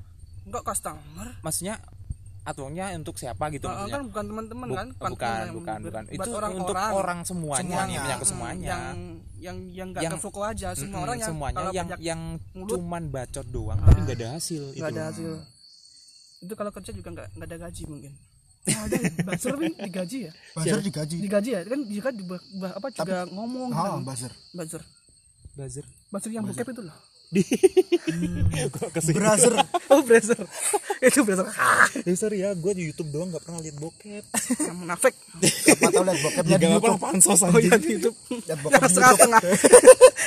Enggak 0.47 0.63
customer. 0.63 1.27
Maksudnya 1.43 1.75
artworknya 2.47 2.95
untuk 2.95 3.19
siapa 3.19 3.51
gitu 3.51 3.67
Ah, 3.67 3.83
maksudnya? 3.83 3.91
kan 3.91 4.03
bukan 4.07 4.25
teman-teman 4.31 4.67
kan 4.71 4.87
bukan 4.95 5.47
bukan 5.51 5.79
bukan 5.83 6.03
itu 6.07 6.29
orang-orang 6.31 6.63
untuk 6.63 6.77
orang 6.79 7.19
semuanya, 7.27 7.59
Semuanya. 7.67 8.01
yang 8.07 8.21
semuanya 8.23 8.67
yang 8.71 8.97
yang 9.37 9.57
yang 9.67 9.89
nggak 9.91 10.23
Foko 10.23 10.47
aja 10.47 10.71
semua 10.71 10.87
Mm-mm, 10.95 11.03
orang 11.03 11.17
yang 11.19 11.29
semuanya 11.29 11.59
yang 11.75 11.87
yang 11.99 12.21
mulut. 12.55 12.79
cuman 12.79 13.03
bacot 13.11 13.47
doang 13.51 13.83
tapi 13.83 13.99
nggak 14.01 14.17
ada 14.17 14.29
hasil 14.39 14.63
nggak 14.63 14.79
itu 14.79 14.87
ada 14.87 15.03
hasil 15.11 15.31
itu 16.47 16.55
kalau 16.55 16.71
kerja 16.71 16.91
juga 16.95 17.09
nggak 17.13 17.29
nggak 17.37 17.49
ada 17.51 17.59
gaji 17.67 17.83
mungkin. 17.91 18.13
Oh, 18.67 18.83
ada 18.83 18.99
buzzer 19.23 19.55
tapi 19.55 19.67
digaji 19.79 20.19
ya? 20.27 20.33
Buzzer 20.59 20.81
digaji. 20.83 21.17
Digaji 21.23 21.51
ya? 21.55 21.61
Kan 21.63 21.81
juga 21.87 22.11
di 22.11 22.25
apa 22.67 22.87
juga 22.91 23.19
ngomong 23.31 23.71
gitu 23.71 23.79
ah 23.79 23.95
kan. 23.95 24.03
buzzer 24.03 24.33
buzzer 24.51 24.83
buzzer 25.55 25.85
buzzer 26.11 26.31
yang 26.35 26.43
bokep 26.43 26.67
itu 26.75 26.83
loh 26.83 26.97
kok 28.71 28.89
ke 28.95 29.01
sini. 29.03 29.19
Buzzer 29.19 29.55
oh 29.91 30.01
buzzer 30.07 30.41
itu 31.03 31.21
buzzer 31.27 31.47
Eh, 32.09 32.15
sorry 32.15 32.47
ya 32.47 32.55
gue 32.55 32.73
di 32.79 32.87
YouTube 32.87 33.11
doang 33.11 33.35
nggak 33.35 33.43
pernah 33.43 33.59
lihat 33.61 33.77
bokep. 33.83 34.25
Yang 34.63 34.77
munafik 34.79 35.15
siapa 35.43 35.91
tahu 35.91 36.05
lihat 36.07 36.21
bokepnya 36.23 36.57
di 36.57 36.67
Juga 36.67 36.71
nggak 36.71 36.83
YouTube. 36.87 37.03
pansos 37.03 37.41
oh 37.43 37.59
ya 37.59 37.75
aja. 37.75 37.79
di 37.83 37.89
YouTube. 37.99 38.17
Lihat 38.47 38.59
bokep 38.63 38.79
yang 38.79 38.83
di 38.87 38.91
setengah 38.95 39.15
tengah 39.19 39.41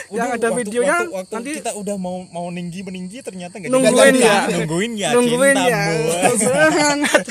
yang 0.09 0.30
ada 0.34 0.47
waktu, 0.49 0.59
videonya 0.65 0.95
waktu, 1.05 1.13
waktu 1.13 1.34
nanti 1.38 1.49
kita 1.61 1.71
udah 1.78 1.95
mau 2.01 2.17
mau 2.34 2.47
ninggi 2.49 2.80
meninggi 2.82 3.17
ternyata 3.21 3.61
nggak 3.61 3.69
nungguin 3.71 4.15
ya. 4.19 4.36
Nungguin 4.59 4.91
ya 4.97 5.09
nungguin 5.15 5.57
ya. 5.57 5.82
sangat 6.39 7.24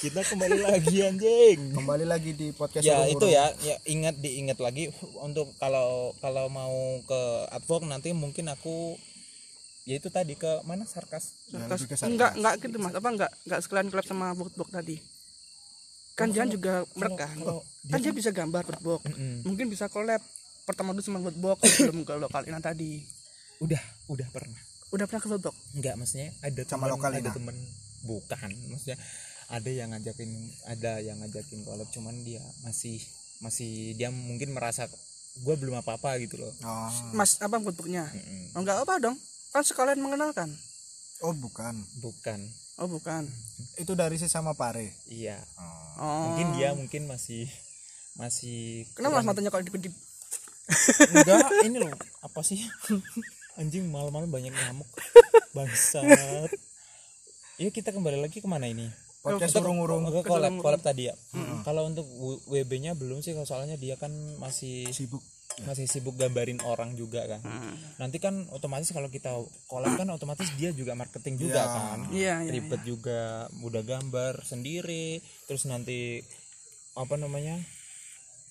kita 0.00 0.24
kembali 0.24 0.64
lagi 0.64 0.96
anjing. 1.04 1.76
Kembali 1.76 2.08
lagi 2.08 2.32
di 2.32 2.56
podcast 2.56 2.80
ya 2.80 3.04
Urung 3.04 3.20
itu 3.20 3.26
ya. 3.28 3.52
Ya 3.60 3.76
ingat 3.84 4.16
diingat 4.16 4.56
lagi 4.56 4.88
untuk 5.20 5.52
kalau 5.60 6.16
kalau 6.24 6.48
mau 6.48 7.04
ke 7.04 7.20
advok 7.52 7.84
nanti 7.84 8.16
mungkin 8.16 8.48
aku 8.48 8.96
ya 9.84 10.00
itu 10.00 10.08
tadi 10.08 10.40
ke 10.40 10.64
mana? 10.64 10.88
Sarkas? 10.88 11.36
Ya, 11.52 11.68
lebih 11.68 11.84
ke 11.84 12.00
sarkas. 12.00 12.16
enggak 12.16 12.32
enggak 12.40 12.54
gitu 12.64 12.76
mas. 12.80 12.96
Apa 12.96 13.08
enggak? 13.12 13.32
Enggak 13.44 13.60
sekalian 13.60 13.88
collab 13.92 14.06
sama 14.08 14.32
book 14.32 14.72
tadi. 14.72 14.96
Kan 16.16 16.32
dia 16.32 16.48
juga 16.48 16.88
merekam 16.96 17.28
kalau 17.36 17.60
kan 17.92 17.98
dia 18.00 18.12
bisa 18.16 18.32
gambar 18.32 18.64
book 18.80 19.00
Mm-mm. 19.04 19.44
mungkin 19.44 19.68
bisa 19.68 19.88
collab 19.92 20.20
pertama 20.64 20.96
dulu 20.96 21.28
buat 21.28 21.36
box 21.44 21.60
sebelum 21.76 22.08
ke 22.08 22.16
lokal 22.16 22.48
Ina 22.48 22.64
tadi. 22.64 23.04
Udah 23.60 23.80
udah 24.08 24.28
pernah. 24.32 24.60
Udah 24.96 25.04
pernah 25.04 25.20
ke 25.20 25.28
box 25.28 25.56
Enggak, 25.76 25.94
maksudnya 26.00 26.32
ada 26.40 26.62
Sama 26.64 26.88
temen, 26.88 26.92
lokal 26.96 27.10
ada 27.20 27.30
temen. 27.36 27.56
Bukan, 28.00 28.48
maksudnya 28.72 28.96
ada 29.50 29.70
yang 29.70 29.90
ngajakin 29.90 30.30
ada 30.70 31.02
yang 31.02 31.18
ngajakin 31.18 31.66
collab 31.66 31.90
cuman 31.90 32.14
dia 32.22 32.38
masih 32.62 33.02
masih 33.42 33.98
dia 33.98 34.14
mungkin 34.14 34.54
merasa 34.54 34.86
gue 35.40 35.54
belum 35.58 35.82
apa-apa 35.82 36.22
gitu 36.22 36.38
loh. 36.38 36.52
oh, 36.62 36.90
mas 37.14 37.38
apa 37.42 37.58
boxnya 37.58 38.06
Mm-mm. 38.10 38.54
oh, 38.54 38.60
enggak 38.62 38.78
apa 38.82 38.94
dong. 38.98 39.16
Kan 39.50 39.62
sekalian 39.66 39.98
mengenalkan. 39.98 40.50
Oh 41.26 41.34
bukan. 41.34 41.74
Bukan. 41.98 42.38
oh 42.78 42.86
bukan. 42.86 43.26
Itu 43.78 43.98
dari 43.98 44.18
sesama 44.20 44.54
pare? 44.54 44.94
Iya. 45.10 45.38
oh. 45.58 46.02
oh. 46.02 46.22
Mungkin 46.30 46.48
dia 46.58 46.70
mungkin 46.76 47.10
masih 47.10 47.50
masih 48.18 48.86
kenapa 48.94 49.22
mas 49.22 49.26
matanya 49.26 49.50
kalau 49.54 49.64
dipedip 49.64 49.94
enggak 51.10 51.46
ini 51.66 51.78
loh. 51.82 51.94
Apa 52.22 52.44
sih? 52.46 52.62
Anjing 53.58 53.88
malam-malam 53.90 54.30
banyak 54.30 54.52
nyamuk 54.52 54.86
bangsat. 55.56 56.52
Yuk 57.58 57.72
kita 57.74 57.90
kembali 57.90 58.20
lagi 58.20 58.38
ke 58.38 58.48
mana 58.50 58.68
ini 58.70 59.09
podcast 59.20 59.52
urung-urung 59.56 60.08
ke 60.08 60.20
collab 60.22 60.52
collab 60.58 60.80
tadi 60.80 61.08
ya? 61.08 61.14
Kalau 61.60 61.84
untuk 61.84 62.08
WB 62.46 62.70
nya 62.80 62.92
belum 62.94 63.20
sih 63.20 63.36
soalnya 63.44 63.76
dia 63.76 63.94
kan 63.94 64.10
masih 64.36 64.88
sibuk. 64.90 65.20
masih 65.66 65.84
sibuk 65.84 66.14
gambarin 66.14 66.62
orang 66.62 66.94
juga 66.94 67.26
kan. 67.26 67.42
Nanti 67.98 68.16
kan 68.16 68.48
otomatis 68.48 68.88
kalau 68.94 69.10
kita 69.10 69.34
collab 69.66 69.98
kan 69.98 70.08
otomatis 70.08 70.46
dia 70.56 70.70
juga 70.72 70.94
marketing 70.94 71.36
juga 71.36 71.60
Iya. 71.60 71.74
kan. 71.74 71.98
Iya 72.08 72.34
iya 72.46 72.50
ribet 72.50 72.80
juga 72.86 73.20
mudah 73.58 73.82
gambar 73.82 74.40
sendiri 74.40 75.20
terus 75.44 75.66
nanti 75.66 76.22
apa 76.94 77.18
namanya 77.18 77.60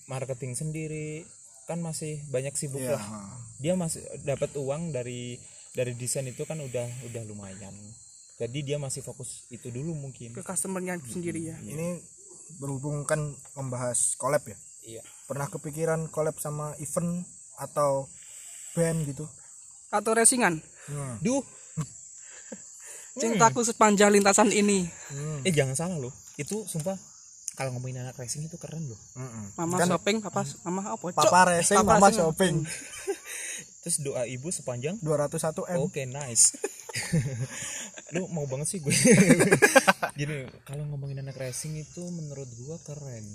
marketing 0.05 0.53
sendiri. 0.53 1.23
Kan 1.65 1.81
masih 1.81 2.21
banyak 2.29 2.53
sibuk 2.53 2.83
Iya. 2.83 2.93
lah. 2.99 3.05
Dia 3.57 3.73
masih 3.73 4.03
dapat 4.21 4.53
uang 4.53 4.91
dari 4.93 5.39
dari 5.73 5.95
desain 5.95 6.27
itu 6.27 6.45
kan 6.45 6.59
udah 6.59 6.85
udah 7.09 7.23
lumayan 7.25 7.73
jadi 8.39 8.59
dia 8.63 8.77
masih 8.79 9.03
fokus 9.03 9.43
itu 9.51 9.67
dulu 9.67 9.91
mungkin. 9.91 10.31
Ke 10.31 10.39
customernya 10.47 10.95
sendiri 11.03 11.51
ya. 11.51 11.59
Ini 11.59 11.99
berhubung 12.55 13.03
kan 13.03 13.35
membahas 13.59 14.15
collab 14.15 14.47
ya? 14.47 14.55
Iya. 14.87 15.03
Pernah 15.27 15.51
kepikiran 15.51 16.07
collab 16.07 16.39
sama 16.39 16.71
event 16.79 17.27
atau 17.59 18.07
band 18.79 19.03
gitu? 19.03 19.27
Atau 19.91 20.15
racingan? 20.15 20.63
Hmm. 20.87 21.19
duh. 21.19 21.43
Cintaku 23.19 23.67
sepanjang 23.67 24.15
lintasan 24.15 24.55
ini. 24.55 24.87
Hmm. 25.11 25.43
eh 25.43 25.51
jangan 25.51 25.75
salah 25.75 25.97
loh. 25.99 26.13
Itu 26.39 26.63
sumpah 26.63 26.95
kalau 27.59 27.75
ngomongin 27.75 28.07
anak 28.07 28.15
racing 28.15 28.47
itu 28.47 28.55
keren 28.55 28.87
loh. 28.87 28.95
Mm-mm. 29.19 29.51
mama 29.59 29.83
Kan 29.83 29.91
shopping 29.91 30.23
papa 30.23 30.47
mama 30.63 30.95
apa 30.95 31.11
Cok? 31.11 31.19
papa 31.19 31.39
racing 31.51 31.75
Papa 31.83 31.99
mama 31.99 32.07
racing. 32.07 32.23
shopping. 32.23 32.55
Terus 33.83 33.95
doa 33.99 34.23
ibu 34.23 34.47
sepanjang? 34.47 34.95
201 35.03 35.75
m. 35.75 35.79
Oke 35.83 36.07
nice. 36.07 36.55
Lu 38.15 38.25
mau 38.33 38.45
banget 38.49 38.67
sih 38.67 38.79
gue. 38.81 38.89
Gini 40.19 40.49
kalau 40.65 40.83
ngomongin 40.89 41.21
anak 41.21 41.37
racing 41.37 41.77
itu 41.77 42.01
menurut 42.09 42.49
gua 42.59 42.77
keren. 42.81 43.25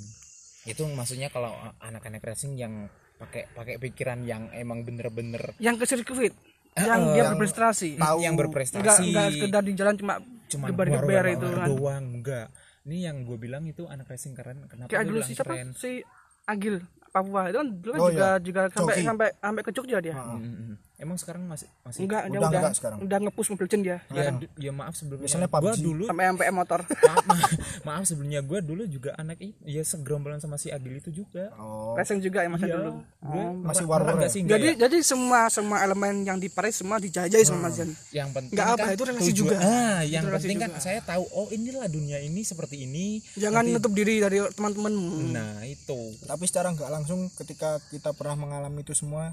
Itu 0.67 0.89
maksudnya 0.91 1.31
kalau 1.31 1.55
anak-anak 1.79 2.25
racing 2.25 2.59
yang 2.59 2.89
pakai 3.15 3.47
pakai 3.55 3.79
pikiran 3.79 4.27
yang 4.27 4.51
emang 4.51 4.83
bener-bener 4.83 5.55
yang 5.63 5.79
ke 5.79 5.87
sirkuit 5.87 6.35
yang 6.75 7.15
dia 7.15 7.23
yang 7.23 7.39
berprestasi 7.39 7.95
tahu 7.95 8.19
yang 8.19 8.35
enggak 8.35 8.51
berprestasi. 8.51 9.03
enggak 9.15 9.29
sekedar 9.31 9.63
di 9.63 9.73
jalan 9.79 9.95
cuma 9.95 10.15
cuma 10.51 10.65
gebar-gebar 10.67 11.25
itu 11.31 11.47
kan 11.55 11.69
doang 11.71 12.05
enggak. 12.19 12.47
Ini 12.85 13.09
yang 13.09 13.17
gue 13.25 13.39
bilang 13.41 13.65
itu 13.65 13.87
anak 13.87 14.11
racing 14.11 14.35
keren. 14.35 14.67
Kenapa 14.67 14.91
kayak 14.91 15.07
gue 15.07 15.11
dulu 15.15 15.21
si 15.23 15.33
siapa 15.39 15.55
keren? 15.55 15.69
si 15.79 16.03
Agil 16.45 16.83
Papua 17.15 17.47
itu 17.49 17.57
kan 17.63 17.69
dulu 17.79 17.93
kan 17.95 18.01
Oh, 18.03 18.11
juga 18.11 18.29
iya. 18.35 18.43
juga 18.43 18.61
sampai 18.75 18.95
sampai 19.07 19.29
sampai 19.39 19.63
ke 19.63 19.71
Jogja 19.71 19.99
dia 20.03 20.15
Mm, 20.19 20.35
mm, 20.43 20.55
mm. 20.59 20.75
Emang 21.05 21.17
sekarang 21.17 21.43
masih 21.45 21.69
masih? 21.83 22.01
Enggak 22.03 22.23
Udah 22.25 22.41
udah 22.41 22.49
enggak 22.51 22.75
sekarang. 22.75 22.99
udah 22.99 23.19
ngepush 23.21 23.49
Mobile 23.51 23.65
Legends 23.67 23.85
dia. 23.85 23.99
Ya, 24.09 24.23
ya 24.59 24.73
maaf 24.73 24.95
sebelumnya. 24.95 25.23
Biasanya 25.23 25.47
gua 25.47 25.61
PUBG. 25.63 25.79
dulu 25.79 26.03
sampai 26.05 26.25
MPM 26.31 26.55
motor. 26.55 26.81
Maaf, 27.05 27.25
maaf, 27.25 27.51
maaf 27.85 28.03
sebelumnya 28.05 28.41
gue 28.41 28.59
dulu 28.61 28.83
juga 28.87 29.11
anak 29.15 29.37
itu 29.39 29.53
ya 29.63 29.83
segerombolan 29.83 30.39
sama 30.39 30.57
si 30.57 30.69
Agil 30.69 30.97
itu 30.97 31.13
juga. 31.15 31.53
Oh. 31.55 31.93
Racing 31.95 32.19
juga 32.19 32.41
ya 32.41 32.49
masa 32.49 32.65
Iya, 32.65 32.75
dulu. 32.75 32.91
Gue 33.21 33.45
masih 33.63 33.85
war 33.85 34.01
war-war 34.01 34.21
ya? 34.21 34.29
sih 34.29 34.41
enggak 34.41 34.57
jadi 34.57 34.69
ya? 34.71 34.81
jadi 34.83 34.97
semua 35.03 35.41
semua 35.47 35.79
elemen 35.81 36.23
yang 36.23 36.37
di 36.37 36.49
Paris 36.49 36.75
semua 36.77 36.97
dijajai 36.97 37.43
sama 37.43 37.69
Mas 37.69 37.77
Jan 37.77 37.91
yang 38.11 38.29
penting 38.31 38.53
Nggak 38.53 38.69
apa, 38.71 38.81
kan 38.81 38.93
itu 38.93 39.05
relasi 39.05 39.25
tujuan- 39.27 39.37
juga. 39.53 39.57
ah 39.61 40.01
yang 40.03 40.23
relasi 40.25 40.43
penting 40.43 40.59
kan 40.59 40.71
juga. 40.71 40.81
saya 40.81 41.01
tahu 41.03 41.25
oh 41.31 41.49
inilah 41.51 41.87
dunia 41.87 42.19
ini 42.19 42.41
seperti 42.43 42.77
ini. 42.81 43.21
Jangan 43.35 43.63
Nanti- 43.63 43.75
nutup 43.75 43.93
diri 43.93 44.15
dari 44.19 44.39
teman-temanmu. 44.49 45.31
Nah 45.31 45.61
itu. 45.65 46.01
Tapi 46.21 46.45
secara 46.45 46.71
nggak 46.71 46.91
langsung 46.91 47.29
ketika 47.35 47.77
kita 47.87 48.11
pernah 48.11 48.37
mengalami 48.39 48.81
itu 48.81 48.93
semua 48.93 49.33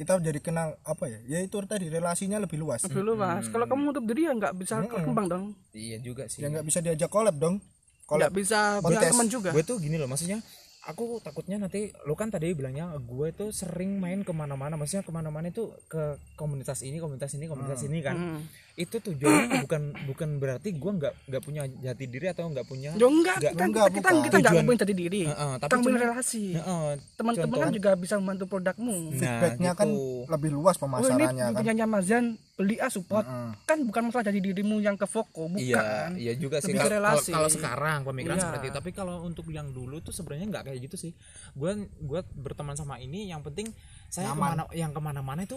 kita 0.00 0.16
jadi 0.16 0.40
kenal 0.40 0.80
apa 0.80 1.12
ya 1.12 1.20
ya 1.28 1.38
itu 1.44 1.60
tadi 1.68 1.92
relasinya 1.92 2.40
lebih 2.40 2.56
luas. 2.56 2.88
Dulu 2.88 3.20
mas 3.20 3.52
kalau 3.52 3.68
kamu 3.68 3.92
nutup 3.92 4.04
diri 4.08 4.24
ya 4.24 4.32
nggak 4.32 4.56
bisa 4.56 4.80
berkembang 4.80 5.28
dong. 5.28 5.44
Iya 5.76 6.00
juga 6.00 6.24
sih. 6.24 6.40
Ya 6.40 6.48
nggak 6.48 6.64
bisa 6.64 6.80
diajak 6.80 7.12
collab 7.12 7.36
dong. 7.36 7.60
Nggak 8.08 8.08
collab. 8.08 8.30
bisa 8.32 8.80
Podcast. 8.80 8.96
punya 8.96 9.00
teman 9.12 9.26
juga. 9.28 9.50
Gue 9.52 9.60
tuh 9.60 9.76
gini 9.76 10.00
loh 10.00 10.08
maksudnya 10.08 10.40
aku 10.82 11.20
takutnya 11.20 11.58
nanti 11.58 11.92
lo 12.02 12.14
kan 12.14 12.28
tadi 12.28 12.50
bilangnya 12.50 12.96
gue 12.96 13.28
tuh 13.30 13.50
sering 13.50 13.96
main 13.96 14.20
ke 14.20 14.32
mana-mana 14.32 14.74
maksudnya 14.74 15.02
ke 15.02 15.10
mana-mana 15.10 15.46
itu 15.46 15.68
ke 15.86 16.00
komunitas 16.34 16.80
ini 16.80 16.96
komunitas 16.96 17.30
ini 17.30 17.44
komunitas 17.44 17.80
ini 17.82 18.00
kan 18.00 18.16
Hmm. 18.16 18.40
itu 18.74 18.96
tujuannya 18.96 19.60
bukan 19.64 19.82
bukan 20.06 20.28
berarti 20.36 20.72
gue 20.72 20.92
nggak 20.94 21.14
nggak 21.26 21.42
punya 21.42 21.62
jati 21.68 22.04
diri 22.06 22.26
atau 22.26 22.48
nggak 22.48 22.64
punya 22.64 22.96
Yo 22.96 23.06
enggak, 23.06 23.36
Nggak, 23.38 23.52
kita, 23.52 23.60
enggak, 23.62 23.84
kita, 23.84 23.92
kita, 23.92 24.00
bukan. 24.00 24.00
kita 24.00 24.08
enggak 24.10 24.40
Tujuan- 24.42 24.56
ngomongin 24.58 24.80
tadi 24.80 24.94
diri. 24.94 25.22
Heeh, 25.22 25.52
kita 25.54 25.68
tapi 25.68 25.84
cuma- 25.84 26.00
relasi. 26.00 26.44
Heeh, 26.54 26.88
Teman-teman 27.14 27.58
kan 27.60 27.70
juga 27.70 27.90
bisa 27.94 28.14
membantu 28.16 28.44
produkmu. 28.48 28.96
feedbacknya 29.12 29.70
kan 29.74 29.84
gitu. 29.86 30.24
lebih 30.26 30.50
luas 30.50 30.76
Oh 30.76 30.80
ini 30.80 30.88
pemasarannya 30.96 31.44
kan 31.46 31.60
punya 31.60 31.86
Mazan 31.86 32.24
beli 32.60 32.76
ah 32.76 32.86
support. 32.86 33.24
Mm. 33.24 33.52
Kan 33.64 33.78
bukan 33.82 34.02
masalah 34.04 34.28
jadi 34.28 34.40
dirimu 34.42 34.76
yang 34.78 34.94
ke 34.94 35.04
Foko, 35.04 35.48
bukan. 35.48 35.56
Iya, 35.56 36.12
iya 36.14 36.32
juga 36.34 36.60
sih. 36.60 36.70
Kalau- 36.70 36.92
relasi. 36.92 37.32
Kalau 37.32 37.40
kalau 37.40 37.50
sekarang 37.50 37.98
pemikiran 38.04 38.36
Iya. 38.36 38.44
seperti 38.44 38.64
itu, 38.66 38.76
tapi 38.76 38.90
kalau 38.92 39.24
untuk 39.24 39.48
yang 39.48 39.70
dulu 39.70 39.98
tuh 39.98 40.12
sebenarnya 40.12 40.46
nggak 40.50 40.64
kayak 40.66 40.78
gitu 40.82 40.96
sih. 40.98 41.12
Gue 41.52 41.72
gue 41.96 42.20
berteman 42.34 42.74
sama 42.74 42.96
ini, 42.96 43.26
yang 43.26 43.40
penting 43.40 43.72
saya 44.06 44.30
Nyaman. 44.30 44.36
ke 44.36 44.44
mana, 44.44 44.62
yang 44.74 44.90
ke 44.90 45.00
mana-mana 45.00 45.40
itu 45.40 45.56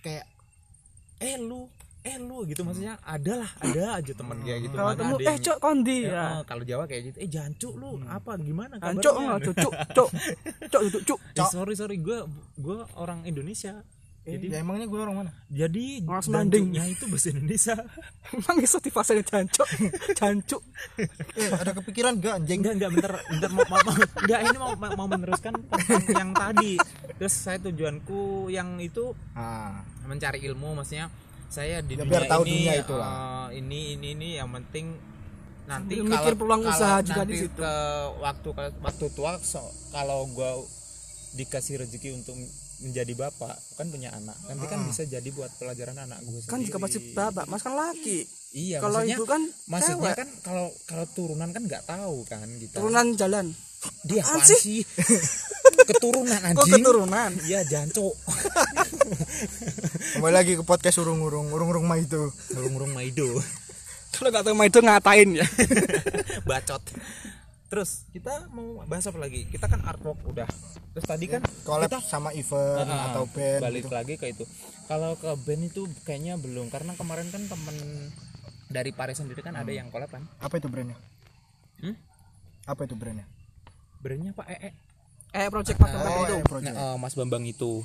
kayak 0.00 0.30
eh 1.16 1.34
lu, 1.36 1.66
eh 2.00 2.18
lu 2.18 2.44
gitu 2.44 2.60
maksudnya 2.60 3.00
ada 3.00 3.40
lah, 3.40 3.50
ada 3.58 3.96
aja 3.96 4.12
teman 4.12 4.36
kayak 4.38 4.60
gitu. 4.62 4.74
Kalau 4.74 4.92
temu 4.92 5.16
eh 5.18 5.36
cok 5.38 5.58
kondi 5.58 5.98
Ya, 6.04 6.12
ya. 6.12 6.26
kalau 6.44 6.62
Jawa 6.62 6.84
kayak 6.84 7.02
gitu, 7.08 7.16
eh 7.18 7.28
jancu 7.28 7.68
lu, 7.72 7.96
apa 8.04 8.36
gimana 8.36 8.76
kabarnya? 8.76 9.00
Enggak 9.00 9.40
cucuk, 9.42 9.72
cok. 9.90 10.10
Cok 10.68 10.82
cuk 10.84 11.02
cuk. 11.08 11.18
Eh, 11.34 11.48
sorry 11.48 11.74
sorry, 11.74 11.96
gue 11.98 12.18
gue 12.54 12.76
orang 12.94 13.24
Indonesia. 13.24 13.80
Jadi 14.24 14.48
ya 14.48 14.58
emangnya 14.58 14.88
gue 14.88 14.96
orang 14.96 15.16
mana 15.20 15.30
jadi 15.46 16.00
Orang 16.02 16.24
itu 16.88 17.04
bahasa 17.06 17.28
Indonesia. 17.28 17.76
Emang 18.32 18.56
iso 18.58 18.78
di 18.78 18.88
fase 18.88 19.20
jancuk. 19.20 19.68
Jancuk. 20.12 20.62
eh 21.36 21.52
ada 21.52 21.76
kepikiran 21.76 22.16
gak 22.16 22.40
anjing 22.40 22.58
enggak 22.58 22.74
enggak 22.74 22.90
bentar 22.90 23.12
bentar 23.22 23.50
mau, 23.52 23.64
mau, 23.66 23.80
mau- 23.84 24.00
enggak 24.18 24.40
ini 24.42 24.56
mau 24.56 24.72
mau 24.96 25.06
meneruskan 25.06 25.52
tentang 25.60 26.02
yang 26.08 26.30
tadi 26.32 26.80
terus 27.14 27.34
saya 27.36 27.60
tujuanku 27.60 28.20
yang 28.48 28.80
itu 28.80 29.12
ah 29.34 29.84
mencari 30.02 30.40
ilmu 30.42 30.72
maksudnya 30.74 31.12
saya 31.46 31.78
di 31.78 31.94
Ya, 31.94 32.02
dunia 32.02 32.10
biar 32.10 32.24
tahu 32.26 32.42
ini 32.42 32.52
dunia 32.58 32.74
itu 32.80 32.94
lah. 32.96 33.12
eh, 33.46 33.60
ini 33.60 33.80
ini 33.94 34.08
ini 34.10 34.28
yang 34.34 34.48
penting 34.50 34.86
nanti 35.64 35.94
Sambil 35.94 36.10
mikir 36.10 36.32
peluang 36.34 36.60
kalau 36.62 36.72
usaha 36.72 36.96
juga 37.00 37.22
di 37.22 37.34
situ. 37.38 37.54
ke 37.54 37.74
waktu 38.18 38.48
waktu 38.80 39.04
tua 39.12 39.36
so- 39.38 39.68
kalau 39.90 40.24
gua 40.28 40.64
dikasih 41.34 41.78
rezeki 41.78 42.08
untuk 42.14 42.34
menjadi 42.76 43.12
bapak 43.12 43.54
kan 43.72 43.86
punya 43.86 44.10
anak 44.10 44.34
nanti 44.44 44.64
kan 44.64 44.82
bisa 44.82 45.02
jadi 45.02 45.24
buat 45.28 45.50
pelajaran 45.54 45.94
anak 45.96 46.18
gue 46.20 46.42
Kan 46.44 46.60
juga 46.60 46.78
pasti 46.78 46.98
babak, 47.10 47.46
Mas 47.46 47.60
kan 47.60 47.72
laki. 47.72 48.26
iya 48.52 48.78
Kalau 48.78 49.00
maksudnya 49.00 49.16
ibu 49.16 49.24
kan 49.24 49.42
maksudnya 49.66 49.96
cewek. 50.00 50.14
kan 50.16 50.28
kalau 50.40 50.66
kalau 50.84 51.04
turunan 51.08 51.48
kan 51.48 51.62
nggak 51.62 51.84
tahu 51.84 52.16
kan 52.24 52.46
kita 52.54 52.76
Turunan 52.76 53.06
jalan. 53.14 53.46
dia 54.02 54.20
apaan 54.20 54.40
sih? 54.42 54.80
keturunan 55.88 56.32
Kok 56.34 56.48
anjing 56.56 56.72
keturunan? 56.78 57.30
iya 57.42 57.60
janco 57.62 58.16
kembali 60.14 60.34
lagi 60.34 60.52
ke 60.54 60.62
podcast 60.62 60.96
urung-urung 60.98 61.48
urung-urung 61.48 61.84
mah 61.84 61.96
itu 61.96 62.28
urung-urung 62.52 62.90
maido 62.90 63.28
Kalau 64.10 64.30
nggak 64.30 64.44
tahu 64.44 64.54
itu 64.56 64.78
ngatain 64.80 65.28
ya. 65.34 65.46
bacot 66.48 66.82
terus 67.66 68.06
kita 68.10 68.48
mau 68.48 68.82
bahas 68.84 69.04
apa 69.04 69.18
lagi? 69.18 69.44
Kita 69.44 69.66
kan 69.66 69.82
artwork 69.82 70.20
udah. 70.24 70.46
Terus 70.94 71.04
tadi 71.04 71.26
kan 71.26 71.42
collab 71.62 71.88
kita 71.88 71.98
sama 72.00 72.30
event 72.30 72.86
Ah, 72.86 73.10
atau 73.10 73.26
band 73.26 73.60
balik 73.60 73.82
gitu. 73.82 73.90
lagi 73.90 74.14
ke 74.14 74.26
itu. 74.30 74.44
Kalau 74.84 75.16
ke 75.16 75.32
band 75.38 75.62
itu 75.64 75.82
kayaknya 76.02 76.36
belum 76.36 76.68
karena 76.68 76.94
kemarin 76.94 77.26
kan 77.28 77.42
temen 77.44 77.76
dari 78.66 78.90
Paris 78.90 79.18
sendiri 79.18 79.40
kan 79.40 79.54
ada 79.54 79.68
yang 79.68 79.90
collab 79.90 80.08
kan? 80.08 80.22
Apa 80.38 80.56
itu 80.56 80.66
brandnya? 80.66 80.96
Hmm? 81.78 81.96
apa 82.64 82.80
itu 82.82 82.94
brandnya? 82.94 83.26
Brandnya 83.98 84.32
pak 84.32 84.46
ee 84.48 84.70
Eh 85.34 85.50
project 85.50 85.76
Mas 85.76 85.90
Bambang 85.90 86.14
oh 86.14 86.22
itu. 86.22 86.34
eh, 86.34 86.44
project. 86.44 86.70
Nah, 86.70 86.94
eh, 86.94 86.96
Mas 86.96 87.14
Bambang 87.14 87.42
itu. 87.42 87.82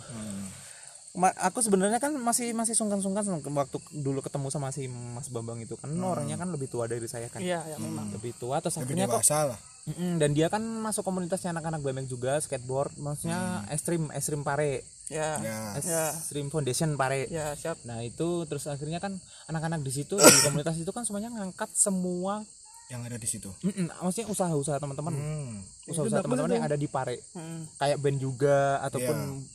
Ma- 1.11 1.33
aku 1.41 1.65
sebenarnya 1.65 1.97
kan 1.97 2.13
masih 2.13 2.53
masih 2.53 2.77
sungkan-sungkan 2.77 3.25
waktu 3.49 3.77
dulu 3.91 4.21
ketemu 4.21 4.53
sama 4.53 4.69
si 4.69 4.85
Mas 4.85 5.27
Bambang 5.27 5.57
itu. 5.57 5.73
Kan 5.73 5.89
orangnya 5.97 6.37
kan 6.37 6.53
lebih 6.53 6.69
tua 6.69 6.85
dari 6.85 7.09
saya 7.09 7.25
kan? 7.27 7.41
Iya, 7.41 7.65
ya 7.65 7.77
memang. 7.81 8.13
lebih 8.13 8.37
tua 8.37 8.61
terus 8.61 8.77
lebih 8.77 8.93
akhirnya 8.93 9.09
kok. 9.09 9.25
lah 9.49 9.59
Mm-mm, 9.89 10.17
dan 10.17 10.29
dia 10.31 10.47
kan 10.47 10.61
masuk 10.61 11.01
komunitasnya 11.01 11.49
anak-anak 11.49 11.81
BMX 11.81 12.05
juga 12.07 12.37
skateboard 12.37 12.93
maksudnya 12.95 13.39
ekstrim 13.67 14.07
ekstrim 14.09 14.41
pare 14.41 14.85
ya 15.07 15.41
Ya. 15.41 15.73
ya 15.75 16.03
ekstrim 16.13 16.47
foundation 16.47 16.93
pare 16.93 17.25
ya 17.27 17.53
siap 17.53 17.81
nah 17.81 17.97
itu 17.99 18.45
terus 18.45 18.65
akhirnya 18.65 18.97
kan 18.97 19.17
anak-anak 19.45 19.81
di 19.81 19.91
situ 19.91 20.13
di 20.13 20.39
komunitas 20.43 20.75
itu 20.75 20.89
kan 20.89 21.01
semuanya 21.01 21.29
ngangkat 21.31 21.69
semua 21.71 22.45
yang 22.87 23.01
ada 23.03 23.15
di 23.15 23.25
situ. 23.25 23.49
mm-mm, 23.59 23.85
maksudnya 23.99 24.27
usaha-usaha 24.27 24.77
teman-teman 24.77 25.13
Hmm. 25.13 25.61
usaha-usaha 25.85 26.21
teman-teman 26.21 26.51
yang 26.51 26.65
ada 26.65 26.73
di 26.75 26.85
pare 26.85 27.21
Hmm. 27.31 27.65
kayak 27.75 27.97
band 27.97 28.17
juga 28.17 28.77
ataupun 28.79 29.17
Iya. 29.35 29.45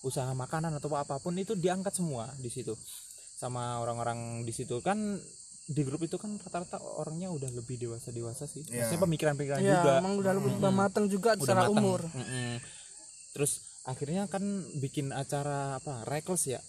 usaha 0.00 0.30
makanan 0.32 0.74
atau 0.74 0.90
apa 0.92 1.18
pun 1.18 1.34
itu 1.34 1.54
diangkat 1.54 1.90
semua 1.92 2.30
di 2.36 2.46
situ 2.48 2.74
sama 3.34 3.78
orang-orang 3.78 4.42
di 4.42 4.50
situ 4.50 4.78
kan 4.78 4.98
di 5.68 5.82
grup 5.84 6.00
itu 6.00 6.16
kan 6.16 6.32
rata-rata 6.40 6.80
orangnya 6.80 7.28
udah 7.28 7.52
lebih 7.52 7.76
dewasa 7.76 8.08
dewasa 8.08 8.48
sih. 8.48 8.64
Iya. 8.64 8.88
maksudnya 8.88 9.04
pemikiran-pemikiran 9.04 9.60
ya 9.60 9.84
juga. 9.84 9.92
emang 10.00 10.14
udah 10.16 10.32
lebih 10.32 10.52
matang 10.72 11.04
juga 11.12 11.36
udah 11.36 11.44
secara 11.44 11.62
matang. 11.68 11.76
umur. 11.76 12.00
Mm-mm. 12.08 12.56
terus 13.36 13.52
akhirnya 13.84 14.24
kan 14.32 14.40
bikin 14.80 15.12
acara 15.12 15.76
apa 15.76 16.08
reckless 16.08 16.48
ya? 16.48 16.60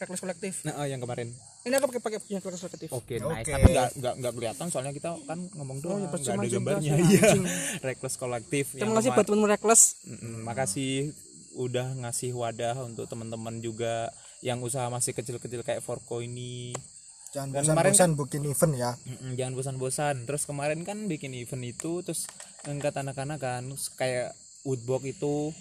Reckless 0.00 0.24
kolektif 0.24 0.64
nah 0.64 0.80
eh, 0.84 0.96
yang 0.96 1.00
kemarin. 1.04 1.28
Ini 1.66 1.76
aku 1.76 1.92
pakai 1.92 2.00
pakai 2.00 2.18
yang 2.32 2.40
reckless 2.40 2.64
kolektif 2.64 2.88
oke 2.88 3.04
Oke. 3.04 3.14
nice 3.20 3.48
tapi 3.52 3.68
nggak 3.68 3.90
nggak 4.00 4.14
nggak 4.16 4.32
kelihatan 4.32 4.66
soalnya 4.72 4.92
kita 4.96 5.10
kan 5.28 5.38
ngomong 5.52 5.78
doang 5.84 6.00
ya, 6.00 6.08
nggak 6.08 6.36
ada 6.40 6.48
gambarnya. 6.48 6.92
iya. 6.96 7.20
anjing. 7.20 7.44
reckless 7.92 8.16
kolektif 8.16 8.64
terima 8.80 8.96
kasih 8.96 9.12
buat 9.12 9.26
temen 9.28 9.44
reckless. 9.44 9.82
Mm-mm, 10.08 10.40
makasih 10.40 11.12
udah 11.56 11.92
ngasih 12.00 12.32
wadah 12.32 12.80
untuk 12.80 13.04
teman-teman 13.08 13.60
juga 13.60 14.08
yang 14.44 14.60
usaha 14.60 14.88
masih 14.88 15.16
kecil-kecil 15.16 15.64
kayak 15.64 15.80
Forko 15.80 16.20
ini 16.20 16.76
Jangan 17.36 17.52
Dan 17.52 17.64
kemarin 17.68 17.92
bosan-bosan 17.92 18.10
bikin 18.16 18.42
event 18.48 18.72
ya. 18.80 18.90
Jangan 19.36 19.52
bosan-bosan. 19.52 20.16
Terus 20.24 20.42
kemarin 20.48 20.80
kan 20.88 21.04
bikin 21.04 21.36
event 21.36 21.68
itu 21.68 22.00
terus 22.00 22.24
ngangkat 22.64 22.96
anak-anak 22.96 23.36
kan. 23.36 23.68
Kayak 24.00 24.32
woodbox 24.64 25.04
itu 25.04 25.52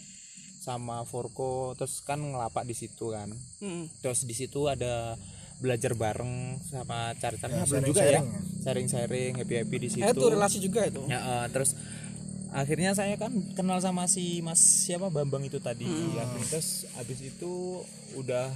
sama 0.63 1.03
Forko 1.05 1.77
terus 1.77 2.01
kan 2.01 2.17
ngelapak 2.17 2.63
di 2.65 2.73
situ 2.73 3.13
kan. 3.13 3.29
Hmm. 3.61 3.85
terus 4.01 4.25
di 4.25 4.33
situ 4.33 4.65
ada 4.65 5.13
belajar 5.61 5.93
bareng 5.93 6.57
sama 6.65 7.13
cari-carinya 7.21 7.63
Ya, 7.63 7.69
belum 7.69 7.85
juga 7.85 8.01
ya. 8.01 8.19
Sharing-sharing 8.19 8.27
sharing-sharing 8.65 9.31
happy-happy 9.37 9.77
di 9.77 9.89
situ. 9.93 10.03
Eh, 10.03 10.11
itu 10.11 10.25
relasi 10.25 10.57
juga 10.57 10.81
itu? 10.89 11.05
Ya, 11.05 11.19
eh, 11.21 11.45
terus 11.53 11.77
akhirnya 12.49 12.97
saya 12.97 13.15
kan 13.15 13.31
kenal 13.53 13.77
sama 13.79 14.09
si 14.09 14.41
Mas 14.41 14.59
siapa? 14.59 15.13
Bambang 15.13 15.45
itu 15.45 15.61
tadi. 15.61 15.85
Akhirnya 15.85 16.47
terus 16.49 16.89
habis 16.97 17.21
itu 17.21 17.83
udah 18.17 18.49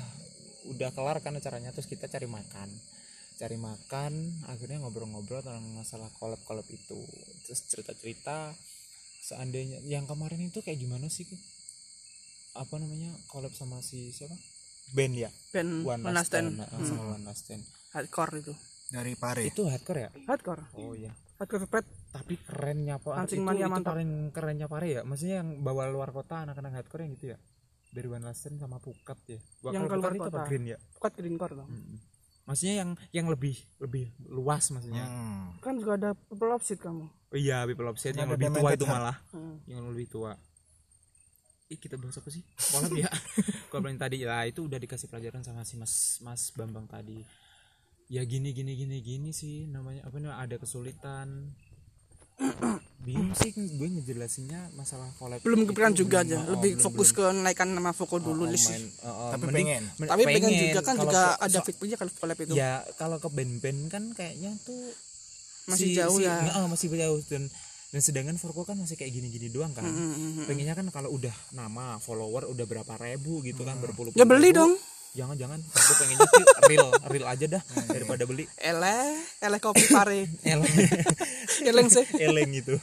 udah 0.73 0.89
kelar 0.91 1.21
kan 1.21 1.37
acaranya. 1.37 1.69
Terus 1.71 1.87
kita 1.87 2.09
cari 2.09 2.25
makan. 2.25 2.67
Cari 3.39 3.55
makan, 3.55 4.43
akhirnya 4.51 4.83
ngobrol-ngobrol 4.83 5.39
tentang 5.39 5.63
masalah 5.71 6.11
collab-collab 6.19 6.67
itu. 6.67 6.99
Terus 7.47 7.71
cerita-cerita 7.71 8.51
seandainya 9.23 9.79
yang 9.87 10.03
kemarin 10.03 10.43
itu 10.43 10.59
kayak 10.59 10.75
gimana 10.75 11.07
sih? 11.07 11.23
Apa 12.53 12.75
namanya? 12.75 13.15
collab 13.31 13.55
sama 13.55 13.79
si 13.79 14.11
siapa? 14.11 14.35
Band 14.91 15.15
ya? 15.15 15.29
band 15.55 15.87
One 15.87 16.01
One 16.01 16.11
Last 16.11 16.15
Last 16.17 16.29
Stand 16.35 16.47
Stand. 16.51 16.59
Nah, 16.59 16.83
sama 16.83 17.03
One 17.15 17.23
Last 17.23 17.41
Stand. 17.45 17.63
hardcore 17.89 18.33
itu 18.37 18.53
dari 18.89 19.13
Pare. 19.15 19.47
Itu 19.47 19.65
hardcore 19.65 19.99
ya? 20.03 20.09
hardcore 20.27 20.63
Oh 20.75 20.91
iya. 20.91 21.13
hardcore 21.39 21.65
pet 21.65 21.85
tapi 22.09 22.35
kerennya 22.41 22.97
apa 22.97 23.23
itu, 23.23 23.39
mania 23.39 23.65
itu 23.65 23.71
mantap. 23.71 23.93
paling 23.95 24.11
kerennya 24.29 24.67
pare 24.67 24.87
ya 24.91 25.01
maksudnya 25.07 25.39
yang 25.39 25.61
bawa 25.61 25.87
luar 25.87 26.09
kota 26.09 26.41
anak-anak 26.43 26.73
hardcore 26.75 27.05
yang 27.07 27.13
gitu 27.15 27.25
ya 27.31 27.37
dari 27.89 28.07
One 28.09 28.25
Last 28.25 28.43
Stand 28.43 28.59
sama 28.59 28.81
Pukat 28.81 29.15
ya 29.29 29.39
Wah, 29.63 29.71
Yang 29.71 29.83
kalau 29.87 29.93
keluar 29.95 30.11
Pukat 30.11 30.19
itu 30.19 30.25
apa 30.27 30.35
kota. 30.35 30.49
Green 30.51 30.65
ya 30.67 30.77
bukan 30.97 31.11
greencore 31.15 31.53
dong 31.55 31.69
Mm-mm. 31.69 31.97
Maksudnya 32.49 32.81
yang 32.81 32.89
yang 33.13 33.27
lebih 33.29 33.53
lebih 33.77 34.09
luas 34.25 34.73
maksudnya 34.73 35.05
Hmm. 35.05 35.53
kan 35.61 35.77
juga 35.77 35.93
ada 36.01 36.09
purple 36.17 36.57
opsit 36.57 36.81
kamu 36.81 37.05
oh 37.05 37.37
iya 37.37 37.61
People 37.69 37.85
of 37.85 38.01
yang 38.01 38.25
lebih 38.25 38.49
tua 38.49 38.73
itu 38.73 38.89
malah 38.89 39.21
Hmm. 39.29 39.61
yang 39.69 39.85
lebih 39.85 40.09
tua 40.09 40.33
Ih, 41.69 41.77
kita 41.77 42.01
bahas 42.01 42.17
apa 42.17 42.33
sih? 42.33 42.41
Kolab 42.73 42.97
ya. 42.97 43.05
Kolab 43.69 43.93
yang 43.93 44.01
tadi 44.01 44.25
lah 44.25 44.41
itu 44.49 44.65
udah 44.65 44.81
dikasih 44.81 45.05
pelajaran 45.05 45.45
sama 45.45 45.61
si 45.61 45.77
Mas 45.77 46.17
Mas 46.25 46.49
Bambang 46.57 46.89
tadi. 46.89 47.21
Ya 48.09 48.25
gini 48.25 48.57
gini 48.57 48.73
gini 48.73 48.97
gini 49.05 49.29
sih 49.29 49.69
namanya 49.69 50.01
apa 50.01 50.17
namanya 50.17 50.41
ada 50.41 50.57
kesulitan. 50.57 51.53
Bingung 52.99 53.31
sih 53.33 53.49
gue 53.51 53.87
ngejelasinnya 53.89 54.71
masalah 54.73 55.07
collab. 55.15 55.39
belum 55.39 55.63
kepikiran 55.65 55.93
juga 55.93 56.21
aja 56.21 56.35
oh, 56.37 56.53
lebih 56.53 56.75
belum- 56.75 56.83
fokus 56.83 57.09
belum. 57.09 57.31
ke 57.31 57.41
naikkan 57.41 57.69
nama 57.69 57.91
Voko 57.91 58.17
dulu 58.17 58.43
Oh, 58.43 58.47
list 58.47 58.69
oh, 58.69 59.07
oh, 59.07 59.29
Tapi 59.31 59.43
mending- 59.45 59.67
pengen. 59.71 59.83
men- 59.97 60.09
tapi 60.09 60.21
pengen 60.25 60.51
juga 60.51 60.79
kan 60.81 60.93
Kalau 60.93 61.03
juga 61.05 61.21
ke- 61.25 61.37
ada 61.41 61.57
so- 61.57 61.65
fitnya 61.65 61.95
kalau 61.95 62.11
collab 62.13 62.37
itu 62.37 62.53
ya 62.53 62.71
kalau 62.95 63.17
ke 63.17 63.29
band-band 63.29 63.79
kan 63.87 64.03
kayaknya 64.13 64.51
tuh 64.61 64.79
Masih 65.65 65.93
jauh 65.93 66.17
ya. 66.17 66.33
Nggak, 66.39 66.55
oh, 66.55 66.67
masih 66.67 66.87
jauh 66.89 67.19
dan 67.25 67.43
dan 67.89 67.99
sedangkan 67.99 68.35
Forko 68.35 68.61
kan 68.63 68.73
masih 68.75 68.93
kayak 68.95 69.09
gini-gini 69.11 69.47
doang 69.47 69.69
kan. 69.71 69.81
Mm, 69.81 69.93
mm, 69.93 70.13
mm. 70.35 70.45
Pengennya 70.45 70.73
kan 70.73 70.85
kalau 70.89 71.09
udah 71.09 71.33
nama 71.51 71.97
follower 71.97 72.45
udah 72.47 72.61
berapa 72.63 72.93
ribu 72.99 73.41
gitu 73.41 73.61
kan 73.63 73.77
berpuluh 73.77 74.09
ya 74.11 74.23
beli 74.23 74.49
dong 74.51 74.73
Jangan 75.11 75.35
jangan 75.35 75.59
aku 75.59 75.93
pengennya 75.95 76.27
sih 76.27 76.43
real 76.67 76.87
real 77.03 77.25
aja 77.27 77.45
dah 77.49 77.61
daripada 77.87 78.23
beli 78.23 78.45
eleh 78.55 79.09
eleh 79.39 79.59
kopi 79.59 79.83
pare 79.87 80.29
eleng 80.43 80.75
eleng 81.61 81.87
sih 81.87 82.05
eleng 82.15 82.49
itu. 82.51 82.77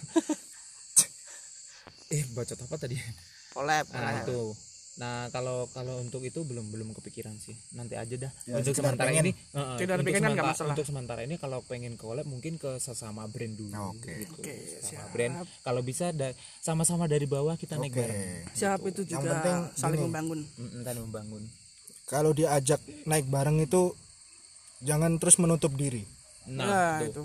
eh 2.09 2.22
bacot 2.33 2.59
apa 2.61 2.77
tadi? 2.77 2.95
collab 3.51 3.87
Nah, 3.91 4.20
itu. 4.20 4.55
Nah, 4.97 5.29
kalau 5.29 5.68
kalau 5.68 5.99
untuk 5.99 6.22
itu 6.22 6.41
belum 6.41 6.70
belum 6.70 6.95
kepikiran 6.95 7.37
sih. 7.37 7.53
Nanti 7.70 7.95
aja 7.95 8.16
dah. 8.18 8.33
Ya, 8.45 8.57
untuk 8.57 8.72
sementara 8.72 9.07
pengen. 9.07 9.29
ini, 9.29 9.33
Heeh, 9.53 9.77
Sekedar 9.77 9.97
untuk 9.99 10.09
kan 10.09 10.20
sementara- 10.24 10.49
masalah. 10.49 10.72
Untuk 10.72 10.87
sementara 10.87 11.20
ini 11.20 11.35
kalau 11.37 11.59
pengen 11.62 11.93
collab 11.95 12.24
mungkin 12.24 12.57
ke 12.57 12.79
sesama 12.79 13.27
brand 13.27 13.55
dulu 13.55 13.77
Oke. 13.93 14.12
gitu. 14.18 14.41
Oke, 14.41 14.55
Sama 14.79 14.89
siap. 14.89 15.09
brand. 15.11 15.35
Kalau 15.61 15.83
bisa 15.83 16.11
da- 16.11 16.33
sama-sama 16.59 17.05
dari 17.05 17.24
bawah 17.24 17.55
kita 17.55 17.77
naik 17.77 17.91
Oke. 17.91 18.01
bareng. 18.03 18.24
siap 18.53 18.81
itu 18.83 19.03
Yang 19.05 19.11
juga 19.14 19.29
penting 19.35 19.57
saling 19.74 19.95
gini. 19.95 20.07
membangun 20.07 20.41
Mm, 20.55 20.81
tadi 20.81 20.99
membangun. 20.99 21.43
Kalau 22.07 22.30
diajak 22.30 22.78
naik 23.04 23.26
bareng 23.26 23.59
itu 23.59 23.92
jangan 24.78 25.18
terus 25.18 25.36
menutup 25.36 25.74
diri. 25.74 26.07
Nah, 26.46 26.62
nah 26.62 26.96
itu. 27.00 27.11
itu 27.11 27.22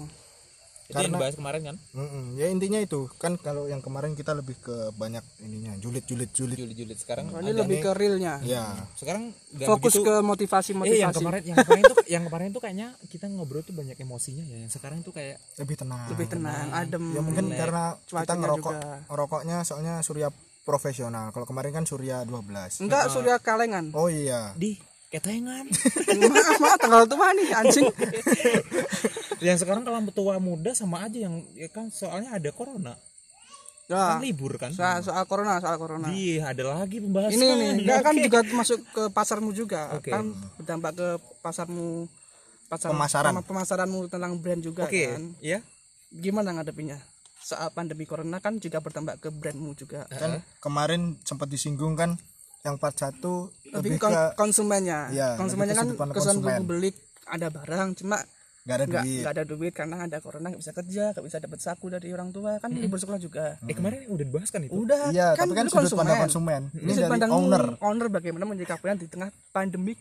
Itu 0.84 1.00
yang 1.00 1.16
Karena- 1.16 1.32
kemarin 1.32 1.62
kan? 1.64 1.76
Mm-mm. 1.96 2.36
Ya 2.36 2.52
intinya 2.52 2.76
itu 2.78 3.08
kan 3.16 3.40
kalau 3.40 3.64
yang 3.64 3.80
kemarin 3.80 4.12
kita 4.12 4.36
lebih 4.36 4.60
ke 4.60 4.76
banyak 4.92 5.24
ininya 5.40 5.72
julid-julid 5.80 6.28
julid. 6.30 6.60
Julid-julid 6.60 7.00
sekarang 7.00 7.32
ini 7.32 7.56
lebih 7.56 7.80
nih. 7.80 7.84
ke 7.86 7.92
realnya 7.96 8.34
Ya. 8.44 8.76
sekarang 8.94 9.32
fokus 9.56 9.96
begitu- 9.96 10.04
ke 10.04 10.16
motivasi 10.20 10.76
Eh, 10.76 10.76
yang 10.76 10.84
motivasi 11.08 11.16
kemarin 11.16 11.42
yang 11.46 11.58
kemarin 11.58 11.84
tuh 11.86 11.98
yang 12.10 12.24
kemarin 12.28 12.48
tuh 12.52 12.60
kayaknya 12.60 12.88
kita 13.08 13.26
ngobrol 13.30 13.64
tuh 13.64 13.72
banyak 13.72 13.96
emosinya 13.96 14.44
ya. 14.44 14.58
Yang 14.60 14.72
sekarang 14.76 15.00
tuh 15.00 15.16
kayak 15.16 15.40
Lebih 15.56 15.76
tenang. 15.80 16.12
lebih 16.12 16.28
tenang 16.28 16.68
adem 16.76 17.04
Ya 17.10 17.22
mungkin 17.22 17.46
karena 17.50 17.84
kita 18.04 18.34
ngerokok 18.36 18.74
juga. 18.76 18.96
rokoknya 19.08 19.58
soalnya 19.64 19.94
surya 20.02 20.28
profesional. 20.62 21.30
Kalau 21.30 21.44
kemarin 21.44 21.74
kan 21.74 21.84
surya 21.84 22.22
12. 22.24 22.82
enggak 22.82 23.04
surya 23.08 23.36
kalengan 23.38 23.90
Oh 23.92 24.08
iya. 24.08 24.54
di 24.54 24.78
ketengan. 25.08 25.68
maaf 26.24 26.56
maaf 26.58 26.78
tanggal 26.78 27.04
tua 27.06 27.34
nih 27.34 27.50
anjing 27.52 27.84
yang 29.44 29.58
sekarang 29.58 29.82
kalau 29.82 30.00
tua 30.10 30.36
muda 30.38 30.72
sama 30.72 31.04
aja 31.04 31.18
yang 31.22 31.44
ya 31.52 31.68
kan 31.68 31.90
soalnya 31.90 32.32
ada 32.32 32.48
corona 32.50 32.96
nah 33.90 34.16
kan 34.16 34.24
libur 34.24 34.56
kan 34.56 34.72
soal, 34.72 35.04
soal 35.04 35.28
corona 35.28 35.60
soal 35.60 35.76
corona 35.76 36.08
Iya, 36.08 36.56
ada 36.56 36.64
lagi 36.72 37.04
pembahasan. 37.04 37.36
ini 37.36 37.44
nih 37.44 37.70
enggak 37.84 38.00
kan 38.02 38.16
juga 38.16 38.40
masuk 38.48 38.80
ke 38.88 39.04
pasarmu 39.12 39.52
juga 39.52 39.92
Oke. 39.92 40.08
kan 40.08 40.32
berdampak 40.56 40.92
ke 40.96 41.08
pasarmu 41.42 42.08
pasar 42.66 42.88
Pemasaran. 42.88 43.36
pemasaranmu 43.44 44.08
tentang 44.08 44.40
brand 44.40 44.64
juga 44.64 44.88
Oke, 44.88 45.12
kan 45.12 45.36
ya. 45.44 45.60
gimana 46.08 46.56
ngadepinya 46.56 46.96
soal 47.42 47.74
pandemi 47.74 48.06
corona 48.06 48.38
kan 48.38 48.62
juga 48.62 48.78
berdampak 48.80 49.18
ke 49.18 49.30
brandmu 49.34 49.74
juga. 49.74 50.06
Kan 50.08 50.46
kemarin 50.62 51.18
sempat 51.26 51.50
disinggung 51.50 51.98
kan 51.98 52.16
yang 52.62 52.78
part 52.78 52.94
1 52.94 53.18
lebih 53.18 53.74
lebih 53.74 53.92
kon- 53.98 54.14
ke 54.14 54.24
konsumennya. 54.38 55.10
Iya, 55.10 55.30
konsumennya 55.36 55.74
lebih 55.74 55.98
kan 55.98 56.14
kesan 56.14 56.38
konsumen. 56.40 56.62
beli 56.70 56.90
ada 57.26 57.50
barang 57.50 57.98
cuma 57.98 58.22
nggak 58.62 58.78
ada 58.78 58.86
nggak 58.86 59.02
duit. 59.02 59.22
nggak 59.26 59.34
ada 59.34 59.44
duit 59.50 59.74
karena 59.74 59.96
ada 60.06 60.18
corona 60.22 60.54
nggak 60.54 60.62
bisa 60.62 60.74
kerja 60.78 61.04
nggak 61.18 61.26
bisa 61.26 61.38
dapat 61.42 61.60
saku 61.60 61.86
dari 61.90 62.14
orang 62.14 62.30
tua. 62.30 62.62
Kan 62.62 62.78
libur 62.78 63.02
sekolah 63.02 63.18
juga. 63.18 63.58
Eh 63.66 63.74
kemarin 63.74 64.06
udah 64.06 64.22
dibahas 64.22 64.54
kan 64.54 64.62
itu? 64.62 64.72
udah 64.78 65.10
Iya, 65.10 65.34
tapi 65.34 65.58
kan 65.58 65.66
sudut 65.66 65.90
pandang 65.98 66.22
konsumen. 66.30 66.70
Ini 66.78 66.92
sudut 66.94 67.02
dari 67.02 67.12
pandang 67.18 67.32
owner. 67.34 67.64
owner 67.82 68.08
bagaimana 68.14 68.46
menjaga 68.46 68.78
brand 68.78 69.02
di 69.02 69.10
tengah 69.10 69.34
pandemi 69.50 69.98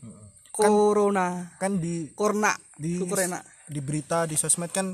corona. 0.53 1.49
Kan 1.57 1.80
di 1.80 2.12
corona. 2.12 2.53
di 2.76 3.01
corona. 3.01 3.41
di 3.70 3.80
berita 3.80 4.26
di 4.28 4.36
sosmed 4.36 4.68
kan 4.74 4.93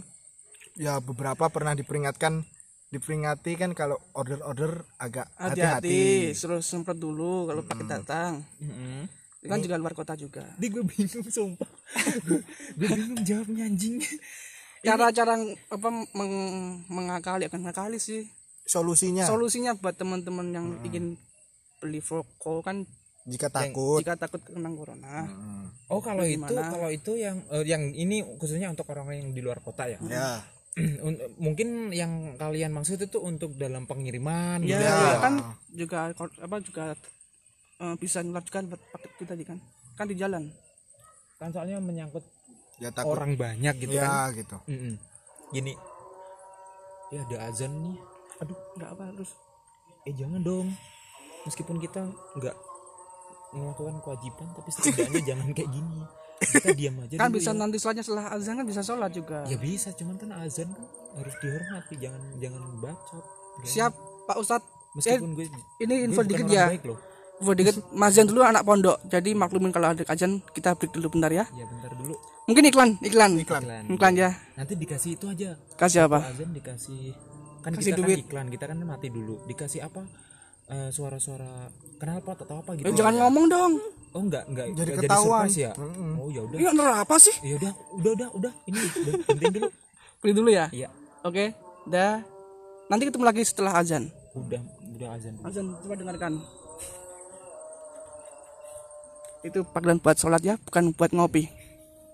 ya 0.77 1.01
beberapa 1.01 1.49
pernah 1.49 1.73
diperingatkan 1.73 2.45
diperingati 2.87 3.59
kan 3.59 3.75
kalau 3.75 3.99
order-order 4.15 4.87
agak 5.03 5.27
hati-hati 5.35 6.31
suruh 6.33 6.63
semprot 6.63 6.97
dulu 6.97 7.51
kalau 7.51 7.63
pakai 7.67 7.87
datang. 7.89 8.33
Heeh. 8.63 9.11
Itu 9.43 9.51
kan 9.51 9.59
juga 9.63 9.77
luar 9.79 9.95
kota 9.95 10.15
juga. 10.15 10.47
Di 10.55 10.71
gue 10.71 10.87
bingung 10.87 11.27
sumpah. 11.27 11.67
gue 12.29 12.41
bingung 12.79 13.19
jawabnya 13.27 13.67
anjing. 13.67 13.99
cara-cara 14.87 15.35
apa 15.67 15.89
meng- 16.15 16.87
mengakali 16.87 17.51
akan 17.51 17.61
mengakali 17.67 17.99
sih. 17.99 18.31
Solusinya. 18.67 19.27
Solusinya 19.27 19.75
buat 19.75 19.99
teman-teman 19.99 20.47
yang 20.55 20.67
ingin 20.87 21.19
beli 21.83 21.99
Voko 21.99 22.63
kan 22.63 22.87
jika 23.27 23.51
takut. 23.51 23.99
jika 23.99 24.15
takut 24.15 24.39
kena 24.47 24.71
corona. 24.71 25.27
Oh, 25.91 25.99
kalau 25.99 26.23
itu 26.23 26.39
Gimana? 26.39 26.71
kalau 26.71 26.91
itu 26.91 27.19
yang 27.19 27.43
eh, 27.51 27.67
yang 27.67 27.91
ini 27.95 28.23
khususnya 28.39 28.71
untuk 28.71 28.87
orang 28.95 29.11
yang 29.15 29.31
di 29.35 29.43
luar 29.43 29.59
kota 29.59 29.91
ya. 29.91 29.99
ya. 30.07 30.39
Un- 30.39 30.56
mungkin 31.45 31.89
yang 31.89 32.37
kalian 32.37 32.77
maksud 32.77 33.01
itu 33.01 33.17
untuk 33.25 33.57
dalam 33.57 33.89
pengiriman 33.89 34.61
ya, 34.61 34.77
gitu 34.77 34.85
ya? 34.85 35.17
kan 35.25 35.35
juga 35.73 35.99
apa 36.13 36.57
juga 36.61 36.85
eh, 37.81 37.95
bisa 37.97 38.21
buat 38.21 38.45
paket 38.93 39.11
itu 39.17 39.25
tadi 39.25 39.43
kan? 39.49 39.59
Kan 39.97 40.07
di 40.13 40.17
jalan. 40.21 40.53
Kan 41.41 41.49
soalnya 41.53 41.81
menyangkut 41.81 42.25
ya 42.77 42.93
takut. 42.93 43.17
orang 43.17 43.41
banyak 43.41 43.75
gitu 43.81 43.97
ya 43.97 44.29
kan? 44.29 44.37
gitu. 44.37 44.57
Mm-mm. 44.69 44.95
gini. 45.57 45.73
Ya 47.09 47.25
ada 47.25 47.37
azan 47.49 47.73
nih. 47.73 47.97
Aduh. 48.45 48.59
Nggak 48.77 48.91
apa 48.93 49.05
terus? 49.17 49.33
Eh 50.05 50.13
jangan 50.13 50.45
dong. 50.45 50.69
Meskipun 51.49 51.81
kita 51.81 52.05
nggak 52.37 52.57
melakukan 53.57 53.97
kewajiban 54.05 54.49
tapi 54.53 54.71
setidaknya 54.75 55.21
jangan 55.33 55.49
kayak 55.57 55.71
gini 55.73 56.03
kita 56.41 56.77
diam 56.77 56.95
aja 57.01 57.15
kan 57.17 57.31
bisa 57.33 57.51
ya. 57.53 57.57
nanti 57.57 57.77
setelahnya 57.81 58.05
setelah 58.05 58.25
azan 58.33 58.55
kan 58.61 58.67
bisa 58.69 58.83
sholat 58.85 59.11
juga. 59.13 59.39
Ya 59.49 59.57
bisa 59.57 59.89
cuman 59.97 60.15
kan 60.21 60.31
azan 60.45 60.69
kan 60.69 60.85
harus 61.17 61.35
dihormati 61.41 61.95
jangan 61.97 62.21
jangan 62.37 62.61
bacot 62.77 63.25
Gak 63.65 63.69
siap 63.73 63.93
Pak 64.29 64.37
Ustadz. 64.37 64.69
Meskipun 64.97 65.33
gue 65.37 65.47
ini 65.81 65.95
gue 66.01 66.07
info 66.09 66.21
bukan 66.25 66.29
dikit 66.29 66.47
ya. 66.49 66.67
info 66.73 67.53
dikit 67.53 67.77
Mas 67.93 68.13
Jan 68.17 68.29
dulu 68.29 68.45
anak 68.45 68.65
pondok. 68.65 69.01
Jadi 69.09 69.33
maklumin 69.33 69.73
kalau 69.73 69.93
ada 69.93 70.05
azan 70.09 70.45
kita 70.53 70.77
break 70.77 70.93
dulu 70.93 71.13
bentar 71.13 71.33
ya. 71.33 71.45
Ya 71.57 71.65
bentar 71.69 71.93
dulu. 71.97 72.17
Mungkin 72.49 72.65
iklan 72.69 72.91
iklan. 73.01 73.31
Iklan. 73.41 73.63
Iklan 73.65 73.85
iklan 73.93 74.13
ya. 74.17 74.31
Nanti 74.57 74.73
dikasih 74.77 75.17
itu 75.17 75.27
aja. 75.29 75.57
Kasih 75.77 76.09
apa? 76.09 76.21
Azan 76.33 76.53
dikasih 76.53 77.17
kan 77.65 77.73
Kasih 77.75 77.93
kita 77.97 78.05
duit. 78.05 78.17
kan 78.21 78.25
iklan 78.29 78.47
kita 78.53 78.65
kan 78.69 78.79
mati 78.85 79.09
dulu. 79.09 79.41
Dikasih 79.49 79.85
apa 79.89 80.05
Eh, 80.67 80.91
suara-suara 80.91 81.71
kenapa 81.95 82.35
atau 82.35 82.59
apa 82.59 82.75
gitu. 82.75 82.91
Eh, 82.91 82.95
jangan 82.99 83.15
ngomong 83.23 83.47
dong. 83.47 83.73
Oh 84.11 84.23
enggak 84.25 84.51
enggak. 84.51 84.67
Jadi 84.75 84.91
enggak 84.99 85.07
ketahuan. 85.07 85.47
surprise 85.47 85.59
ya? 85.63 85.73
Oh 86.19 86.27
ya 86.27 86.41
udah. 86.43 86.57
Ini 86.59 86.85
apa 87.07 87.17
sih? 87.23 87.35
Ya 87.47 87.55
udah 87.55 87.73
udah 87.95 88.13
udah 88.19 88.29
udah. 88.35 88.53
Ini 88.67 88.79
udah 88.83 89.13
penting 89.31 89.53
dulu. 89.55 89.69
Beli 90.19 90.33
dulu 90.35 90.49
ya? 90.51 90.67
Iya. 90.75 90.89
Oke 91.23 91.55
dah. 91.87 92.19
Nanti 92.91 93.03
ketemu 93.07 93.25
lagi 93.31 93.43
setelah 93.47 93.79
azan. 93.79 94.11
Udah 94.35 94.63
udah 94.99 95.09
azan 95.15 95.33
dulu. 95.39 95.45
azan 95.47 95.65
coba 95.87 95.95
dengarkan. 95.95 96.33
Itu 99.47 99.63
panggilan 99.71 100.03
buat 100.03 100.17
sholat 100.19 100.43
ya 100.43 100.59
bukan 100.59 100.91
buat 100.99 101.15
ngopi 101.15 101.47